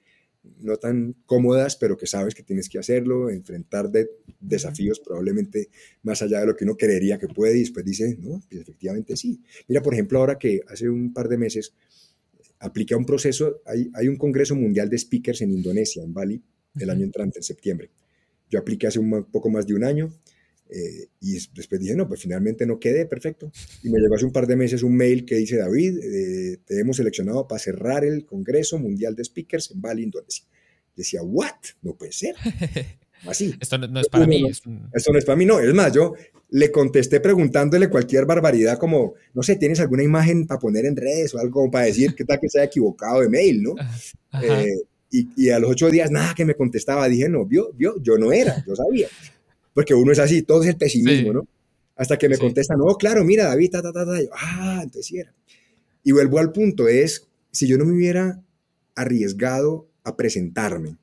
no 0.60 0.76
tan 0.76 1.14
cómodas, 1.26 1.76
pero 1.76 1.96
que 1.96 2.06
sabes 2.06 2.34
que 2.34 2.42
tienes 2.42 2.68
que 2.68 2.78
hacerlo, 2.78 3.30
enfrentar 3.30 3.90
de 3.90 4.10
desafíos 4.40 5.00
probablemente 5.00 5.68
más 6.02 6.22
allá 6.22 6.40
de 6.40 6.46
lo 6.46 6.56
que 6.56 6.64
uno 6.64 6.76
creería 6.76 7.18
que 7.18 7.28
puede 7.28 7.56
y 7.56 7.60
después 7.60 7.84
dice, 7.84 8.16
no, 8.20 8.40
pues 8.48 8.62
efectivamente 8.62 9.16
sí. 9.16 9.40
Mira, 9.68 9.82
por 9.82 9.94
ejemplo, 9.94 10.18
ahora 10.18 10.38
que 10.38 10.60
hace 10.68 10.88
un 10.88 11.12
par 11.12 11.28
de 11.28 11.38
meses 11.38 11.74
apliqué 12.58 12.94
un 12.94 13.04
proceso, 13.04 13.60
hay, 13.66 13.90
hay 13.94 14.08
un 14.08 14.16
Congreso 14.16 14.54
Mundial 14.54 14.88
de 14.88 14.98
Speakers 14.98 15.42
en 15.42 15.52
Indonesia, 15.52 16.02
en 16.02 16.14
Bali, 16.14 16.42
el 16.78 16.90
año 16.90 17.04
entrante, 17.04 17.38
en 17.38 17.42
septiembre. 17.42 17.90
Yo 18.50 18.58
apliqué 18.58 18.86
hace 18.86 18.98
un 18.98 19.24
poco 19.24 19.50
más 19.50 19.66
de 19.66 19.74
un 19.74 19.84
año 19.84 20.12
eh, 20.68 21.08
y 21.20 21.34
después 21.54 21.80
dije, 21.80 21.94
no, 21.94 22.08
pues 22.08 22.20
finalmente 22.20 22.66
no 22.66 22.78
quedé, 22.78 23.06
perfecto. 23.06 23.50
Y 23.82 23.90
me 23.90 24.00
llegó 24.00 24.16
hace 24.16 24.24
un 24.24 24.32
par 24.32 24.46
de 24.46 24.56
meses 24.56 24.82
un 24.82 24.96
mail 24.96 25.24
que 25.24 25.36
dice, 25.36 25.56
David, 25.56 25.98
eh, 25.98 26.58
te 26.66 26.80
hemos 26.80 26.96
seleccionado 26.96 27.46
para 27.46 27.58
cerrar 27.58 28.04
el 28.04 28.24
Congreso 28.26 28.78
Mundial 28.78 29.14
de 29.14 29.24
Speakers 29.24 29.70
en 29.70 29.80
Bali, 29.80 30.02
Indonesia. 30.02 30.44
decía, 30.96 31.22
¿what? 31.22 31.52
No 31.82 31.94
puede 31.94 32.12
ser. 32.12 32.34
Así. 33.26 33.54
Esto 33.60 33.78
no, 33.78 34.00
es 34.00 34.08
para 34.08 34.26
mí. 34.26 34.44
Esto 34.92 35.12
no 35.12 35.18
es 35.18 35.24
para 35.24 35.36
mí, 35.36 35.46
no. 35.46 35.58
Es 35.58 35.72
más, 35.72 35.92
yo 35.92 36.14
le 36.50 36.70
contesté 36.70 37.20
preguntándole 37.20 37.88
cualquier 37.88 38.26
barbaridad 38.26 38.78
como, 38.78 39.14
no 39.34 39.42
sé, 39.42 39.56
¿tienes 39.56 39.80
alguna 39.80 40.02
imagen 40.02 40.46
para 40.46 40.60
poner 40.60 40.84
en 40.84 40.96
redes 40.96 41.34
o 41.34 41.38
algo 41.38 41.70
para 41.70 41.86
decir 41.86 42.14
que 42.14 42.24
tal 42.24 42.38
que 42.38 42.48
se 42.48 42.58
haya 42.58 42.66
equivocado 42.66 43.20
de 43.20 43.28
mail, 43.28 43.62
¿no? 43.62 43.74
Eh, 44.42 44.80
y, 45.10 45.28
y, 45.36 45.50
a 45.50 45.58
los 45.58 45.70
ocho 45.70 45.90
días, 45.90 46.10
nada 46.10 46.34
que 46.34 46.44
me 46.44 46.54
contestaba. 46.54 47.08
Dije, 47.08 47.28
no, 47.28 47.46
vio, 47.46 47.72
vio, 47.72 48.00
yo 48.02 48.18
no 48.18 48.32
era, 48.32 48.62
yo 48.66 48.76
sabía 48.76 49.08
porque 49.76 49.92
uno 49.92 50.10
es 50.10 50.18
así, 50.18 50.40
todo 50.40 50.62
es 50.62 50.70
el 50.70 50.78
pesimismo, 50.78 51.34
¿no? 51.34 51.48
Hasta 51.96 52.16
que 52.16 52.30
me 52.30 52.38
contestan, 52.38 52.78
no, 52.78 52.94
claro, 52.94 53.24
mira, 53.24 53.44
David, 53.44 53.72
ta, 53.72 53.82
ta, 53.82 53.92
ta, 53.92 54.06
ta. 54.06 54.12
ah, 54.32 54.80
entonces 54.82 55.04
sí 55.04 55.18
era. 55.18 55.34
Y 56.02 56.12
vuelvo 56.12 56.38
al 56.38 56.50
punto, 56.50 56.88
es, 56.88 57.28
si 57.50 57.66
yo 57.66 57.76
no 57.76 57.84
me 57.84 57.92
hubiera 57.92 58.42
arriesgado 58.94 59.86
a 60.02 60.16
presentarme, 60.16 60.96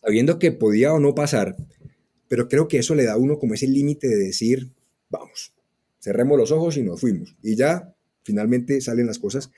sabiendo 0.00 0.38
que 0.38 0.52
podía 0.52 0.92
o 0.92 1.00
no 1.00 1.16
pasar, 1.16 1.56
pero 2.28 2.46
creo 2.46 2.68
que 2.68 2.78
eso 2.78 2.94
le 2.94 3.06
da 3.06 3.14
a 3.14 3.16
uno 3.16 3.40
como 3.40 3.54
ese 3.54 3.66
límite 3.66 4.06
de 4.06 4.18
decir, 4.18 4.70
vamos, 5.10 5.52
cerremos 5.98 6.38
los 6.38 6.52
ojos 6.52 6.76
y 6.76 6.82
nos 6.84 7.00
fuimos. 7.00 7.34
Y 7.42 7.56
ya 7.56 7.92
finalmente 8.22 8.80
salen 8.82 9.08
las 9.08 9.18
cosas 9.18 9.50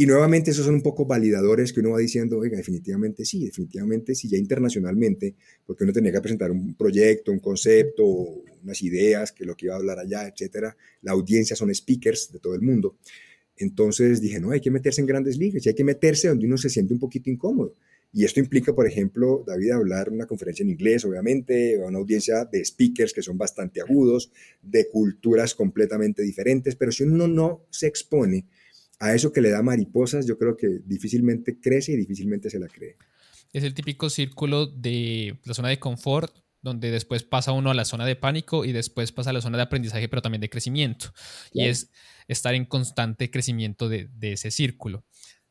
y 0.00 0.06
nuevamente 0.06 0.52
esos 0.52 0.64
son 0.64 0.76
un 0.76 0.82
poco 0.82 1.06
validadores 1.06 1.72
que 1.72 1.80
uno 1.80 1.90
va 1.90 1.98
diciendo, 1.98 2.38
oiga, 2.38 2.56
definitivamente 2.56 3.24
sí, 3.24 3.44
definitivamente 3.44 4.14
sí, 4.14 4.28
ya 4.28 4.38
internacionalmente, 4.38 5.34
porque 5.66 5.82
uno 5.82 5.92
tenía 5.92 6.12
que 6.12 6.20
presentar 6.20 6.52
un 6.52 6.76
proyecto, 6.76 7.32
un 7.32 7.40
concepto, 7.40 8.04
unas 8.62 8.80
ideas, 8.82 9.32
que 9.32 9.44
lo 9.44 9.56
que 9.56 9.66
iba 9.66 9.74
a 9.74 9.78
hablar 9.78 9.98
allá, 9.98 10.28
etcétera. 10.28 10.76
La 11.02 11.10
audiencia 11.10 11.56
son 11.56 11.74
speakers 11.74 12.30
de 12.30 12.38
todo 12.38 12.54
el 12.54 12.62
mundo. 12.62 12.96
Entonces 13.56 14.20
dije, 14.20 14.38
no, 14.38 14.52
hay 14.52 14.60
que 14.60 14.70
meterse 14.70 15.00
en 15.00 15.08
grandes 15.08 15.36
ligas 15.36 15.66
hay 15.66 15.74
que 15.74 15.82
meterse 15.82 16.28
donde 16.28 16.46
uno 16.46 16.56
se 16.56 16.70
siente 16.70 16.94
un 16.94 17.00
poquito 17.00 17.28
incómodo. 17.28 17.74
Y 18.12 18.24
esto 18.24 18.38
implica, 18.38 18.72
por 18.72 18.86
ejemplo, 18.86 19.42
David, 19.44 19.72
hablar 19.72 20.10
una 20.10 20.26
conferencia 20.26 20.62
en 20.62 20.70
inglés, 20.70 21.04
obviamente, 21.04 21.82
a 21.82 21.88
una 21.88 21.98
audiencia 21.98 22.44
de 22.44 22.64
speakers 22.64 23.12
que 23.12 23.20
son 23.20 23.36
bastante 23.36 23.80
agudos, 23.80 24.30
de 24.62 24.88
culturas 24.88 25.56
completamente 25.56 26.22
diferentes, 26.22 26.76
pero 26.76 26.92
si 26.92 27.02
uno 27.02 27.26
no 27.26 27.66
se 27.68 27.88
expone, 27.88 28.46
a 29.00 29.14
eso 29.14 29.32
que 29.32 29.40
le 29.40 29.50
da 29.50 29.62
mariposas, 29.62 30.26
yo 30.26 30.38
creo 30.38 30.56
que 30.56 30.80
difícilmente 30.84 31.60
crece 31.60 31.92
y 31.92 31.96
difícilmente 31.96 32.50
se 32.50 32.58
la 32.58 32.68
cree. 32.68 32.96
Es 33.52 33.64
el 33.64 33.74
típico 33.74 34.10
círculo 34.10 34.66
de 34.66 35.38
la 35.44 35.54
zona 35.54 35.68
de 35.68 35.78
confort, 35.78 36.34
donde 36.60 36.90
después 36.90 37.22
pasa 37.22 37.52
uno 37.52 37.70
a 37.70 37.74
la 37.74 37.84
zona 37.84 38.04
de 38.04 38.16
pánico 38.16 38.64
y 38.64 38.72
después 38.72 39.12
pasa 39.12 39.30
a 39.30 39.32
la 39.32 39.40
zona 39.40 39.56
de 39.56 39.62
aprendizaje, 39.62 40.08
pero 40.08 40.22
también 40.22 40.40
de 40.40 40.50
crecimiento. 40.50 41.12
Y 41.52 41.64
es 41.64 41.90
estar 42.26 42.54
en 42.54 42.64
constante 42.64 43.30
crecimiento 43.30 43.88
de, 43.88 44.08
ese 44.20 44.50
círculo. 44.50 45.04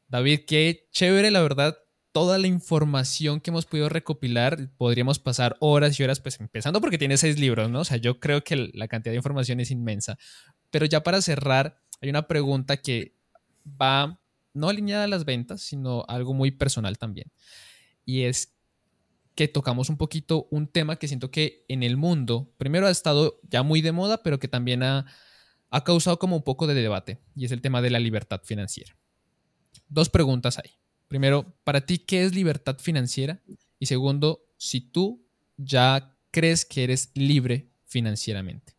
David, 0.08 0.42
qué 0.46 0.88
chévere, 0.92 1.32
la 1.32 1.42
verdad, 1.42 1.78
toda 2.12 2.38
la 2.38 2.48
información 2.48 3.40
que 3.40 3.52
hemos 3.52 3.66
podido 3.66 3.90
recopilar. 3.90 4.70
Podríamos 4.78 5.20
pasar 5.20 5.56
horas 5.60 6.00
y 6.00 6.04
horas, 6.04 6.20
pues 6.20 6.40
empezando 6.40 6.82
porque 6.82 6.98
tiene 6.98 7.18
seis 7.18 7.40
libros, 7.40 7.70
¿no? 7.70 7.82
O 7.82 7.86
sea, 7.86 7.98
yo 7.98 8.20
creo 8.20 8.44
que 8.44 8.70
la 8.74 8.88
cantidad 8.88 9.14
de 9.14 9.18
información 9.18 9.60
es 9.60 9.72
inmensa. 9.72 10.18
Pero 10.70 10.86
ya 10.86 11.04
para 11.04 11.22
cerrar, 11.22 11.82
hay 12.02 12.10
una 12.10 12.28
pregunta 12.28 12.78
que 12.78 13.17
va 13.82 14.22
no 14.54 14.70
alineada 14.70 15.04
a 15.04 15.08
las 15.08 15.26
ventas, 15.26 15.62
sino 15.62 16.04
algo 16.08 16.34
muy 16.34 16.52
personal 16.52 16.98
también. 16.98 17.32
Y 18.06 18.24
es 18.24 18.56
que 19.36 19.48
tocamos 19.48 19.90
un 19.90 19.98
poquito 19.98 20.48
un 20.50 20.68
tema 20.68 20.98
que 20.98 21.08
siento 21.08 21.30
que 21.30 21.64
en 21.68 21.84
el 21.84 21.96
mundo, 21.96 22.52
primero 22.58 22.88
ha 22.88 22.92
estado 22.92 23.40
ya 23.44 23.62
muy 23.62 23.82
de 23.82 23.92
moda, 23.92 24.24
pero 24.24 24.40
que 24.40 24.48
también 24.48 24.82
ha, 24.82 25.06
ha 25.70 25.84
causado 25.84 26.18
como 26.18 26.36
un 26.36 26.44
poco 26.44 26.66
de 26.66 26.74
debate, 26.74 27.20
y 27.36 27.46
es 27.46 27.52
el 27.52 27.62
tema 27.62 27.82
de 27.82 27.92
la 27.92 28.00
libertad 28.00 28.42
financiera. 28.44 28.98
Dos 29.90 30.10
preguntas 30.10 30.58
ahí. 30.58 30.72
Primero, 31.08 31.56
para 31.64 31.86
ti, 31.86 32.00
¿qué 32.00 32.24
es 32.24 32.34
libertad 32.34 32.78
financiera? 32.80 33.44
Y 33.80 33.86
segundo, 33.86 34.44
si 34.58 34.82
tú 34.82 35.24
ya 35.56 36.18
crees 36.32 36.66
que 36.66 36.84
eres 36.84 37.12
libre 37.14 37.70
financieramente. 37.86 38.74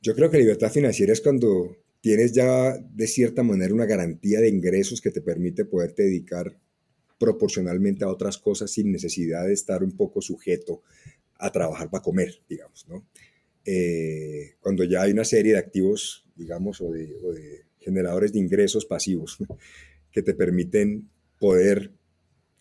Yo 0.00 0.14
creo 0.14 0.30
que 0.30 0.38
libertad 0.38 0.70
financiera 0.70 1.12
es 1.12 1.20
cuando 1.20 1.76
tienes 2.08 2.32
ya 2.32 2.74
de 2.78 3.06
cierta 3.06 3.42
manera 3.42 3.74
una 3.74 3.84
garantía 3.84 4.40
de 4.40 4.48
ingresos 4.48 5.02
que 5.02 5.10
te 5.10 5.20
permite 5.20 5.66
poderte 5.66 6.04
dedicar 6.04 6.58
proporcionalmente 7.18 8.02
a 8.02 8.08
otras 8.08 8.38
cosas 8.38 8.70
sin 8.70 8.90
necesidad 8.90 9.46
de 9.46 9.52
estar 9.52 9.84
un 9.84 9.94
poco 9.94 10.22
sujeto 10.22 10.80
a 11.34 11.52
trabajar 11.52 11.90
para 11.90 12.02
comer, 12.02 12.40
digamos, 12.48 12.88
¿no? 12.88 13.06
Eh, 13.62 14.54
cuando 14.60 14.84
ya 14.84 15.02
hay 15.02 15.12
una 15.12 15.26
serie 15.26 15.52
de 15.52 15.58
activos, 15.58 16.24
digamos, 16.34 16.80
o 16.80 16.90
de, 16.92 17.14
o 17.22 17.34
de 17.34 17.66
generadores 17.78 18.32
de 18.32 18.38
ingresos 18.38 18.86
pasivos 18.86 19.36
que 20.10 20.22
te 20.22 20.32
permiten 20.32 21.10
poder 21.38 21.92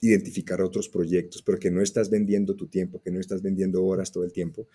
identificar 0.01 0.61
otros 0.61 0.89
proyectos, 0.89 1.41
pero 1.41 1.57
que 1.57 1.71
no 1.71 1.81
estás 1.81 2.09
vendiendo 2.09 2.57
tu 2.57 2.67
tiempo, 2.67 3.01
que 3.01 3.11
no 3.11 3.21
estás 3.21 3.41
vendiendo 3.41 3.85
horas 3.85 4.11
todo 4.11 4.25
el 4.25 4.33
tiempo, 4.33 4.67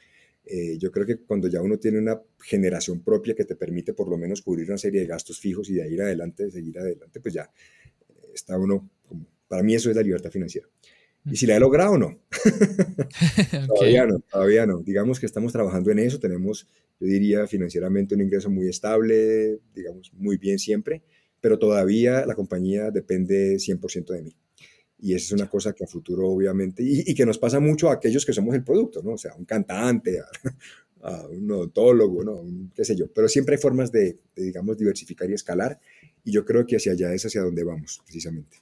eh, 0.44 0.76
yo 0.78 0.90
creo 0.90 1.06
que 1.06 1.18
cuando 1.18 1.48
ya 1.48 1.62
uno 1.62 1.78
tiene 1.78 1.98
una 1.98 2.20
generación 2.40 3.02
propia 3.02 3.34
que 3.34 3.44
te 3.44 3.54
permite 3.54 3.94
por 3.94 4.08
lo 4.08 4.16
menos 4.16 4.42
cubrir 4.42 4.68
una 4.68 4.78
serie 4.78 5.00
de 5.00 5.06
gastos 5.06 5.38
fijos 5.38 5.70
y 5.70 5.74
de 5.74 5.82
ahí 5.82 5.98
adelante, 5.98 6.44
de 6.44 6.50
seguir 6.50 6.78
adelante, 6.78 7.20
pues 7.20 7.34
ya 7.34 7.50
eh, 8.08 8.30
está 8.34 8.58
uno, 8.58 8.90
como, 9.06 9.26
para 9.46 9.62
mí 9.62 9.74
eso 9.74 9.90
es 9.90 9.96
la 9.96 10.02
libertad 10.02 10.30
financiera. 10.30 10.68
Y 11.24 11.36
si 11.36 11.46
la 11.46 11.56
he 11.56 11.60
logrado 11.60 11.92
o 11.92 11.98
no. 11.98 12.18
todavía 13.68 14.06
no, 14.06 14.18
todavía 14.20 14.66
no. 14.66 14.80
Digamos 14.80 15.20
que 15.20 15.26
estamos 15.26 15.52
trabajando 15.52 15.92
en 15.92 16.00
eso, 16.00 16.18
tenemos, 16.18 16.68
yo 16.98 17.06
diría, 17.06 17.46
financieramente 17.46 18.16
un 18.16 18.22
ingreso 18.22 18.50
muy 18.50 18.68
estable, 18.68 19.60
digamos, 19.72 20.12
muy 20.14 20.36
bien 20.36 20.58
siempre, 20.58 21.02
pero 21.40 21.60
todavía 21.60 22.26
la 22.26 22.34
compañía 22.34 22.90
depende 22.90 23.60
100% 23.60 24.12
de 24.12 24.22
mí. 24.22 24.36
Y 25.02 25.14
esa 25.14 25.26
es 25.26 25.32
una 25.32 25.50
cosa 25.50 25.72
que 25.72 25.82
a 25.82 25.88
futuro, 25.88 26.28
obviamente, 26.28 26.80
y, 26.86 27.12
que 27.12 27.26
nos 27.26 27.36
pasa 27.36 27.58
mucho 27.58 27.90
a 27.90 27.94
aquellos 27.94 28.24
que 28.24 28.32
somos 28.32 28.54
el 28.54 28.62
producto, 28.62 29.02
¿no? 29.02 29.14
O 29.14 29.18
sea, 29.18 29.34
un 29.34 29.44
cantante, 29.44 30.20
a, 31.02 31.26
un 31.28 31.50
odontólogo, 31.50 32.22
¿no? 32.22 32.70
qué 32.72 32.84
sé 32.84 32.94
yo. 32.94 33.12
Pero 33.12 33.28
siempre 33.28 33.56
hay 33.56 33.60
formas 33.60 33.90
de, 33.90 34.20
digamos, 34.36 34.78
diversificar 34.78 35.28
y 35.28 35.34
escalar. 35.34 35.80
Y 36.22 36.30
yo 36.30 36.44
creo 36.44 36.64
que 36.64 36.76
hacia 36.76 36.92
allá 36.92 37.12
es 37.12 37.26
hacia 37.26 37.42
donde 37.42 37.64
vamos, 37.64 38.00
precisamente. 38.04 38.58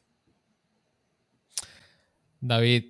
David, 2.41 2.85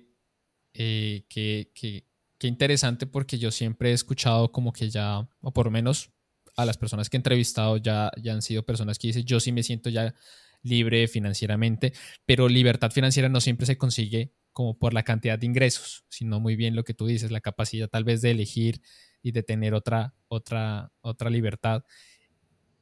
eh, 0.73 1.25
qué, 1.27 1.71
qué 1.73 2.47
interesante 2.47 3.05
porque 3.05 3.37
yo 3.37 3.51
siempre 3.51 3.89
he 3.89 3.93
escuchado 3.93 4.49
como 4.53 4.71
que 4.71 4.89
ya, 4.89 5.27
o 5.41 5.51
por 5.51 5.65
lo 5.65 5.71
menos 5.71 6.09
a 6.55 6.65
las 6.65 6.77
personas 6.77 7.09
que 7.09 7.17
he 7.17 7.19
entrevistado 7.19 7.75
ya, 7.75 8.11
ya 8.21 8.31
han 8.31 8.41
sido 8.41 8.63
personas 8.63 8.97
que 8.97 9.07
dicen, 9.07 9.25
yo 9.25 9.41
sí 9.41 9.51
me 9.51 9.61
siento 9.61 9.89
ya 9.89 10.15
libre 10.63 11.07
financieramente, 11.07 11.93
pero 12.25 12.47
libertad 12.47 12.91
financiera 12.91 13.29
no 13.29 13.41
siempre 13.41 13.65
se 13.65 13.77
consigue 13.77 14.33
como 14.53 14.77
por 14.77 14.93
la 14.93 15.03
cantidad 15.03 15.39
de 15.39 15.45
ingresos, 15.45 16.05
sino 16.09 16.39
muy 16.39 16.55
bien 16.55 16.75
lo 16.75 16.83
que 16.83 16.93
tú 16.93 17.05
dices, 17.05 17.31
la 17.31 17.41
capacidad 17.41 17.87
tal 17.87 18.03
vez 18.03 18.21
de 18.21 18.31
elegir 18.31 18.81
y 19.21 19.31
de 19.31 19.43
tener 19.43 19.73
otra, 19.73 20.13
otra, 20.27 20.91
otra 21.01 21.29
libertad. 21.29 21.83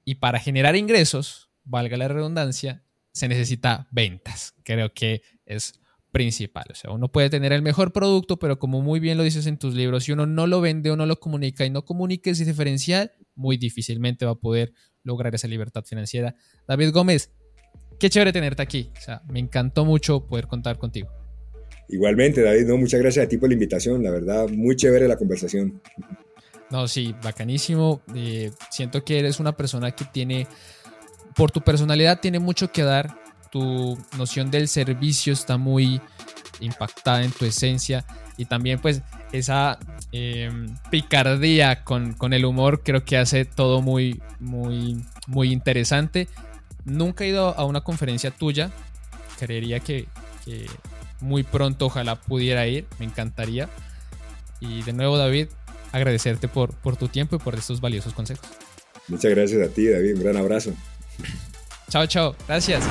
Y 0.03 0.15
para 0.15 0.39
generar 0.39 0.75
ingresos, 0.75 1.51
valga 1.63 1.97
la 1.97 2.07
redundancia, 2.07 2.83
se 3.11 3.27
necesita 3.27 3.87
ventas. 3.91 4.55
Creo 4.63 4.93
que 4.93 5.21
es 5.45 5.79
principal. 6.11 6.65
O 6.71 6.75
sea, 6.75 6.91
uno 6.91 7.11
puede 7.11 7.29
tener 7.29 7.53
el 7.53 7.61
mejor 7.61 7.93
producto, 7.93 8.39
pero 8.39 8.57
como 8.57 8.81
muy 8.81 8.99
bien 8.99 9.17
lo 9.17 9.23
dices 9.23 9.45
en 9.45 9.57
tus 9.57 9.75
libros, 9.75 10.05
si 10.05 10.11
uno 10.11 10.25
no 10.25 10.47
lo 10.47 10.61
vende 10.61 10.89
o 10.91 10.95
no 10.95 11.05
lo 11.05 11.19
comunica 11.19 11.65
y 11.65 11.69
no 11.69 11.85
comunica 11.85 12.31
ese 12.31 12.45
diferencial, 12.45 13.11
muy 13.35 13.57
difícilmente 13.57 14.25
va 14.25 14.31
a 14.31 14.35
poder 14.35 14.73
lograr 15.03 15.35
esa 15.35 15.47
libertad 15.47 15.83
financiera. 15.85 16.35
David 16.67 16.91
Gómez, 16.91 17.31
qué 17.99 18.09
chévere 18.09 18.31
tenerte 18.31 18.61
aquí. 18.61 18.91
O 18.97 19.01
sea, 19.01 19.21
me 19.29 19.39
encantó 19.39 19.85
mucho 19.85 20.25
poder 20.25 20.47
contar 20.47 20.77
contigo. 20.77 21.09
Igualmente, 21.89 22.41
David, 22.41 22.67
no, 22.67 22.77
muchas 22.77 22.99
gracias 22.99 23.25
a 23.25 23.29
ti 23.29 23.37
por 23.37 23.49
la 23.49 23.53
invitación. 23.53 24.03
La 24.03 24.11
verdad, 24.11 24.47
muy 24.47 24.75
chévere 24.75 25.07
la 25.07 25.17
conversación. 25.17 25.81
No, 26.69 26.87
sí, 26.87 27.15
bacanísimo. 27.23 28.01
Eh, 28.15 28.51
siento 28.69 29.03
que 29.03 29.19
eres 29.19 29.39
una 29.39 29.57
persona 29.57 29.91
que 29.91 30.05
tiene, 30.05 30.47
por 31.35 31.51
tu 31.51 31.61
personalidad, 31.61 32.19
tiene 32.19 32.39
mucho 32.39 32.71
que 32.71 32.83
dar. 32.83 33.17
Tu 33.51 33.97
noción 34.17 34.51
del 34.51 34.67
servicio 34.67 35.33
está 35.33 35.57
muy 35.57 35.99
impactada 36.59 37.23
en 37.23 37.31
tu 37.31 37.45
esencia 37.45 38.05
y 38.37 38.45
también 38.45 38.79
pues 38.79 39.01
esa 39.31 39.79
em, 40.11 40.75
picardía 40.91 41.83
con, 41.83 42.13
con, 42.13 42.33
el 42.33 42.45
humor 42.45 42.83
creo 42.83 43.03
que 43.03 43.17
hace 43.17 43.45
todo 43.45 43.81
muy, 43.81 44.21
muy, 44.39 45.03
muy 45.27 45.51
interesante. 45.51 46.27
Nunca 46.89 47.23
he 47.23 47.27
ido 47.27 47.57
a 47.57 47.65
una 47.65 47.81
conferencia 47.81 48.31
tuya, 48.31 48.71
creería 49.39 49.79
que, 49.79 50.07
que 50.45 50.65
muy 51.21 51.43
pronto 51.43 51.85
ojalá 51.85 52.15
pudiera 52.15 52.67
ir, 52.67 52.85
me 52.99 53.05
encantaría. 53.05 53.69
Y 54.59 54.83
de 54.83 54.93
nuevo 54.93 55.17
David, 55.17 55.47
agradecerte 55.91 56.47
por, 56.47 56.73
por 56.73 56.97
tu 56.97 57.07
tiempo 57.07 57.35
y 57.35 57.39
por 57.39 57.55
estos 57.55 57.81
valiosos 57.81 58.13
consejos. 58.13 58.47
Muchas 59.07 59.31
gracias 59.31 59.67
a 59.67 59.71
ti, 59.73 59.87
David. 59.87 60.15
Un 60.15 60.23
gran 60.23 60.37
abrazo. 60.37 60.73
Chao, 61.89 62.05
chao. 62.05 62.35
Gracias. 62.47 62.83